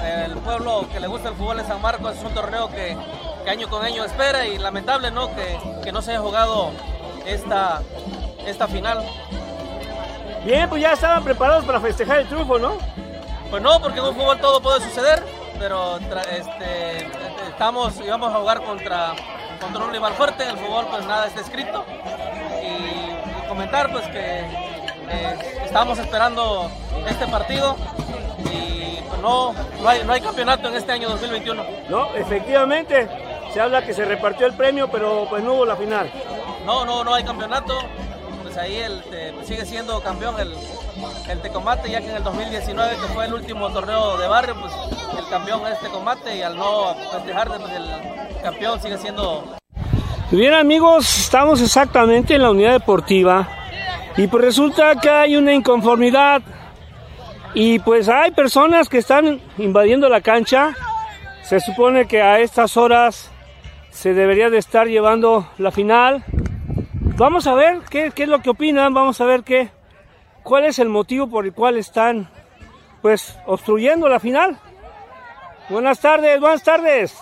el 0.00 0.32
pueblo 0.36 0.88
que 0.92 1.00
le 1.00 1.08
gusta 1.08 1.30
el 1.30 1.34
fútbol 1.34 1.58
en 1.58 1.66
San 1.66 1.82
Marcos 1.82 2.16
es 2.16 2.22
un 2.22 2.34
torneo 2.34 2.70
que, 2.70 2.96
que 3.42 3.50
año 3.50 3.68
con 3.68 3.84
año 3.84 4.04
espera 4.04 4.46
y 4.46 4.58
lamentable, 4.58 5.10
¿no? 5.10 5.34
Que, 5.34 5.58
que 5.82 5.90
no 5.90 6.02
se 6.02 6.12
haya 6.12 6.20
jugado 6.20 6.70
esta, 7.26 7.82
esta 8.46 8.66
final. 8.66 9.04
Bien, 10.44 10.68
pues 10.68 10.80
ya 10.80 10.92
estaban 10.92 11.24
preparados 11.24 11.64
para 11.64 11.80
festejar 11.80 12.20
el 12.20 12.28
triunfo, 12.28 12.58
¿no? 12.58 12.78
Pues 13.50 13.62
no, 13.62 13.80
porque 13.80 13.98
en 13.98 14.06
un 14.06 14.14
fútbol 14.14 14.38
todo 14.40 14.60
puede 14.60 14.80
suceder, 14.80 15.22
pero 15.58 15.98
este, 15.98 17.06
estamos 17.48 17.96
y 18.00 18.08
vamos 18.08 18.32
a 18.32 18.38
jugar 18.38 18.62
contra, 18.62 19.14
contra 19.60 19.84
un 19.84 19.90
rival 19.90 20.12
fuerte, 20.14 20.44
en 20.44 20.50
el 20.50 20.56
fútbol 20.58 20.86
pues 20.90 21.04
nada 21.06 21.26
está 21.26 21.40
escrito. 21.40 21.84
Y, 22.62 22.66
y 22.66 23.48
comentar 23.48 23.90
pues 23.90 24.06
que 24.08 24.40
eh, 25.08 25.62
estamos 25.64 25.98
esperando 25.98 26.70
este 27.08 27.26
partido 27.26 27.76
y 28.50 29.00
pues 29.08 29.20
no, 29.20 29.52
no, 29.80 29.88
hay, 29.88 30.04
no 30.04 30.12
hay 30.12 30.20
campeonato 30.20 30.68
en 30.68 30.74
este 30.74 30.92
año 30.92 31.08
2021. 31.08 31.64
No, 31.88 32.14
efectivamente. 32.14 33.08
Se 33.52 33.60
habla 33.60 33.86
que 33.86 33.94
se 33.94 34.04
repartió 34.04 34.46
el 34.46 34.52
premio, 34.52 34.90
pero 34.90 35.26
pues 35.30 35.42
no 35.42 35.54
hubo 35.54 35.64
la 35.64 35.76
final. 35.76 36.10
No, 36.66 36.84
no, 36.84 37.04
no 37.04 37.14
hay 37.14 37.24
campeonato. 37.24 37.78
Pues 38.56 38.68
ahí 38.70 38.76
el, 38.78 39.02
te- 39.02 39.34
sigue 39.44 39.66
siendo 39.66 40.00
campeón 40.00 40.34
el, 40.40 40.54
el 41.28 41.42
Tecomate, 41.42 41.90
ya 41.90 42.00
que 42.00 42.08
en 42.08 42.16
el 42.16 42.24
2019, 42.24 42.92
que 42.96 43.12
fue 43.12 43.26
el 43.26 43.34
último 43.34 43.68
torneo 43.68 44.16
de 44.16 44.26
barrio, 44.28 44.54
pues 44.58 44.72
el 45.18 45.28
campeón 45.28 45.60
es 45.70 45.78
Tecomate 45.80 46.36
y 46.38 46.40
al 46.40 46.56
no 46.56 46.94
festejar, 47.12 47.48
pues 47.48 47.60
el 47.72 48.40
campeón 48.42 48.80
sigue 48.80 48.96
siendo 48.96 49.44
Bien 50.30 50.54
amigos, 50.54 51.18
estamos 51.18 51.60
exactamente 51.60 52.34
en 52.36 52.42
la 52.44 52.50
unidad 52.50 52.72
deportiva 52.72 53.46
y 54.16 54.26
pues 54.26 54.42
resulta 54.42 54.94
que 55.02 55.10
hay 55.10 55.36
una 55.36 55.52
inconformidad 55.52 56.40
y 57.52 57.78
pues 57.80 58.08
hay 58.08 58.30
personas 58.30 58.88
que 58.88 58.96
están 58.98 59.38
invadiendo 59.58 60.08
la 60.08 60.22
cancha. 60.22 60.74
Se 61.42 61.60
supone 61.60 62.08
que 62.08 62.22
a 62.22 62.38
estas 62.40 62.78
horas 62.78 63.30
se 63.90 64.14
debería 64.14 64.48
de 64.48 64.56
estar 64.56 64.86
llevando 64.86 65.46
la 65.58 65.70
final. 65.70 66.24
Vamos 67.16 67.46
a 67.46 67.54
ver 67.54 67.80
qué, 67.88 68.12
qué 68.14 68.24
es 68.24 68.28
lo 68.28 68.42
que 68.42 68.50
opinan, 68.50 68.92
vamos 68.92 69.22
a 69.22 69.24
ver 69.24 69.42
qué, 69.42 69.70
cuál 70.42 70.66
es 70.66 70.78
el 70.78 70.90
motivo 70.90 71.28
por 71.28 71.46
el 71.46 71.54
cual 71.54 71.78
están 71.78 72.28
pues 73.00 73.38
obstruyendo 73.46 74.06
la 74.06 74.20
final. 74.20 74.58
Buenas 75.70 75.98
tardes, 75.98 76.38
buenas 76.38 76.62
tardes. 76.62 77.16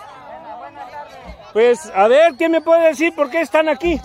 Pues 1.52 1.92
a 1.94 2.08
ver, 2.08 2.34
¿quién 2.34 2.50
me 2.50 2.60
puede 2.60 2.88
decir 2.88 3.14
por 3.14 3.30
qué 3.30 3.40
están 3.40 3.68
aquí? 3.68 4.00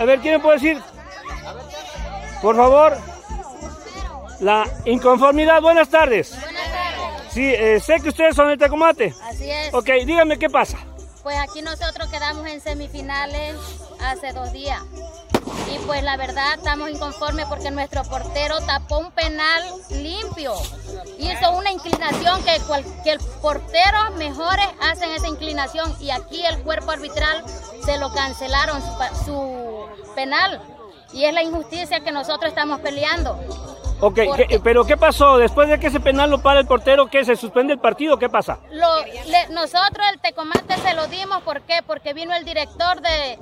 A 0.00 0.04
ver, 0.04 0.18
¿quién 0.18 0.34
me 0.34 0.40
puede 0.40 0.56
decir? 0.56 0.82
Por 2.42 2.56
favor. 2.56 2.96
La 4.40 4.64
inconformidad, 4.84 5.62
buenas 5.62 5.88
tardes. 5.88 6.36
Buenas 6.40 6.72
tardes. 6.72 7.32
Sí, 7.32 7.54
eh, 7.54 7.78
sé 7.78 8.00
que 8.00 8.08
ustedes 8.08 8.34
son 8.34 8.48
de 8.48 8.56
Tecomate. 8.56 9.14
Así 9.22 9.48
es. 9.48 9.72
Ok, 9.72 9.90
dígame 10.04 10.40
qué 10.40 10.50
pasa. 10.50 10.78
Pues 11.24 11.38
aquí 11.38 11.62
nosotros 11.62 12.10
quedamos 12.10 12.46
en 12.46 12.60
semifinales 12.60 13.56
hace 13.98 14.34
dos 14.34 14.52
días. 14.52 14.82
Y 15.72 15.78
pues 15.86 16.02
la 16.02 16.18
verdad 16.18 16.52
estamos 16.58 16.90
inconformes 16.90 17.46
porque 17.46 17.70
nuestro 17.70 18.02
portero 18.04 18.60
tapó 18.66 18.98
un 18.98 19.10
penal 19.10 19.64
limpio. 19.88 20.52
Hizo 21.18 21.52
una 21.52 21.72
inclinación 21.72 22.44
que 22.44 22.60
cualquier 22.66 23.18
portero 23.40 24.10
mejores 24.18 24.66
hacen 24.82 25.12
esa 25.12 25.26
inclinación 25.26 25.96
y 25.98 26.10
aquí 26.10 26.44
el 26.44 26.62
cuerpo 26.62 26.90
arbitral 26.90 27.42
se 27.86 27.96
lo 27.96 28.12
cancelaron 28.12 28.82
su 29.24 29.86
penal. 30.14 30.60
Y 31.14 31.24
es 31.24 31.32
la 31.32 31.42
injusticia 31.42 32.00
que 32.00 32.12
nosotros 32.12 32.50
estamos 32.50 32.80
peleando. 32.80 33.73
Ok, 34.04 34.18
pero 34.62 34.84
¿qué 34.84 34.98
pasó? 34.98 35.38
Después 35.38 35.66
de 35.70 35.80
que 35.80 35.86
ese 35.86 35.98
penal 35.98 36.30
lo 36.30 36.42
para 36.42 36.60
el 36.60 36.66
portero, 36.66 37.06
¿qué? 37.06 37.24
¿Se 37.24 37.36
suspende 37.36 37.72
el 37.72 37.78
partido? 37.78 38.18
¿Qué 38.18 38.28
pasa? 38.28 38.58
nosotros 39.50 40.06
el 40.12 40.20
Tecomate 40.20 40.76
se 40.76 40.92
lo 40.92 41.06
dimos, 41.06 41.42
¿por 41.42 41.62
qué? 41.62 41.80
Porque 41.86 42.12
vino 42.12 42.34
el 42.34 42.44
director 42.44 43.00
de, 43.00 43.38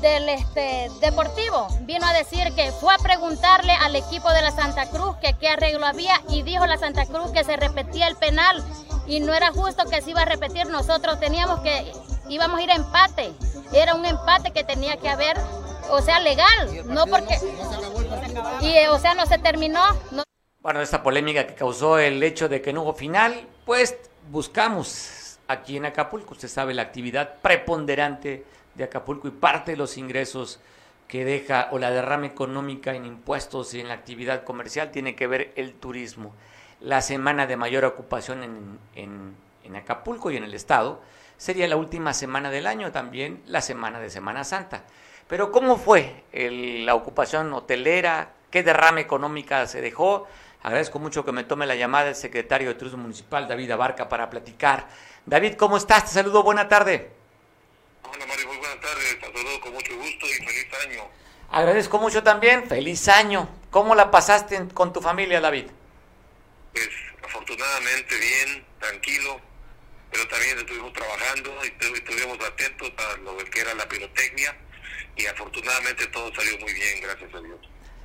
del 0.00 0.28
este, 0.28 0.90
deportivo, 1.00 1.68
vino 1.82 2.04
a 2.04 2.12
decir 2.14 2.52
que 2.56 2.72
fue 2.72 2.92
a 2.92 2.98
preguntarle 2.98 3.72
al 3.74 3.94
equipo 3.94 4.28
de 4.32 4.42
la 4.42 4.50
Santa 4.50 4.90
Cruz 4.90 5.16
que 5.18 5.34
qué 5.34 5.50
arreglo 5.50 5.86
había 5.86 6.20
y 6.28 6.42
dijo 6.42 6.66
la 6.66 6.78
Santa 6.78 7.06
Cruz 7.06 7.30
que 7.30 7.44
se 7.44 7.56
repetía 7.56 8.08
el 8.08 8.16
penal 8.16 8.64
y 9.06 9.20
no 9.20 9.32
era 9.32 9.52
justo 9.52 9.84
que 9.88 10.02
se 10.02 10.10
iba 10.10 10.22
a 10.22 10.24
repetir, 10.24 10.66
nosotros 10.66 11.20
teníamos 11.20 11.60
que, 11.60 11.92
íbamos 12.28 12.58
a 12.58 12.62
ir 12.62 12.72
a 12.72 12.74
empate, 12.74 13.32
era 13.72 13.94
un 13.94 14.04
empate 14.04 14.50
que 14.50 14.64
tenía 14.64 14.96
que 14.96 15.08
haber 15.08 15.36
o 15.90 16.00
sea, 16.00 16.20
legal, 16.20 16.86
no 16.86 17.06
porque... 17.06 17.38
Y, 18.60 18.86
o 18.88 18.98
sea, 18.98 19.14
no 19.14 19.26
se 19.26 19.38
terminó. 19.38 19.82
Bueno, 20.60 20.80
esta 20.80 21.02
polémica 21.02 21.46
que 21.46 21.54
causó 21.54 21.98
el 21.98 22.22
hecho 22.22 22.48
de 22.48 22.62
que 22.62 22.72
no 22.72 22.82
hubo 22.82 22.94
final, 22.94 23.48
pues 23.66 23.96
buscamos 24.30 25.38
aquí 25.48 25.76
en 25.76 25.86
Acapulco, 25.86 26.34
usted 26.34 26.48
sabe, 26.48 26.74
la 26.74 26.82
actividad 26.82 27.34
preponderante 27.42 28.44
de 28.74 28.84
Acapulco 28.84 29.28
y 29.28 29.32
parte 29.32 29.72
de 29.72 29.76
los 29.76 29.98
ingresos 29.98 30.60
que 31.08 31.24
deja 31.24 31.68
o 31.72 31.78
la 31.78 31.90
derrama 31.90 32.26
económica 32.26 32.94
en 32.94 33.04
impuestos 33.04 33.74
y 33.74 33.80
en 33.80 33.88
la 33.88 33.94
actividad 33.94 34.44
comercial 34.44 34.90
tiene 34.90 35.14
que 35.14 35.26
ver 35.26 35.52
el 35.56 35.74
turismo. 35.74 36.34
La 36.80 37.02
semana 37.02 37.46
de 37.46 37.56
mayor 37.56 37.84
ocupación 37.84 38.42
en, 38.42 38.78
en, 38.94 39.36
en 39.64 39.76
Acapulco 39.76 40.30
y 40.30 40.36
en 40.36 40.44
el 40.44 40.54
estado 40.54 41.02
sería 41.36 41.68
la 41.68 41.76
última 41.76 42.14
semana 42.14 42.50
del 42.50 42.66
año, 42.66 42.92
también 42.92 43.42
la 43.46 43.60
semana 43.60 44.00
de 44.00 44.10
Semana 44.10 44.44
Santa. 44.44 44.84
Pero 45.32 45.50
¿cómo 45.50 45.78
fue 45.78 46.24
la 46.34 46.94
ocupación 46.94 47.50
hotelera? 47.54 48.34
¿Qué 48.50 48.62
derrama 48.62 49.00
económica 49.00 49.66
se 49.66 49.80
dejó? 49.80 50.28
Agradezco 50.62 50.98
mucho 50.98 51.24
que 51.24 51.32
me 51.32 51.42
tome 51.42 51.64
la 51.64 51.74
llamada 51.74 52.10
el 52.10 52.14
secretario 52.14 52.68
de 52.68 52.74
Turismo 52.74 52.98
Municipal, 52.98 53.48
David 53.48 53.70
Abarca, 53.70 54.10
para 54.10 54.28
platicar. 54.28 54.86
David, 55.24 55.54
¿cómo 55.54 55.78
estás? 55.78 56.04
Te 56.04 56.10
saludo, 56.10 56.42
buena 56.42 56.68
tarde. 56.68 57.12
Hola 58.02 58.26
Mario, 58.26 58.46
muy 58.46 58.58
buena 58.58 58.78
tarde, 58.78 59.14
te 59.14 59.26
saludo 59.26 59.60
con 59.62 59.72
mucho 59.72 59.96
gusto 59.96 60.26
y 60.26 60.44
feliz 60.44 60.66
año. 60.86 61.02
Agradezco 61.50 61.98
mucho 61.98 62.22
también, 62.22 62.68
feliz 62.68 63.08
año. 63.08 63.48
¿Cómo 63.70 63.94
la 63.94 64.10
pasaste 64.10 64.68
con 64.74 64.92
tu 64.92 65.00
familia, 65.00 65.40
David? 65.40 65.64
Pues 66.74 66.90
afortunadamente 67.24 68.14
bien, 68.18 68.66
tranquilo, 68.78 69.40
pero 70.10 70.28
también 70.28 70.58
estuvimos 70.58 70.92
trabajando 70.92 71.52
y 71.64 71.68
estuvimos 71.96 72.38
atentos 72.46 72.92
a 72.98 73.16
lo 73.16 73.38
que 73.38 73.60
era 73.62 73.72
la 73.72 73.88
pirotecnia 73.88 74.54
y 75.16 75.26
afortunadamente 75.26 76.06
todo 76.08 76.34
salió 76.34 76.58
muy 76.58 76.72
bien, 76.72 77.00
gracias 77.02 77.34
a 77.34 77.40
Dios. 77.40 77.58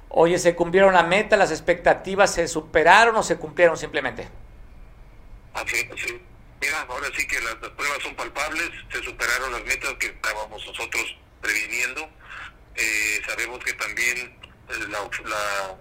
Oye, 0.10 0.40
¿se 0.40 0.56
cumplieron 0.56 0.94
la 0.94 1.04
meta? 1.04 1.36
¿Las 1.38 1.52
expectativas 1.52 2.34
se 2.34 2.48
superaron 2.48 3.16
o 3.16 3.24
se 3.24 3.38
cumplieron 3.38 3.78
simplemente? 3.78 4.28
Así, 5.54 5.88
sí. 5.98 6.22
Mira, 6.62 6.82
ahora 6.90 7.08
sí 7.16 7.28
que 7.28 7.40
las, 7.42 7.56
pruebas 7.56 8.02
son 8.02 8.16
palpables, 8.16 8.70
se 8.92 9.04
superaron 9.04 9.52
las 9.52 9.64
metas 9.64 9.94
que 10.00 10.08
estábamos 10.08 10.66
nosotros 10.66 11.16
previniendo. 11.42 12.10
Eh, 12.76 13.22
sabemos 13.28 13.60
que 13.64 13.74
también 13.74 14.18
eh, 14.18 14.74
la, 14.90 15.00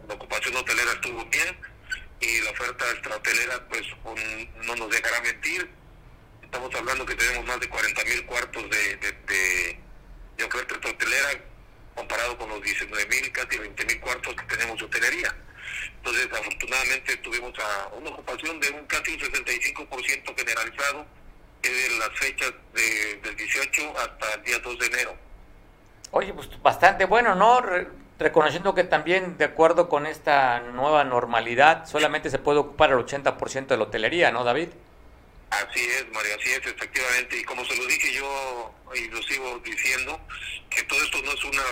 la, 0.08 0.14
ocupación 0.14 0.56
hotelera 0.56 0.92
estuvo 0.92 1.24
bien 1.26 1.56
y 2.20 2.40
la 2.40 2.50
oferta 2.50 2.84
extrahotelera 2.90 3.68
pues 3.68 3.86
no 4.64 4.76
nos 4.76 4.90
dejará 4.90 5.20
mentir. 5.20 5.70
Estamos 6.42 6.74
hablando 6.74 7.06
que 7.06 7.14
tenemos 7.14 7.46
más 7.46 7.60
de 7.60 7.68
40 7.68 8.04
mil 8.04 8.26
cuartos 8.26 8.70
de, 8.70 8.96
de 8.96 9.12
de 9.12 9.85
oferta 10.44 10.74
hotelera 10.88 11.28
comparado 11.94 12.36
con 12.36 12.48
los 12.50 12.62
19 12.62 13.06
mil, 13.06 13.32
casi 13.32 13.58
20 13.58 13.84
mil 13.86 14.00
cuartos 14.00 14.34
que 14.34 14.56
tenemos 14.56 14.78
de 14.78 14.84
hotelería. 14.84 15.34
Entonces, 15.96 16.28
afortunadamente 16.32 17.16
tuvimos 17.16 17.52
a 17.58 17.88
una 17.96 18.10
ocupación 18.10 18.60
de 18.60 18.70
un 18.70 18.86
casi 18.86 19.12
un 19.14 19.20
65% 19.20 20.36
generalizado 20.36 21.06
en 21.62 21.98
las 21.98 22.10
fechas 22.14 22.52
de, 22.74 23.16
del 23.22 23.36
18 23.36 23.98
hasta 23.98 24.34
el 24.34 24.42
día 24.44 24.58
2 24.58 24.78
de 24.78 24.86
enero. 24.86 25.16
Oye, 26.12 26.32
pues 26.32 26.48
bastante 26.62 27.06
bueno, 27.06 27.34
¿no? 27.34 27.60
reconociendo 28.18 28.74
que 28.74 28.84
también, 28.84 29.36
de 29.36 29.44
acuerdo 29.44 29.88
con 29.88 30.06
esta 30.06 30.60
nueva 30.60 31.04
normalidad, 31.04 31.86
solamente 31.86 32.30
se 32.30 32.38
puede 32.38 32.58
ocupar 32.60 32.90
el 32.90 32.98
80% 32.98 33.66
de 33.66 33.76
la 33.76 33.82
hotelería, 33.82 34.30
¿no, 34.30 34.44
David? 34.44 34.68
Así 35.50 35.80
es, 35.80 36.06
María, 36.12 36.34
así 36.34 36.50
es, 36.50 36.66
efectivamente. 36.66 37.38
Y 37.38 37.44
como 37.44 37.64
se 37.64 37.76
lo 37.76 37.86
dije 37.86 38.12
yo, 38.14 38.74
y 38.94 39.08
lo 39.08 39.22
sigo 39.22 39.58
diciendo, 39.64 40.20
que 40.70 40.82
todo 40.84 41.02
esto 41.02 41.22
no 41.22 41.32
es 41.32 41.44
una, 41.44 41.62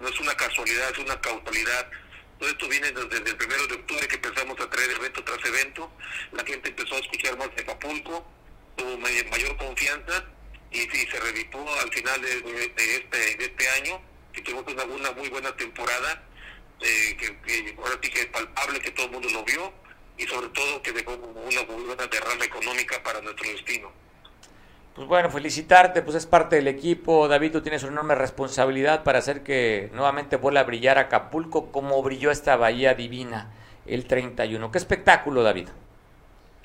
no 0.00 0.08
es 0.08 0.20
una 0.20 0.34
casualidad, 0.34 0.90
es 0.90 0.98
una 0.98 1.20
causalidad. 1.20 1.90
Todo 2.38 2.50
esto 2.50 2.68
viene 2.68 2.92
desde 2.92 3.30
el 3.30 3.36
primero 3.36 3.66
de 3.66 3.74
octubre 3.76 4.06
que 4.08 4.16
empezamos 4.16 4.60
a 4.60 4.68
traer 4.68 4.90
evento 4.90 5.24
tras 5.24 5.42
evento. 5.44 5.90
La 6.32 6.44
gente 6.44 6.68
empezó 6.68 6.96
a 6.96 6.98
escuchar 6.98 7.38
más 7.38 7.54
de 7.56 7.62
Acapulco, 7.62 8.26
tuvo 8.76 8.98
mayor 8.98 9.56
confianza 9.56 10.24
y, 10.70 10.80
sí, 10.80 11.08
se 11.10 11.18
revitó 11.18 11.66
al 11.80 11.90
final 11.92 12.20
de, 12.20 12.74
este, 12.76 13.36
de 13.36 13.44
este 13.44 13.68
año. 13.70 14.02
Y 14.34 14.42
tuvimos 14.42 14.64
una, 14.70 15.12
muy 15.12 15.30
buena 15.30 15.56
temporada, 15.56 16.22
eh, 16.82 17.16
que, 17.18 17.40
que 17.40 17.74
ahora 17.78 17.98
sí 18.02 18.10
que 18.10 18.20
es 18.20 18.26
palpable, 18.26 18.80
que 18.80 18.90
todo 18.90 19.06
el 19.06 19.12
mundo 19.12 19.30
lo 19.30 19.42
vio 19.44 19.85
y 20.18 20.26
sobre 20.26 20.48
todo 20.48 20.82
que 20.82 20.92
dejó 20.92 21.12
una 21.12 21.62
buena 21.62 22.06
derrama 22.06 22.44
económica 22.44 23.02
para 23.02 23.20
nuestro 23.20 23.48
destino. 23.48 23.90
Pues 24.94 25.08
bueno, 25.08 25.30
felicitarte, 25.30 26.00
pues 26.00 26.16
es 26.16 26.24
parte 26.24 26.56
del 26.56 26.68
equipo. 26.68 27.28
David, 27.28 27.52
tú 27.52 27.60
tienes 27.60 27.82
una 27.82 27.92
enorme 27.92 28.14
responsabilidad 28.14 29.04
para 29.04 29.18
hacer 29.18 29.42
que 29.42 29.90
nuevamente 29.92 30.36
vuelva 30.36 30.60
a 30.60 30.64
brillar 30.64 30.96
Acapulco 30.96 31.70
como 31.70 32.02
brilló 32.02 32.30
esta 32.30 32.56
bahía 32.56 32.94
divina 32.94 33.52
el 33.84 34.06
31. 34.06 34.70
¿Qué 34.72 34.78
espectáculo, 34.78 35.42
David? 35.42 35.68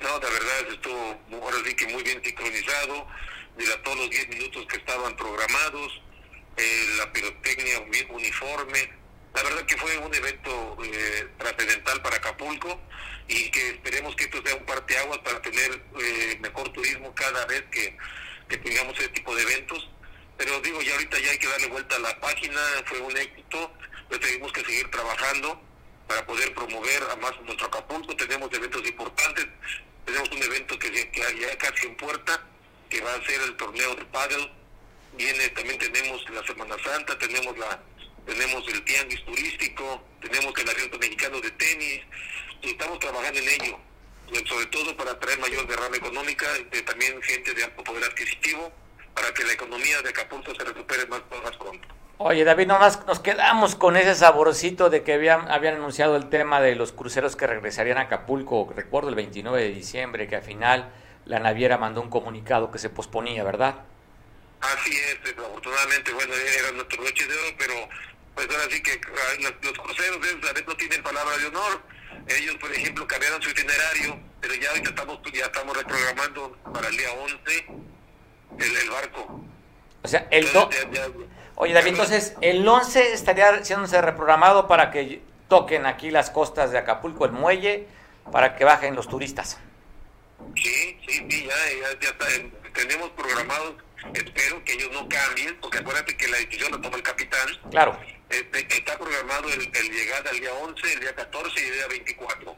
No, 0.00 0.18
de 0.18 0.30
verdad 0.30 0.72
estuvo 0.72 1.42
ahora 1.42 1.56
sí 1.64 1.74
que 1.76 1.86
muy 1.88 2.02
bien 2.02 2.22
sincronizado, 2.24 3.06
todos 3.84 3.98
los 3.98 4.10
10 4.10 4.28
minutos 4.30 4.66
que 4.66 4.76
estaban 4.78 5.14
programados, 5.14 6.00
eh, 6.56 6.84
la 6.98 7.12
pirotecnia 7.12 7.80
bien 7.90 8.06
uniforme, 8.10 8.90
la 9.34 9.42
verdad 9.42 9.62
que 9.66 9.76
fue 9.76 9.98
un 9.98 10.14
evento 10.14 10.78
eh, 10.84 11.28
trascendental 11.38 12.00
para 12.00 12.16
Acapulco 12.16 12.80
y 13.28 13.50
que 13.50 13.70
esperemos 13.70 14.14
que 14.16 14.24
esto 14.24 14.42
sea 14.44 14.56
un 14.56 14.64
parteaguas 14.64 15.18
para 15.18 15.40
tener 15.42 15.82
eh, 16.00 16.38
mejor 16.40 16.68
turismo 16.72 17.14
cada 17.14 17.44
vez 17.46 17.64
que, 17.70 17.96
tengamos 18.48 18.98
ese 18.98 19.08
tipo 19.08 19.34
de 19.34 19.42
eventos. 19.42 19.88
Pero 20.36 20.60
digo, 20.60 20.82
ya 20.82 20.92
ahorita 20.92 21.18
ya 21.20 21.30
hay 21.30 21.38
que 21.38 21.46
darle 21.46 21.68
vuelta 21.68 21.96
a 21.96 22.00
la 22.00 22.20
página, 22.20 22.60
fue 22.84 23.00
un 23.00 23.16
éxito, 23.16 23.72
pero 24.08 24.20
tenemos 24.20 24.52
que 24.52 24.62
seguir 24.64 24.90
trabajando 24.90 25.60
para 26.06 26.26
poder 26.26 26.52
promover 26.54 27.02
a 27.10 27.16
más 27.16 27.32
nuestro 27.42 27.68
Acapulco. 27.68 28.14
Tenemos 28.16 28.52
eventos 28.52 28.86
importantes, 28.86 29.46
tenemos 30.04 30.28
un 30.30 30.42
evento 30.42 30.78
que, 30.78 30.90
que 31.10 31.20
ya 31.40 31.56
casi 31.56 31.86
en 31.86 31.96
puerta, 31.96 32.44
que 32.90 33.00
va 33.00 33.14
a 33.14 33.24
ser 33.24 33.40
el 33.40 33.56
torneo 33.56 33.94
de 33.94 34.04
paddle. 34.06 34.50
Viene, 35.14 35.48
también 35.50 35.78
tenemos 35.78 36.28
la 36.30 36.44
Semana 36.46 36.76
Santa, 36.82 37.18
tenemos 37.18 37.56
la 37.56 37.80
tenemos 38.26 38.66
el 38.68 38.84
tianguis 38.84 39.24
turístico, 39.24 40.02
tenemos 40.20 40.52
el 40.58 40.68
abierto 40.68 40.98
mexicano 40.98 41.40
de 41.40 41.50
tenis, 41.52 42.00
y 42.62 42.70
estamos 42.70 42.98
trabajando 42.98 43.38
en 43.38 43.48
ello, 43.48 43.78
sobre 44.46 44.66
todo 44.66 44.96
para 44.96 45.18
traer 45.18 45.38
mayor 45.40 45.66
derrama 45.66 45.96
económica, 45.96 46.46
de 46.70 46.82
también 46.82 47.20
gente 47.22 47.52
de 47.54 47.64
alto 47.64 47.82
poder 47.84 48.04
adquisitivo, 48.04 48.72
para 49.14 49.32
que 49.34 49.44
la 49.44 49.52
economía 49.52 50.00
de 50.02 50.08
Acapulco 50.08 50.54
se 50.54 50.64
recupere 50.64 51.06
más, 51.06 51.22
más 51.42 51.56
pronto. 51.56 51.88
Oye, 52.18 52.44
David, 52.44 52.68
nomás 52.68 53.04
nos 53.06 53.18
quedamos 53.18 53.74
con 53.74 53.96
ese 53.96 54.14
saborcito 54.14 54.90
de 54.90 55.02
que 55.02 55.14
habían, 55.14 55.50
habían 55.50 55.74
anunciado 55.74 56.16
el 56.16 56.28
tema 56.28 56.60
de 56.60 56.76
los 56.76 56.92
cruceros 56.92 57.34
que 57.34 57.48
regresarían 57.48 57.98
a 57.98 58.02
Acapulco, 58.02 58.72
recuerdo 58.76 59.08
el 59.08 59.16
29 59.16 59.60
de 59.60 59.70
diciembre, 59.70 60.28
que 60.28 60.36
al 60.36 60.42
final 60.42 60.92
la 61.26 61.40
naviera 61.40 61.78
mandó 61.78 62.00
un 62.00 62.10
comunicado 62.10 62.70
que 62.70 62.78
se 62.78 62.90
posponía, 62.90 63.42
¿verdad? 63.42 63.74
Así 64.60 64.92
es, 64.92 65.18
afortunadamente, 65.36 66.12
bueno, 66.12 66.32
era 66.34 66.70
nuestro 66.70 67.02
noche 67.02 67.26
de 67.26 67.34
oro, 67.34 67.56
pero 67.58 67.74
pues 68.34 68.48
ahora 68.50 68.64
sí 68.70 68.82
que 68.82 69.00
los, 69.40 69.54
los 69.62 69.78
cruceros 69.78 70.18
no 70.66 70.76
tienen 70.76 71.02
palabra 71.02 71.36
de 71.36 71.46
honor. 71.46 71.82
Ellos, 72.28 72.56
por 72.56 72.72
ejemplo, 72.72 73.06
cambiaron 73.06 73.42
su 73.42 73.50
itinerario, 73.50 74.18
pero 74.40 74.54
ya 74.54 74.70
ahorita 74.70 74.90
estamos, 74.90 75.18
ya 75.32 75.46
estamos 75.46 75.76
reprogramando 75.76 76.56
para 76.72 76.88
el 76.88 76.96
día 76.96 77.12
11 77.12 77.66
el, 78.58 78.90
barco. 78.90 79.40
O 80.02 80.08
sea, 80.08 80.26
el 80.30 80.48
Oye, 81.56 81.74
David, 81.74 81.90
entonces, 81.90 82.34
el 82.40 82.66
11 82.66 83.12
estaría 83.12 83.64
siéndose 83.64 84.00
reprogramado 84.00 84.66
para 84.66 84.90
que 84.90 85.20
toquen 85.48 85.86
aquí 85.86 86.10
las 86.10 86.30
costas 86.30 86.70
de 86.72 86.78
Acapulco, 86.78 87.24
el 87.24 87.32
muelle, 87.32 87.86
para 88.30 88.56
que 88.56 88.64
bajen 88.64 88.94
los 88.94 89.08
turistas. 89.08 89.58
Sí, 90.56 90.98
sí, 91.06 91.26
sí, 91.28 91.46
ya, 91.46 92.00
ya, 92.00 92.08
está. 92.08 92.26
Tenemos 92.72 93.10
programados, 93.10 93.74
espero 94.14 94.64
que 94.64 94.72
ellos 94.72 94.90
no 94.92 95.08
cambien, 95.08 95.56
porque 95.60 95.78
acuérdate 95.78 96.16
que 96.16 96.26
la 96.28 96.38
decisión 96.38 96.72
la 96.72 96.80
toma 96.80 96.96
el 96.96 97.02
capitán. 97.02 97.48
Claro 97.70 97.98
este, 98.32 98.76
está 98.76 98.98
programado 98.98 99.48
el, 99.48 99.60
el 99.60 99.90
llegada 99.90 100.30
el 100.30 100.40
día 100.40 100.52
11, 100.54 100.92
el 100.92 101.00
día 101.00 101.14
14 101.14 101.60
y 101.60 101.68
el 101.68 101.74
día 101.74 101.86
24. 101.88 102.56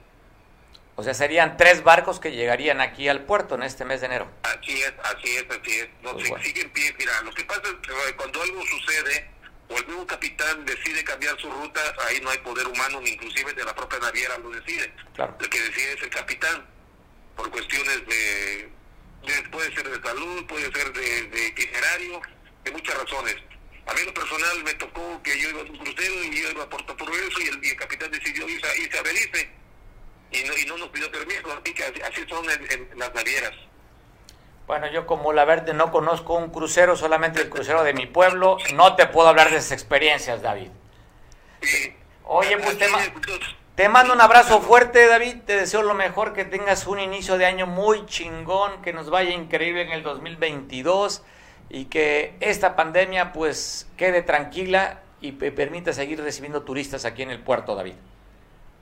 O 0.96 1.02
sea, 1.02 1.12
serían 1.12 1.56
tres 1.56 1.82
barcos 1.82 2.20
que 2.20 2.30
llegarían 2.30 2.80
aquí 2.80 3.08
al 3.08 3.24
puerto 3.24 3.56
en 3.56 3.64
este 3.64 3.84
mes 3.84 4.00
de 4.00 4.06
enero. 4.06 4.30
Así 4.44 4.80
es, 4.80 4.92
así 5.02 5.36
es, 5.36 5.44
así 5.50 5.80
es. 5.80 5.88
No, 6.02 6.12
pues 6.12 6.42
sigue 6.42 6.62
en 6.62 6.70
pie. 6.70 6.94
Mira, 6.96 7.20
lo 7.22 7.32
que 7.32 7.44
pasa 7.44 7.62
es 7.64 7.74
que 7.74 8.16
cuando 8.16 8.40
algo 8.40 8.62
sucede, 8.62 9.28
o 9.68 9.76
el 9.76 9.86
mismo 9.88 10.06
capitán 10.06 10.64
decide 10.64 11.02
cambiar 11.02 11.36
su 11.40 11.50
ruta, 11.50 11.80
ahí 12.06 12.20
no 12.20 12.30
hay 12.30 12.38
poder 12.38 12.68
humano, 12.68 13.00
ni 13.00 13.10
inclusive 13.10 13.52
de 13.54 13.64
la 13.64 13.74
propia 13.74 13.98
naviera 13.98 14.38
lo 14.38 14.50
decide. 14.50 14.92
El 15.40 15.48
que 15.48 15.60
decide 15.60 15.94
es 15.94 16.02
el 16.02 16.10
capitán, 16.10 16.64
por 17.34 17.50
cuestiones 17.50 18.06
de, 18.06 18.70
puede 19.50 19.74
ser 19.74 19.88
de 19.88 20.00
salud, 20.00 20.46
puede 20.46 20.70
ser 20.70 20.92
de, 20.92 21.22
de 21.22 21.46
itinerario, 21.48 22.22
de 22.62 22.70
muchas 22.70 22.96
razones. 22.98 23.36
A 23.86 23.92
mí 23.92 24.00
lo 24.04 24.14
personal 24.14 24.64
me 24.64 24.74
tocó 24.74 25.22
que 25.22 25.38
yo 25.38 25.50
iba 25.50 25.60
a 25.60 25.64
un 25.64 25.76
crucero 25.76 26.24
y 26.24 26.42
yo 26.42 26.50
iba 26.50 26.64
a 26.64 26.68
Puerto 26.68 26.96
Progreso 26.96 27.40
y 27.40 27.68
el, 27.68 27.76
capitán 27.76 28.10
decidió 28.10 28.48
irse, 28.48 28.66
irse 28.80 28.98
a 28.98 29.02
Belice 29.02 29.50
y 30.30 30.42
no, 30.44 30.56
y 30.56 30.64
no 30.66 30.78
nos 30.78 30.88
pidió 30.88 31.10
permiso, 31.10 31.52
así 31.52 31.74
que 31.74 31.84
así 31.84 32.24
son 32.28 32.44
en, 32.50 32.98
las 32.98 33.14
navieras. 33.14 33.52
Bueno, 34.66 34.90
yo 34.90 35.06
como 35.06 35.34
la 35.34 35.44
verde 35.44 35.74
no 35.74 35.92
conozco 35.92 36.34
un 36.34 36.50
crucero, 36.50 36.96
solamente 36.96 37.42
el 37.42 37.50
crucero 37.50 37.84
de 37.84 37.92
mi 37.92 38.06
pueblo, 38.06 38.56
no 38.72 38.96
te 38.96 39.06
puedo 39.06 39.28
hablar 39.28 39.50
de 39.50 39.58
esas 39.58 39.72
experiencias, 39.72 40.40
David. 40.40 40.70
Oye, 42.24 42.56
pues 42.56 42.78
te, 42.78 42.86
te 43.74 43.88
mando 43.90 44.14
un 44.14 44.20
abrazo 44.22 44.62
fuerte, 44.62 45.06
David, 45.06 45.42
te 45.46 45.56
deseo 45.56 45.82
lo 45.82 45.92
mejor, 45.92 46.32
que 46.32 46.46
tengas 46.46 46.86
un 46.86 46.98
inicio 46.98 47.36
de 47.36 47.44
año 47.44 47.66
muy 47.66 48.06
chingón, 48.06 48.80
que 48.80 48.94
nos 48.94 49.10
vaya 49.10 49.34
increíble 49.34 49.82
en 49.82 49.92
el 49.92 50.02
2022 50.02 51.22
y 51.70 51.86
que 51.86 52.34
esta 52.40 52.76
pandemia 52.76 53.32
pues 53.32 53.86
quede 53.96 54.22
tranquila 54.22 55.02
y 55.20 55.32
permita 55.32 55.92
seguir 55.92 56.20
recibiendo 56.20 56.62
turistas 56.62 57.04
aquí 57.04 57.22
en 57.22 57.30
el 57.30 57.40
puerto, 57.40 57.74
David. 57.74 57.94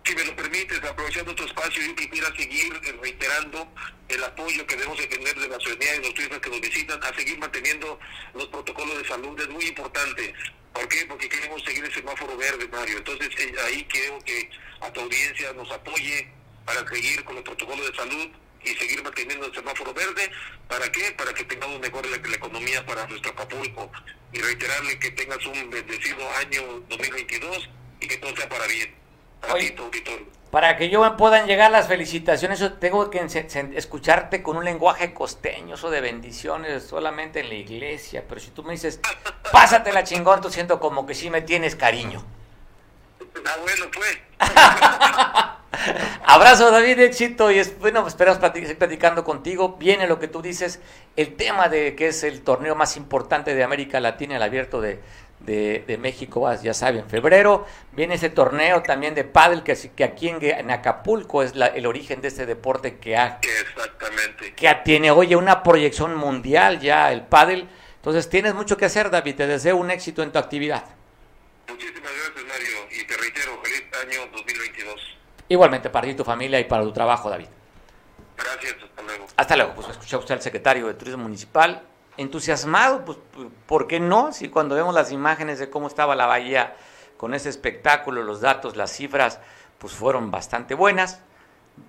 Si 0.04 0.16
me 0.16 0.24
lo 0.24 0.34
permites, 0.34 0.82
aprovechando 0.82 1.32
tu 1.36 1.44
espacio, 1.44 1.80
yo 1.80 1.94
quisiera 1.94 2.34
seguir 2.36 2.72
reiterando 3.00 3.68
el 4.08 4.24
apoyo 4.24 4.66
que 4.66 4.74
debemos 4.74 4.98
de 4.98 5.06
tener 5.06 5.34
de 5.38 5.48
la 5.48 5.60
ciudadanía 5.60 5.94
y 5.94 5.98
los 6.00 6.14
turistas 6.14 6.38
que 6.40 6.50
nos 6.50 6.60
visitan 6.60 7.04
a 7.04 7.14
seguir 7.14 7.38
manteniendo 7.38 8.00
los 8.34 8.48
protocolos 8.48 8.98
de 8.98 9.06
salud. 9.06 9.40
Es 9.40 9.48
muy 9.48 9.64
importante. 9.66 10.34
¿Por 10.72 10.88
qué? 10.88 11.06
Porque 11.06 11.28
queremos 11.28 11.62
seguir 11.62 11.84
el 11.84 11.94
semáforo 11.94 12.36
verde, 12.36 12.66
Mario. 12.72 12.98
Entonces, 12.98 13.28
eh, 13.38 13.54
ahí 13.64 13.86
quiero 13.88 14.18
que 14.24 14.50
a 14.80 14.92
tu 14.92 15.02
audiencia 15.02 15.52
nos 15.52 15.70
apoye 15.70 16.28
para 16.64 16.84
seguir 16.88 17.22
con 17.22 17.36
los 17.36 17.44
protocolos 17.44 17.86
de 17.88 17.96
salud 17.96 18.28
y 18.64 18.74
seguir 18.74 19.02
manteniendo 19.02 19.46
el 19.46 19.54
semáforo 19.54 19.92
verde. 19.94 20.30
¿Para 20.68 20.90
qué? 20.90 21.12
Para 21.12 21.32
que 21.34 21.44
tengamos 21.44 21.80
mejor 21.80 22.06
la, 22.06 22.16
economía 22.16 22.84
para 22.86 23.06
nuestro 23.06 23.32
Acapulco. 23.32 23.90
Y 24.32 24.40
reiterarle 24.40 24.98
que 24.98 25.10
tengas 25.10 25.44
un 25.46 25.70
bendecido 25.70 26.18
año 26.38 26.62
2022 26.88 27.68
y 28.00 28.08
que 28.08 28.16
todo 28.16 28.34
sea 28.36 28.48
para 28.48 28.66
bien. 28.66 28.94
para 30.50 30.76
que 30.76 30.90
yo 30.90 31.16
puedan 31.16 31.46
llegar 31.46 31.70
las 31.70 31.88
felicitaciones, 31.88 32.58
yo 32.58 32.74
tengo 32.74 33.10
que 33.10 33.26
escucharte 33.74 34.42
con 34.42 34.56
un 34.56 34.64
lenguaje 34.64 35.14
costeño, 35.14 35.74
eso 35.74 35.90
de 35.90 36.00
bendiciones 36.00 36.84
solamente 36.84 37.40
en 37.40 37.48
la 37.48 37.54
iglesia. 37.54 38.24
Pero 38.28 38.40
si 38.40 38.50
tú 38.50 38.62
me 38.62 38.72
dices, 38.72 39.00
pásate 39.52 39.92
la 39.92 40.04
chingón, 40.04 40.40
tú 40.40 40.50
siento 40.50 40.78
como 40.80 41.06
que 41.06 41.14
sí 41.14 41.30
me 41.30 41.42
tienes 41.42 41.76
cariño. 41.76 42.24
Ah, 43.46 43.56
bueno, 43.62 43.86
pues. 43.92 44.18
Abrazo 46.24 46.70
David, 46.70 47.00
éxito 47.00 47.50
y 47.50 47.58
es, 47.58 47.78
bueno, 47.78 48.06
esperamos 48.06 48.40
seguir 48.40 48.76
platicando 48.78 49.24
contigo. 49.24 49.76
Viene 49.78 50.06
lo 50.06 50.18
que 50.18 50.28
tú 50.28 50.42
dices, 50.42 50.80
el 51.16 51.34
tema 51.34 51.68
de 51.68 51.94
que 51.94 52.08
es 52.08 52.22
el 52.24 52.42
torneo 52.42 52.74
más 52.74 52.96
importante 52.96 53.54
de 53.54 53.64
América 53.64 54.00
Latina, 54.00 54.36
el 54.36 54.42
abierto 54.42 54.80
de, 54.80 55.00
de, 55.40 55.98
México, 55.98 56.52
ya 56.62 56.74
saben, 56.74 57.00
en 57.00 57.10
febrero. 57.10 57.66
Viene 57.92 58.14
ese 58.14 58.30
torneo 58.30 58.82
también 58.82 59.14
de 59.14 59.24
pádel 59.24 59.62
que, 59.62 59.76
que 59.94 60.04
aquí 60.04 60.28
en, 60.28 60.70
Acapulco 60.70 61.42
es 61.42 61.54
el 61.74 61.86
origen 61.86 62.20
de 62.20 62.28
este 62.28 62.46
deporte 62.46 62.98
que, 62.98 63.16
ha, 63.16 63.38
Exactamente. 63.42 64.54
que 64.54 64.74
tiene, 64.84 65.10
oye, 65.10 65.36
una 65.36 65.62
proyección 65.62 66.14
mundial 66.14 66.80
ya 66.80 67.12
el 67.12 67.22
pádel. 67.22 67.68
Entonces 67.96 68.28
tienes 68.28 68.54
mucho 68.54 68.76
que 68.76 68.86
hacer, 68.86 69.10
David. 69.10 69.36
Te 69.36 69.46
deseo 69.46 69.76
un 69.76 69.90
éxito 69.90 70.22
en 70.22 70.32
tu 70.32 70.38
actividad. 70.38 70.84
Muchísimas 71.68 72.10
gracias, 72.12 72.44
Mario. 72.46 73.00
Y 73.00 73.06
te 73.06 73.16
reitero, 73.16 73.60
feliz 73.62 73.84
año 74.02 74.28
2022. 74.32 75.11
Igualmente 75.52 75.90
para 75.90 76.06
ti, 76.06 76.14
tu 76.14 76.24
familia 76.24 76.58
y 76.58 76.64
para 76.64 76.82
tu 76.82 76.92
trabajo, 76.94 77.28
David. 77.28 77.48
Gracias, 78.38 78.74
hasta 78.82 79.02
luego. 79.02 79.26
Hasta 79.36 79.56
luego. 79.56 79.74
Pues 79.74 79.88
escuchó 79.90 80.18
usted 80.18 80.34
al 80.36 80.40
secretario 80.40 80.86
de 80.86 80.94
Turismo 80.94 81.24
Municipal, 81.24 81.82
entusiasmado, 82.16 83.04
pues, 83.04 83.18
¿por 83.66 83.86
qué 83.86 84.00
no? 84.00 84.32
Si 84.32 84.48
cuando 84.48 84.74
vemos 84.74 84.94
las 84.94 85.12
imágenes 85.12 85.58
de 85.58 85.68
cómo 85.68 85.88
estaba 85.88 86.16
la 86.16 86.24
bahía 86.24 86.74
con 87.18 87.34
ese 87.34 87.50
espectáculo, 87.50 88.22
los 88.22 88.40
datos, 88.40 88.76
las 88.76 88.92
cifras, 88.92 89.40
pues 89.76 89.92
fueron 89.92 90.30
bastante 90.30 90.72
buenas. 90.72 91.20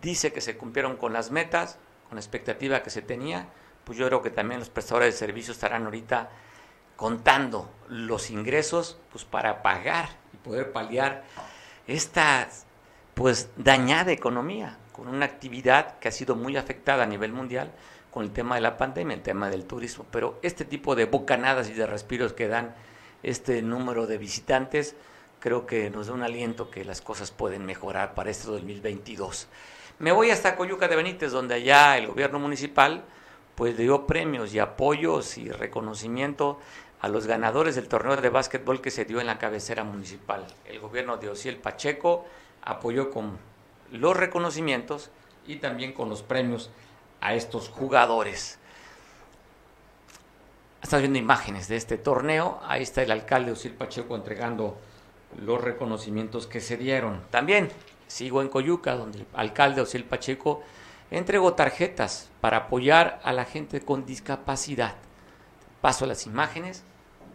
Dice 0.01 0.33
que 0.33 0.41
se 0.41 0.57
cumplieron 0.57 0.97
con 0.97 1.13
las 1.13 1.31
metas, 1.31 1.77
con 2.09 2.17
la 2.17 2.19
expectativa 2.19 2.83
que 2.83 2.89
se 2.89 3.01
tenía. 3.01 3.47
Pues 3.85 3.97
yo 3.97 4.05
creo 4.07 4.21
que 4.21 4.29
también 4.29 4.59
los 4.59 4.69
prestadores 4.69 5.13
de 5.13 5.17
servicios 5.17 5.55
estarán 5.55 5.85
ahorita 5.85 6.29
contando 6.97 7.71
los 7.87 8.29
ingresos 8.29 8.97
pues 9.13 9.23
para 9.23 9.61
pagar 9.61 10.09
y 10.33 10.37
poder 10.37 10.73
paliar 10.73 11.23
estas 11.87 12.65
pues 13.13 13.49
dañada 13.57 14.11
economía, 14.11 14.77
con 14.91 15.07
una 15.07 15.25
actividad 15.25 15.99
que 15.99 16.07
ha 16.07 16.11
sido 16.11 16.35
muy 16.35 16.57
afectada 16.57 17.03
a 17.03 17.07
nivel 17.07 17.31
mundial 17.31 17.71
con 18.11 18.23
el 18.23 18.31
tema 18.31 18.55
de 18.55 18.61
la 18.61 18.77
pandemia, 18.77 19.15
el 19.15 19.23
tema 19.23 19.49
del 19.49 19.65
turismo. 19.65 20.05
Pero 20.11 20.39
este 20.43 20.65
tipo 20.65 20.95
de 20.95 21.05
bocanadas 21.05 21.69
y 21.69 21.73
de 21.73 21.87
respiros 21.87 22.33
que 22.33 22.47
dan 22.47 22.75
este 23.23 23.61
número 23.61 24.05
de 24.05 24.17
visitantes, 24.17 24.95
creo 25.39 25.65
que 25.65 25.89
nos 25.89 26.07
da 26.07 26.13
un 26.13 26.21
aliento 26.21 26.69
que 26.69 26.85
las 26.85 27.01
cosas 27.01 27.31
pueden 27.31 27.65
mejorar 27.65 28.13
para 28.13 28.29
este 28.29 28.47
2022. 28.47 29.47
Me 29.99 30.11
voy 30.11 30.29
hasta 30.29 30.55
Coyuca 30.55 30.87
de 30.87 30.95
Benítez, 30.95 31.31
donde 31.31 31.55
allá 31.55 31.97
el 31.97 32.07
gobierno 32.07 32.39
municipal 32.39 33.03
pues 33.55 33.77
dio 33.77 34.07
premios 34.07 34.53
y 34.53 34.59
apoyos 34.59 35.37
y 35.37 35.49
reconocimiento 35.49 36.59
a 37.01 37.07
los 37.07 37.27
ganadores 37.27 37.75
del 37.75 37.87
torneo 37.87 38.15
de 38.15 38.29
básquetbol 38.29 38.81
que 38.81 38.89
se 38.89 39.05
dio 39.05 39.19
en 39.19 39.27
la 39.27 39.37
cabecera 39.37 39.83
municipal. 39.83 40.45
El 40.65 40.79
gobierno 40.79 41.17
de 41.17 41.29
Osiel 41.29 41.57
Pacheco 41.57 42.25
apoyó 42.63 43.11
con 43.11 43.37
los 43.91 44.17
reconocimientos 44.17 45.11
y 45.45 45.57
también 45.57 45.93
con 45.93 46.09
los 46.09 46.23
premios 46.23 46.71
a 47.21 47.33
estos 47.33 47.69
jugadores. 47.69 48.59
Estás 50.81 50.99
viendo 50.99 51.17
imágenes 51.17 51.69
de 51.69 51.77
este 51.77 51.97
torneo. 51.97 52.59
Ahí 52.63 52.83
está 52.83 53.01
el 53.01 53.11
alcalde 53.11 53.53
Osil 53.53 53.73
Pacheco 53.73 54.15
entregando 54.15 54.77
los 55.39 55.61
reconocimientos 55.61 56.45
que 56.45 56.59
se 56.59 56.75
dieron. 56.75 57.23
También 57.31 57.69
sigo 58.07 58.41
en 58.41 58.49
Coyuca, 58.49 58.95
donde 58.95 59.19
el 59.19 59.27
alcalde 59.33 59.79
Osil 59.79 60.03
Pacheco 60.03 60.61
entregó 61.09 61.53
tarjetas 61.53 62.29
para 62.41 62.57
apoyar 62.57 63.21
a 63.23 63.31
la 63.31 63.45
gente 63.45 63.79
con 63.79 64.05
discapacidad. 64.05 64.95
Paso 65.79 66.03
a 66.03 66.09
las 66.09 66.25
imágenes, 66.25 66.83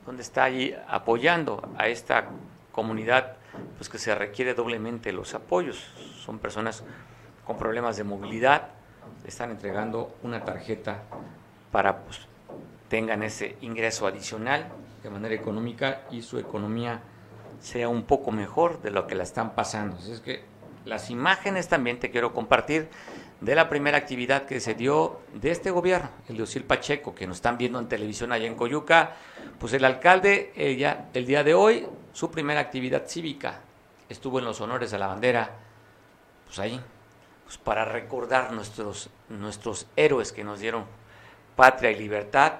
donde 0.05 0.23
está 0.23 0.45
allí 0.45 0.75
apoyando 0.87 1.67
a 1.79 1.89
esta 1.89 2.29
comunidad 2.73 3.38
pues 3.77 3.89
que 3.89 3.99
se 3.99 4.15
requiere 4.15 4.55
doblemente 4.55 5.13
los 5.13 5.35
apoyos. 5.35 5.79
Son 6.25 6.39
personas 6.39 6.85
con 7.45 7.57
problemas 7.57 7.97
de 7.97 8.05
movilidad, 8.05 8.69
están 9.25 9.51
entregando 9.51 10.17
una 10.23 10.45
tarjeta 10.45 11.03
para 11.73 12.05
pues 12.05 12.21
tengan 12.89 13.23
ese 13.23 13.57
ingreso 13.61 14.07
adicional 14.07 14.69
de 15.03 15.11
manera 15.11 15.35
económica 15.35 16.03
y 16.11 16.23
su 16.23 16.39
economía 16.39 17.01
sea 17.61 17.89
un 17.89 18.05
poco 18.05 18.31
mejor 18.31 18.81
de 18.83 18.91
lo 18.91 19.07
que 19.07 19.15
la 19.15 19.23
están 19.23 19.55
pasando. 19.55 19.97
Así 19.97 20.13
es 20.13 20.21
que 20.21 20.43
las 20.85 21.11
imágenes 21.11 21.69
también 21.69 21.99
te 21.99 22.11
quiero 22.11 22.33
compartir 22.33 22.89
de 23.41 23.55
la 23.55 23.69
primera 23.69 23.99
actividad 23.99 24.47
que 24.47 24.61
se 24.61 24.75
dio 24.75 25.21
de 25.35 25.51
este 25.51 25.71
gobierno, 25.71 26.11
el 26.29 26.37
de 26.37 26.43
Osil 26.43 26.65
Pacheco, 26.65 27.15
que 27.15 27.27
nos 27.27 27.37
están 27.37 27.57
viendo 27.57 27.79
en 27.79 27.89
televisión 27.89 28.33
allá 28.33 28.47
en 28.47 28.57
Coyuca, 28.57 29.13
pues 29.61 29.73
el 29.73 29.85
alcalde, 29.85 30.53
ella, 30.57 31.09
el 31.15 31.25
día 31.25 31.45
de 31.45 31.55
hoy, 31.55 31.87
su 32.13 32.31
primera 32.31 32.61
actividad 32.61 33.07
cívica, 33.07 33.61
estuvo 34.09 34.41
en 34.41 34.45
los 34.45 34.61
honores 34.61 34.93
a 34.93 34.99
la 34.99 35.07
bandera, 35.07 35.51
pues 36.47 36.59
ahí, 36.59 36.81
pues 37.45 37.59
para 37.59 37.85
recordar 37.85 38.53
nuestros, 38.53 39.09
nuestros 39.29 39.87
héroes 39.95 40.33
que 40.33 40.43
nos 40.43 40.59
dieron 40.59 40.85
patria 41.55 41.93
y 41.93 41.99
libertad, 41.99 42.55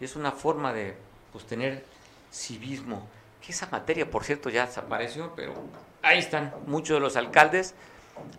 es 0.00 0.16
una 0.16 0.32
forma 0.32 0.72
de 0.72 0.96
pues, 1.32 1.46
tener 1.46 1.84
civismo, 2.32 3.06
que 3.40 3.52
esa 3.52 3.68
materia, 3.70 4.10
por 4.10 4.24
cierto, 4.24 4.50
ya 4.50 4.66
desapareció, 4.66 5.32
pero 5.36 5.54
ahí 6.02 6.18
están 6.18 6.52
muchos 6.66 6.96
de 6.96 7.00
los 7.00 7.16
alcaldes, 7.16 7.74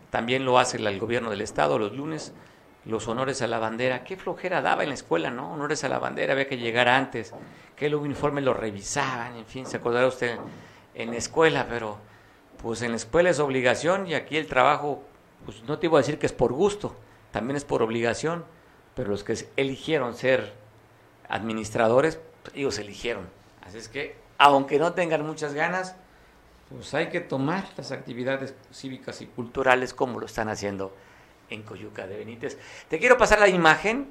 también 0.09 0.45
lo 0.45 0.59
hace 0.59 0.78
el 0.78 0.99
gobierno 0.99 1.30
del 1.30 1.41
estado 1.41 1.80
los 1.80 1.93
lunes, 1.93 2.34
los 2.86 3.07
honores 3.07 3.41
a 3.41 3.47
la 3.47 3.59
bandera. 3.59 4.03
Qué 4.03 4.17
flojera 4.17 4.61
daba 4.61 4.84
en 4.84 4.89
la 4.89 4.95
escuela, 4.95 5.30
¿no? 5.30 5.53
Honores 5.53 5.84
a 5.84 5.89
la 5.89 5.99
bandera, 5.99 6.34
había 6.34 6.47
que 6.47 6.57
llegar 6.57 6.88
antes, 6.88 7.34
que 7.75 7.88
el 7.88 7.95
uniforme 7.95 8.41
lo 8.41 8.53
revisaban, 8.53 9.36
en 9.36 9.45
fin, 9.45 9.65
se 9.65 9.78
acordará 9.78 10.07
usted 10.07 10.38
en 10.95 11.11
la 11.11 11.17
escuela, 11.17 11.67
pero 11.69 11.97
pues 12.61 12.82
en 12.82 12.91
la 12.91 12.97
escuela 12.97 13.30
es 13.30 13.39
obligación 13.39 14.07
y 14.07 14.15
aquí 14.15 14.38
el 14.38 14.47
trabajo, 14.47 15.03
pues 15.45 15.63
no 15.63 15.78
te 15.78 15.88
iba 15.88 15.97
a 15.97 16.01
decir 16.01 16.17
que 16.17 16.25
es 16.25 16.34
por 16.34 16.53
gusto, 16.53 16.95
también 17.32 17.55
es 17.55 17.65
por 17.65 17.84
obligación, 17.84 18.45
pero 18.95 19.09
los 19.09 19.23
que 19.23 19.47
eligieron 19.57 20.15
ser 20.15 20.53
administradores, 21.30 22.19
ellos 22.55 22.80
eligieron. 22.80 23.30
Así 23.63 23.78
es 23.78 23.89
que, 23.89 24.15
aunque 24.38 24.80
no 24.80 24.93
tengan 24.93 25.25
muchas 25.25 25.53
ganas, 25.53 25.95
pues 26.70 26.93
hay 26.93 27.07
que 27.09 27.22
tomar 27.22 27.65
las 27.78 27.91
actividades 27.91 28.53
cívicas 28.74 29.22
y 29.22 29.28
culturales 29.28 29.93
como 29.93 30.20
lo 30.20 30.26
están 30.26 30.49
haciendo 30.49 30.93
en 31.49 31.63
Coyuca 31.63 32.07
de 32.07 32.18
Benítez. 32.18 32.57
Te 32.89 32.99
quiero 32.99 33.18
pasar 33.18 33.39
la 33.39 33.47
imagen 33.47 34.07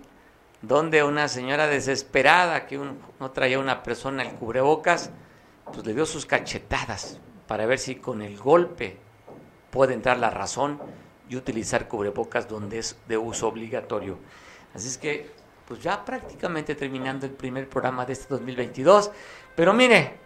donde 0.62 1.02
una 1.02 1.28
señora 1.28 1.66
desesperada 1.66 2.66
que 2.66 2.78
no 2.78 3.30
traía 3.30 3.59
una 3.59 3.82
persona 3.82 4.22
el 4.22 4.32
cubrebocas, 4.34 5.11
pues 5.72 5.86
le 5.86 5.94
dio 5.94 6.07
sus 6.07 6.24
cachetadas 6.24 7.20
para 7.46 7.66
ver 7.66 7.78
si 7.78 7.96
con 7.96 8.22
el 8.22 8.38
golpe 8.38 8.96
puede 9.70 9.94
entrar 9.94 10.18
la 10.18 10.30
razón 10.30 10.80
y 11.28 11.36
utilizar 11.36 11.88
cubrebocas 11.88 12.48
donde 12.48 12.78
es 12.78 12.96
de 13.07 13.18
uso 13.18 13.48
obligatorio. 13.48 14.18
Así 14.74 14.88
es 14.88 14.98
que, 14.98 15.30
pues 15.66 15.80
ya 15.80 16.04
prácticamente 16.04 16.74
terminando 16.74 17.26
el 17.26 17.32
primer 17.32 17.68
programa 17.68 18.07
de 18.07 18.12
este 18.12 18.28
2022. 18.28 19.11
Pero 19.54 19.72
mire, 19.72 20.26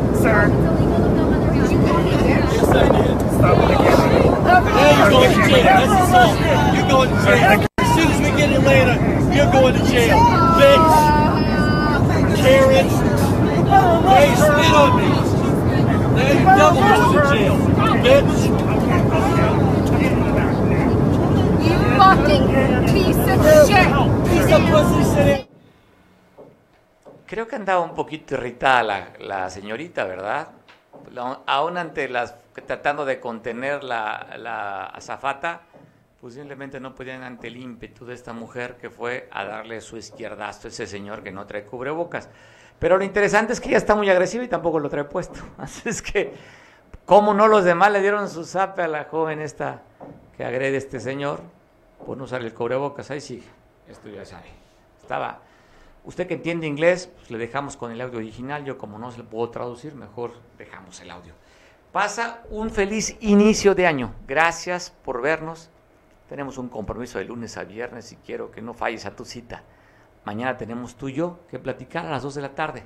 Sir, 0.21 0.45
Did 0.45 1.71
you 1.71 1.79
call 1.81 1.97
me 2.03 2.11
a 2.11 2.17
bitch? 2.21 2.53
Yes, 2.53 2.69
I 2.69 2.85
did. 2.93 3.17
stop 3.33 3.57
it 3.57 3.73
again. 3.73 3.97
Now 4.45 4.91
you're 5.01 5.09
going 5.09 5.33
to 5.33 5.41
jail. 5.49 5.63
That's 5.65 5.93
assault. 5.97 6.37
You're 6.75 6.89
going 6.89 7.09
to 7.09 7.15
jail. 7.25 7.65
As 7.79 7.89
soon 7.95 8.07
as 8.07 8.19
we 8.21 8.29
get 8.37 8.49
in 8.51 8.61
later, 8.63 8.95
you're 9.33 9.51
going 9.51 9.73
to 9.73 9.83
jail. 9.89 10.17
Bitch. 10.61 10.93
Karen. 12.37 12.85
You 12.85 14.35
spit 14.37 14.73
on 14.77 14.89
me. 15.01 15.07
Now 16.13 16.29
you 16.29 16.45
double 16.45 16.85
going 16.85 17.17
to 17.17 17.21
jail. 17.33 17.55
Bitch. 18.05 18.37
You 21.65 21.75
fucking 21.97 22.45
piece 22.93 23.25
of 23.25 23.37
shit. 23.67 23.87
Piece 24.29 24.51
of 24.53 24.61
pussy, 24.69 25.03
sit 25.15 25.25
down. 25.25 25.50
Creo 27.31 27.47
que 27.47 27.55
andaba 27.55 27.79
un 27.79 27.95
poquito 27.95 28.35
irritada 28.35 29.13
la, 29.17 29.49
señorita, 29.49 30.03
¿verdad? 30.03 30.49
Aún 31.45 31.77
ante 31.77 32.09
las 32.09 32.35
tratando 32.67 33.05
de 33.05 33.21
contener 33.21 33.85
la, 33.85 34.35
la 34.37 34.87
azafata, 34.87 35.61
pues 36.19 36.33
simplemente 36.33 36.81
no 36.81 36.93
podían 36.93 37.23
ante 37.23 37.47
el 37.47 37.55
ímpetu 37.55 38.05
de 38.05 38.15
esta 38.15 38.33
mujer 38.33 38.75
que 38.75 38.89
fue 38.89 39.29
a 39.31 39.45
darle 39.45 39.79
su 39.79 39.95
izquierdazo 39.95 40.67
a 40.67 40.71
ese 40.71 40.85
señor 40.85 41.23
que 41.23 41.31
no 41.31 41.45
trae 41.45 41.63
cubrebocas. 41.63 42.27
Pero 42.79 42.97
lo 42.97 43.05
interesante 43.05 43.53
es 43.53 43.61
que 43.61 43.69
ella 43.69 43.77
está 43.77 43.95
muy 43.95 44.09
agresiva 44.09 44.43
y 44.43 44.49
tampoco 44.49 44.81
lo 44.81 44.89
trae 44.89 45.05
puesto. 45.05 45.39
Así 45.57 45.87
es 45.87 46.01
que, 46.01 46.33
¿cómo 47.05 47.33
no 47.33 47.47
los 47.47 47.63
demás 47.63 47.93
le 47.93 48.01
dieron 48.01 48.27
su 48.27 48.43
zape 48.43 48.81
a 48.81 48.89
la 48.89 49.05
joven 49.05 49.39
esta 49.39 49.83
que 50.35 50.43
agrede 50.43 50.75
a 50.75 50.79
este 50.79 50.99
señor 50.99 51.39
por 52.05 52.17
no 52.17 52.25
usar 52.25 52.41
el 52.41 52.53
cubrebocas? 52.53 53.09
Ahí 53.09 53.21
sí, 53.21 53.41
esto 53.87 54.09
ya 54.09 54.25
sabe. 54.25 54.49
Estaba 54.99 55.39
Usted 56.03 56.27
que 56.27 56.33
entiende 56.33 56.65
inglés, 56.65 57.11
pues 57.15 57.29
le 57.29 57.37
dejamos 57.37 57.77
con 57.77 57.91
el 57.91 58.01
audio 58.01 58.17
original. 58.17 58.65
Yo 58.65 58.77
como 58.77 58.97
no 58.97 59.11
se 59.11 59.19
lo 59.19 59.25
puedo 59.25 59.49
traducir, 59.49 59.93
mejor 59.93 60.33
dejamos 60.57 60.99
el 60.99 61.11
audio. 61.11 61.33
Pasa 61.91 62.41
un 62.49 62.71
feliz 62.71 63.17
inicio 63.19 63.75
de 63.75 63.85
año. 63.85 64.15
Gracias 64.27 64.89
por 65.03 65.21
vernos. 65.21 65.69
Tenemos 66.27 66.57
un 66.57 66.69
compromiso 66.69 67.19
de 67.19 67.25
lunes 67.25 67.57
a 67.57 67.65
viernes 67.65 68.11
y 68.13 68.15
quiero 68.15 68.49
que 68.49 68.61
no 68.61 68.73
falles 68.73 69.05
a 69.05 69.15
tu 69.15 69.25
cita. 69.25 69.63
Mañana 70.25 70.57
tenemos 70.57 70.95
tú 70.95 71.09
y 71.09 71.13
yo 71.13 71.39
que 71.49 71.59
platicar 71.59 72.05
a 72.05 72.09
las 72.09 72.23
2 72.23 72.35
de 72.35 72.41
la 72.41 72.55
tarde. 72.55 72.83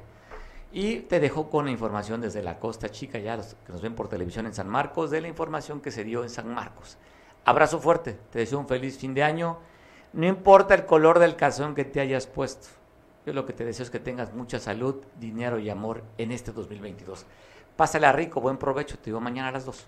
Y 0.73 1.01
te 1.01 1.21
dejo 1.21 1.49
con 1.49 1.65
la 1.65 1.71
información 1.71 2.19
desde 2.19 2.43
la 2.43 2.59
Costa 2.59 2.89
Chica, 2.89 3.17
ya 3.19 3.37
los 3.37 3.55
que 3.65 3.71
nos 3.71 3.81
ven 3.81 3.95
por 3.95 4.09
televisión 4.09 4.45
en 4.45 4.53
San 4.53 4.67
Marcos, 4.67 5.09
de 5.09 5.21
la 5.21 5.29
información 5.29 5.79
que 5.79 5.91
se 5.91 6.03
dio 6.03 6.23
en 6.23 6.29
San 6.29 6.53
Marcos. 6.53 6.97
Abrazo 7.45 7.79
fuerte, 7.79 8.17
te 8.31 8.39
deseo 8.39 8.59
un 8.59 8.67
feliz 8.67 8.97
fin 8.97 9.13
de 9.13 9.23
año. 9.23 9.59
No 10.11 10.25
importa 10.25 10.73
el 10.73 10.85
color 10.85 11.19
del 11.19 11.35
calzón 11.37 11.75
que 11.75 11.85
te 11.85 12.01
hayas 12.01 12.27
puesto. 12.27 12.67
Yo 13.25 13.33
lo 13.33 13.45
que 13.45 13.53
te 13.53 13.65
deseo 13.65 13.83
es 13.83 13.89
que 13.89 13.99
tengas 13.99 14.33
mucha 14.33 14.59
salud, 14.59 15.03
dinero 15.19 15.57
y 15.57 15.69
amor 15.69 16.03
en 16.17 16.31
este 16.31 16.51
2022. 16.51 17.25
Pásala 17.75 18.11
rico, 18.11 18.39
buen 18.39 18.57
provecho. 18.57 18.97
Te 18.97 19.05
digo 19.05 19.19
mañana 19.19 19.49
a 19.49 19.51
las 19.51 19.65
2. 19.65 19.87